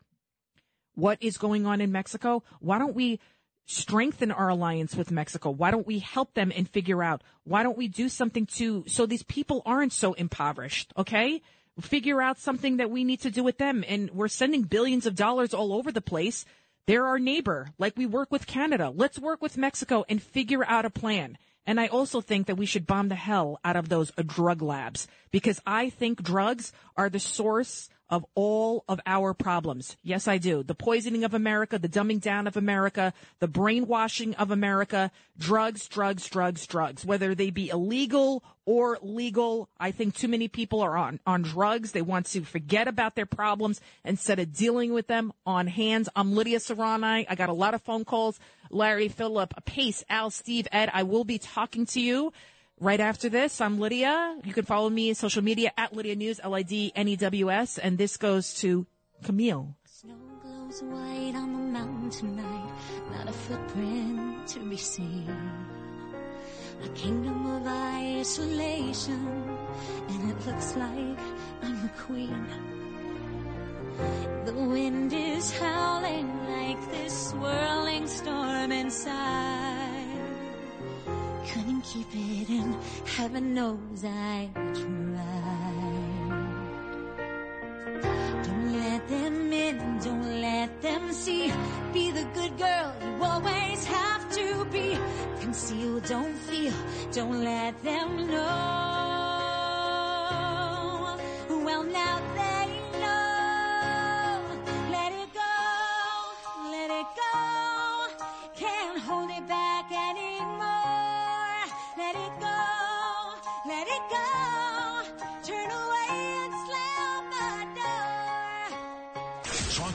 [0.96, 2.44] What is going on in Mexico?
[2.60, 3.20] Why don't we
[3.66, 5.52] strengthen our alliance with Mexico?
[5.52, 7.22] Why don't we help them and figure out?
[7.44, 10.94] Why don't we do something to, so these people aren't so impoverished?
[10.98, 11.42] Okay
[11.82, 13.84] figure out something that we need to do with them.
[13.88, 16.46] And we're sending billions of dollars all over the place.
[16.88, 18.92] They're our neighbor, like we work with Canada.
[18.96, 21.38] Let's work with Mexico and figure out a plan.
[21.66, 25.08] And I also think that we should bomb the hell out of those drug labs
[25.32, 29.98] because I think drugs are the source of all of our problems.
[30.02, 30.64] Yes, I do.
[30.64, 36.28] The poisoning of America, the dumbing down of America, the brainwashing of America, drugs, drugs,
[36.28, 39.70] drugs, drugs, whether they be illegal or legal.
[39.80, 41.92] I think too many people are on, on drugs.
[41.92, 46.08] They want to forget about their problems instead of dealing with them on hands.
[46.16, 47.26] I'm Lidia Curanaj.
[47.30, 48.40] I got a lot of phone calls.
[48.70, 50.90] Larry, Philip, Pace, Al, Steve, Ed.
[50.94, 52.34] I will be talking to you.
[52.80, 54.38] Right after this, I'm Lidia.
[54.44, 57.80] You can follow me social media at Lidia News, L-I-D-N-E-W-S.
[57.80, 58.86] And this goes to
[59.24, 59.76] Camille.
[59.88, 60.14] Snow
[60.44, 62.72] glows white on the mountain tonight,
[63.10, 65.34] not a footprint to be seen.
[66.84, 69.58] A kingdom of isolation,
[70.10, 71.20] and it looks like
[71.64, 72.46] I'm the queen.
[74.46, 80.07] The wind is howling like this swirling storm inside
[81.52, 82.76] couldn't keep it in.
[83.06, 85.88] Heaven knows I tried.
[88.44, 91.52] Don't let them in, don't let them see.
[91.94, 94.98] Be the good girl you always have to be.
[95.40, 96.74] Conceal, don't feel,
[97.12, 98.78] don't let them know.
[101.66, 102.17] Well now.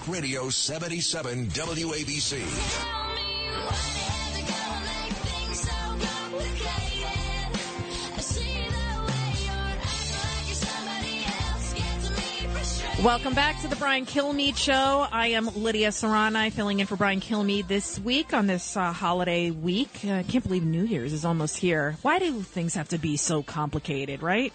[0.03, 2.43] Talk Radio 77 WABC.
[13.03, 15.07] Welcome back to the Brian Kilmeade Show.
[15.11, 19.51] I am Lidia Curanaj, filling in for Brian Kilmeade this week on this uh, holiday
[19.51, 20.05] week.
[20.05, 21.97] I can't believe New Year's is almost here.
[22.03, 24.53] Why do things have to be so complicated, right?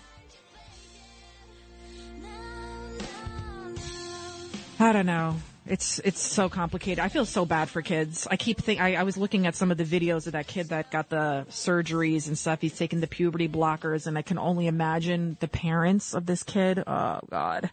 [4.80, 5.36] I don't know.
[5.66, 7.00] It's it's so complicated.
[7.00, 8.28] I feel so bad for kids.
[8.30, 10.70] I keep think I, I was looking at some of the videos of that kid
[10.70, 12.62] that got the surgeries and stuff.
[12.62, 16.84] He's taking the puberty blockers, and I can only imagine the parents of this kid.
[16.86, 17.70] Oh God,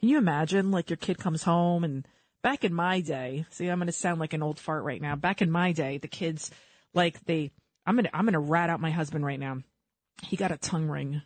[0.00, 0.70] can you imagine?
[0.70, 2.08] Like your kid comes home, and
[2.42, 5.14] back in my day, see, I'm going to sound like an old fart right now.
[5.14, 6.50] Back in my day, the kids
[6.94, 7.52] like they.
[7.86, 9.58] I'm gonna I'm gonna rat out my husband right now.
[10.22, 11.22] He got a tongue ring.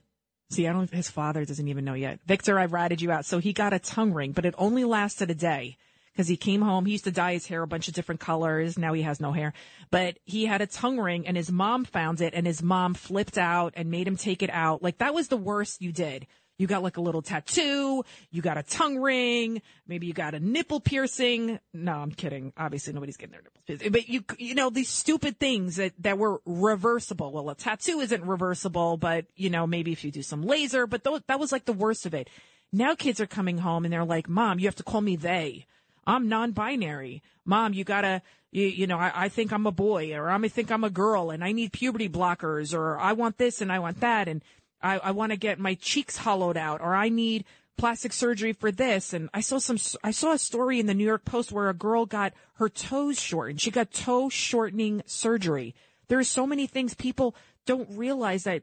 [0.54, 0.88] See, I don't.
[0.88, 2.20] His father doesn't even know yet.
[2.26, 3.24] Victor, I ratted you out.
[3.24, 5.76] So he got a tongue ring, but it only lasted a day
[6.12, 6.86] because he came home.
[6.86, 8.78] He used to dye his hair a bunch of different colors.
[8.78, 9.52] Now he has no hair,
[9.90, 13.36] but he had a tongue ring, and his mom found it, and his mom flipped
[13.36, 14.80] out and made him take it out.
[14.80, 16.28] Like that was the worst you did.
[16.56, 18.04] You got like a little tattoo.
[18.30, 19.60] You got a tongue ring.
[19.88, 21.58] Maybe you got a nipple piercing.
[21.72, 22.52] No, I'm kidding.
[22.56, 23.92] Obviously, nobody's getting their nipples pierced.
[23.92, 27.32] But you, you know, these stupid things that, that were reversible.
[27.32, 31.02] Well, a tattoo isn't reversible, but you know, maybe if you do some laser, but
[31.02, 32.30] th- that was like the worst of it.
[32.72, 35.66] Now kids are coming home and they're like, mom, you have to call me they.
[36.06, 37.22] I'm non-binary.
[37.44, 40.70] Mom, you gotta, you, you know, I, I think I'm a boy or I think
[40.70, 44.00] I'm a girl and I need puberty blockers or I want this and I want
[44.00, 44.28] that.
[44.28, 44.42] And
[44.84, 47.44] I, I want to get my cheeks hollowed out or I need
[47.76, 49.12] plastic surgery for this.
[49.12, 51.74] And I saw some, I saw a story in the New York Post where a
[51.74, 53.60] girl got her toes shortened.
[53.60, 55.74] She got toe shortening surgery.
[56.08, 57.34] There are so many things people
[57.66, 58.62] don't realize that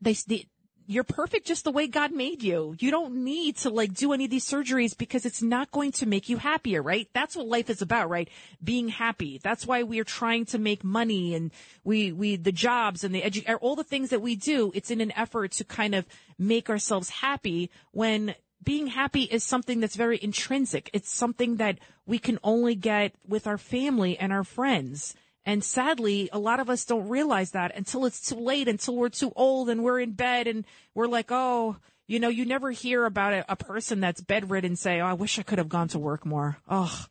[0.00, 0.46] they, they
[0.86, 2.76] you're perfect just the way God made you.
[2.78, 6.06] You don't need to like do any of these surgeries because it's not going to
[6.06, 7.08] make you happier, right?
[7.12, 8.28] That's what life is about, right?
[8.62, 9.40] Being happy.
[9.42, 11.50] That's why we are trying to make money and
[11.84, 14.70] we, we, the jobs and the edu, er, all the things that we do.
[14.74, 16.06] It's in an effort to kind of
[16.38, 20.90] make ourselves happy when being happy is something that's very intrinsic.
[20.92, 25.14] It's something that we can only get with our family and our friends.
[25.46, 29.08] And sadly, a lot of us don't realize that until it's too late, until we're
[29.08, 31.76] too old and we're in bed and we're like, oh,
[32.08, 35.38] you know, you never hear about a, a person that's bedridden say, oh, I wish
[35.38, 36.58] I could have gone to work more.
[36.68, 37.06] Oh,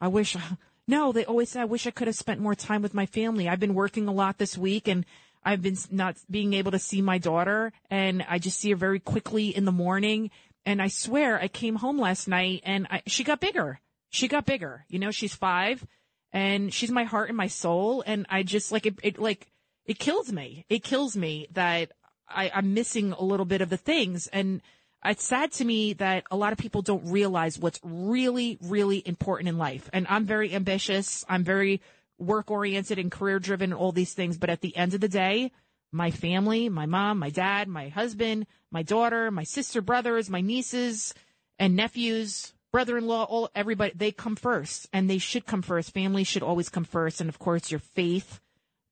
[0.00, 0.36] I wish.
[0.88, 3.48] No, they always say, I wish I could have spent more time with my family.
[3.48, 5.06] I've been working a lot this week and
[5.44, 8.98] I've been not being able to see my daughter and I just see her very
[8.98, 10.32] quickly in the morning.
[10.66, 13.78] And I swear I came home last night and I, she got bigger.
[14.08, 14.84] She got bigger.
[14.88, 15.86] You know, she's five
[16.32, 18.02] and she's my heart and my soul.
[18.06, 19.48] And I just like it, it like,
[19.86, 20.64] it kills me.
[20.68, 21.92] It kills me that
[22.28, 24.26] I, I'm missing a little bit of the things.
[24.28, 24.60] And
[25.04, 29.48] it's sad to me that a lot of people don't realize what's really, really important
[29.48, 29.88] in life.
[29.92, 31.24] And I'm very ambitious.
[31.28, 31.80] I'm very
[32.18, 34.38] work oriented and career driven and all these things.
[34.38, 35.52] But at the end of the day,
[35.90, 41.14] my family, my mom, my dad, my husband, my daughter, my sister, brothers, my nieces
[41.58, 45.92] and nephews, brother-in-law, all everybody, they come first and they should come first.
[45.92, 47.20] Family should always come first.
[47.20, 48.40] And of course your faith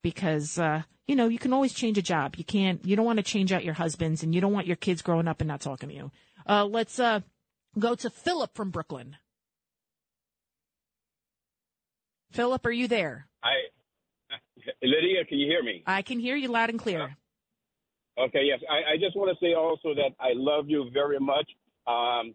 [0.02, 2.36] because, uh, you know, you can always change a job.
[2.36, 4.76] You can't, you don't want to change out your husbands and you don't want your
[4.76, 6.10] kids growing up and not talking to you.
[6.46, 7.20] Uh, let's, uh,
[7.78, 9.16] go to Philip from Brooklyn.
[12.32, 13.26] Philip, are you there?
[13.42, 13.52] I,
[14.82, 15.82] Lidia, can you hear me?
[15.86, 17.16] I can hear you loud and clear.
[18.18, 18.60] Okay, yes.
[18.68, 21.48] I, I just want to say also that I love you very much.
[21.86, 22.34] Um,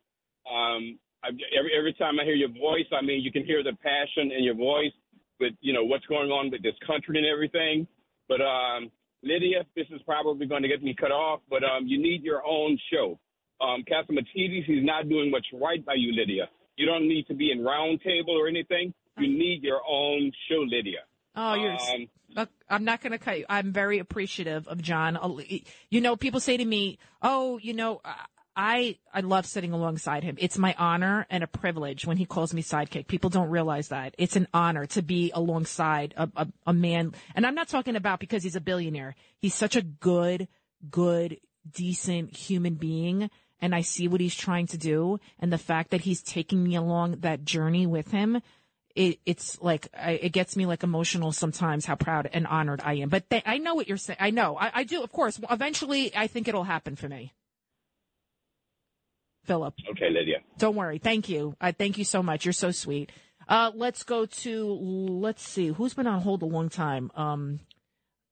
[0.52, 3.74] um, I, every every time I hear your voice, I mean, you can hear the
[3.82, 4.92] passion in your voice
[5.40, 7.88] with you know what's going on with this country and everything.
[8.28, 8.92] But um,
[9.24, 12.46] Lidia, this is probably going to get me cut off, but um, you need your
[12.46, 13.20] own show.
[13.62, 16.50] Um, Catsimatidis, he's not doing what's right by you, Lidia.
[16.76, 18.94] You don't need to be in round table or anything.
[19.18, 21.02] You need your own show, Lidia.
[21.36, 21.72] Oh, you're.
[21.72, 23.46] Um, Look, I'm not going to cut you.
[23.48, 25.20] I'm very appreciative of John.
[25.92, 28.02] You know, people say to me, "Oh, you know,
[28.56, 30.36] I I love sitting alongside him.
[30.40, 33.08] It's my honor and a privilege when he calls me sidekick.
[33.08, 37.14] People don't realize that it's an honor to be alongside a, a, a man.
[37.36, 39.16] And I'm not talking about because he's a billionaire.
[39.40, 40.48] He's such a good,
[40.90, 41.40] good,
[41.72, 43.30] decent human being.
[43.60, 46.76] And I see what he's trying to do, and the fact that he's taking me
[46.76, 48.42] along that journey with him
[48.96, 52.96] it, it's like I, it gets me like emotional sometimes how proud and honored I
[52.96, 53.10] am.
[53.10, 54.18] But I know what you're saying.
[54.20, 54.58] I know.
[54.58, 55.04] I, I do.
[55.04, 55.40] Of course.
[55.50, 57.34] Eventually, I think it'll happen for me.
[59.46, 59.74] Philip.
[59.92, 60.40] Okay, Lidia.
[60.58, 60.98] Don't worry.
[60.98, 61.56] Thank you.
[61.60, 62.46] I thank you so much.
[62.46, 63.12] You're so sweet.
[63.48, 67.12] Uh, let's go to let's see who's been on hold a long time.
[67.16, 67.60] Um,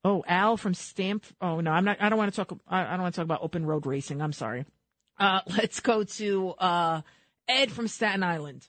[0.03, 1.25] oh, Al from Stamp.
[1.41, 1.97] Oh no, I'm not.
[2.01, 2.57] I don't want to talk.
[2.67, 4.21] I, I don't want to talk about open road racing.
[4.21, 4.65] I'm sorry.
[5.19, 7.01] Uh, let's go to uh,
[7.47, 8.67] Ed from Staten Island.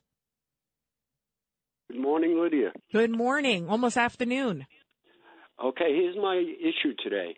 [1.91, 2.73] Good morning, Lidia.
[2.93, 3.69] Good morning.
[3.69, 4.67] Almost afternoon.
[5.63, 7.35] Okay, here's my issue today.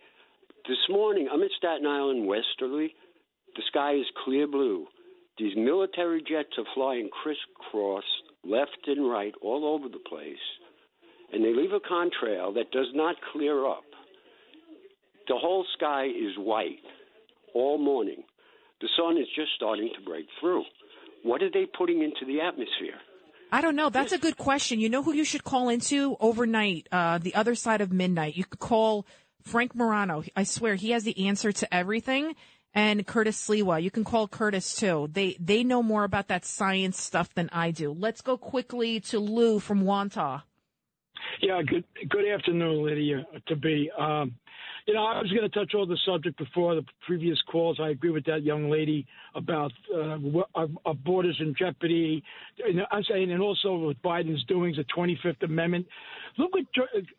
[0.67, 2.95] This morning, I'm in Staten Island, Westerly.
[3.57, 4.87] The sky is clear blue.
[5.39, 8.05] These military jets are flying crisscross,
[8.45, 10.37] left and right, all over the place,
[11.33, 13.85] and they leave a contrail that does not clear up.
[15.27, 16.85] The whole sky is white
[17.55, 18.23] all morning.
[18.81, 20.65] The sun is just starting to break through.
[21.23, 23.01] What are they putting into the atmosphere?
[23.51, 23.89] I don't know.
[23.89, 24.81] That's a good question.
[24.81, 28.37] You know who you should call into overnight, uh, the other side of midnight?
[28.37, 29.07] You could call
[29.43, 30.25] Frank Morano.
[30.37, 32.35] I swear he has the answer to everything.
[32.75, 33.81] And Curtis Sliwa.
[33.81, 35.09] You can call Curtis too.
[35.13, 37.93] They, they know more about that science stuff than I do.
[37.93, 40.43] Let's go quickly to Lou from Wantagh.
[41.41, 43.25] Yeah, good good afternoon, Lidia.
[43.49, 44.35] To be, um,
[44.87, 47.79] you know, I was going to touch on the subject before the previous calls.
[47.81, 50.19] I agree with that young lady about uh,
[50.55, 52.23] our, our borders in jeopardy.
[52.67, 55.87] And I'm saying, and also with Biden's doing, the 25th Amendment.
[56.39, 56.65] Look what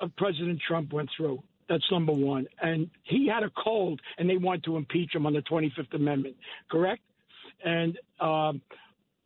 [0.01, 1.41] uh, President Trump went through.
[1.67, 2.47] That's number one.
[2.61, 6.35] And he had a cold, and they wanted to impeach him on the 25th Amendment.
[6.69, 7.01] Correct?
[7.63, 8.61] And um,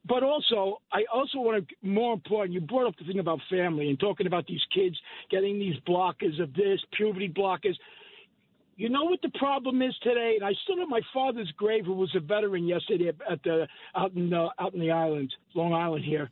[0.05, 3.89] but also, I also want to, more important, you brought up the thing about family
[3.89, 4.97] and talking about these kids
[5.29, 7.75] getting these blockers of this, puberty blockers.
[8.77, 10.35] You know what the problem is today?
[10.39, 14.13] And I stood at my father's grave, who was a veteran yesterday at the out
[14.13, 16.29] in the, out in the island, Long Island here.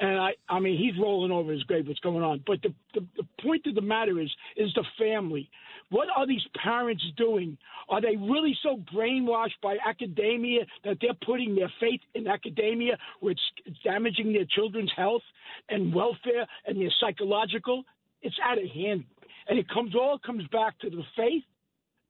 [0.00, 1.88] And I, I mean, he's rolling over his grave.
[1.88, 2.42] What's going on?
[2.46, 5.50] But the, the the point of the matter is, is the family.
[5.90, 7.58] What are these parents doing?
[7.88, 13.40] Are they really so brainwashed by academia that they're putting their faith in academia, which
[13.66, 15.22] is damaging their children's health
[15.68, 17.82] and welfare and their psychological?
[18.22, 19.04] It's out of hand,
[19.48, 21.44] and it comes all comes back to the faith,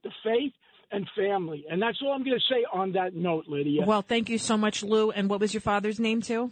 [0.03, 0.53] the faith,
[0.91, 1.65] and family.
[1.69, 3.85] And that's all I'm going to say on that note, Lidia.
[3.85, 5.11] Well, thank you so much, Lou.
[5.11, 6.51] And what was your father's name too?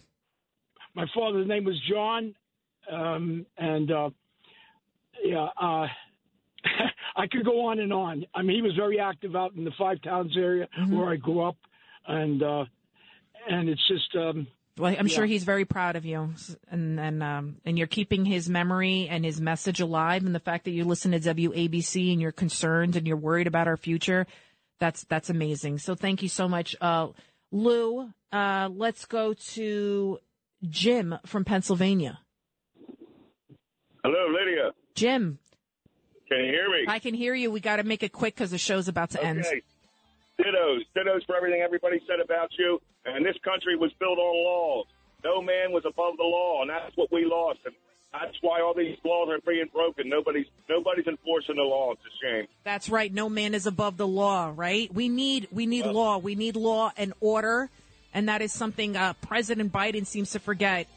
[0.97, 2.33] My father's name was John,
[2.91, 4.09] um, and uh,
[5.23, 5.85] yeah, uh,
[7.15, 8.25] I could go on and on.
[8.33, 10.97] I mean, he was very active out in the Five Towns area Mm-hmm.
[10.97, 11.55] where I grew up,
[12.07, 12.65] and uh,
[13.47, 14.15] and it's just.
[14.15, 14.47] Um,
[14.79, 16.33] Well, I'm sure he's very proud of you,
[16.71, 20.65] and and um, and you're keeping his memory and his message alive, and the fact
[20.65, 24.25] that you listen to WABC and you're concerned and you're worried about our future,
[24.79, 25.77] that's that's amazing.
[25.77, 27.09] So thank you so much, uh,
[27.51, 28.09] Lou.
[28.31, 30.19] Uh, let's go to
[30.63, 32.19] Jim from Pennsylvania.
[34.03, 34.71] Hello, Lidia.
[34.95, 35.39] Jim,
[36.29, 36.85] Can you hear me?
[36.87, 37.51] I can hear you.
[37.51, 39.45] We got to make it quick because the show's about to end.
[40.39, 40.79] Dittos.
[40.95, 42.79] Dittos for everything everybody said about you.
[43.05, 44.85] And this country was built on laws.
[45.23, 47.59] No man was above the law, and that's what we lost.
[47.65, 47.73] And
[48.13, 50.09] that's why all these laws are being broken.
[50.09, 51.93] Nobody's nobody's enforcing the law.
[51.93, 52.47] It's a shame.
[52.63, 53.11] That's right.
[53.11, 54.93] No man is above the law, right?
[54.93, 56.17] We need we need law.
[56.17, 57.69] We need law and order,
[58.17, 60.87] and that is something uh, President Biden seems to forget,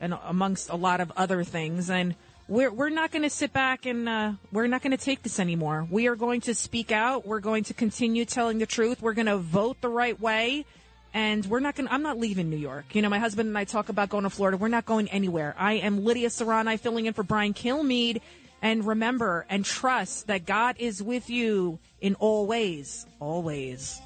[0.00, 1.90] and amongst a lot of other things.
[1.90, 2.14] And
[2.48, 5.38] we're we're not going to sit back and uh, we're not going to take this
[5.38, 5.86] anymore.
[5.90, 7.26] We are going to speak out.
[7.26, 9.02] We're going to continue telling the truth.
[9.02, 10.64] We're going to vote the right way.
[11.12, 12.94] And we're not going to, I'm not leaving New York.
[12.94, 14.56] You know, my husband and I talk about going to Florida.
[14.56, 15.54] We're not going anywhere.
[15.58, 18.22] I am Lidia Curanaj filling in for Brian Kilmeade.
[18.62, 24.00] And remember and trust that God is with you in all ways, always.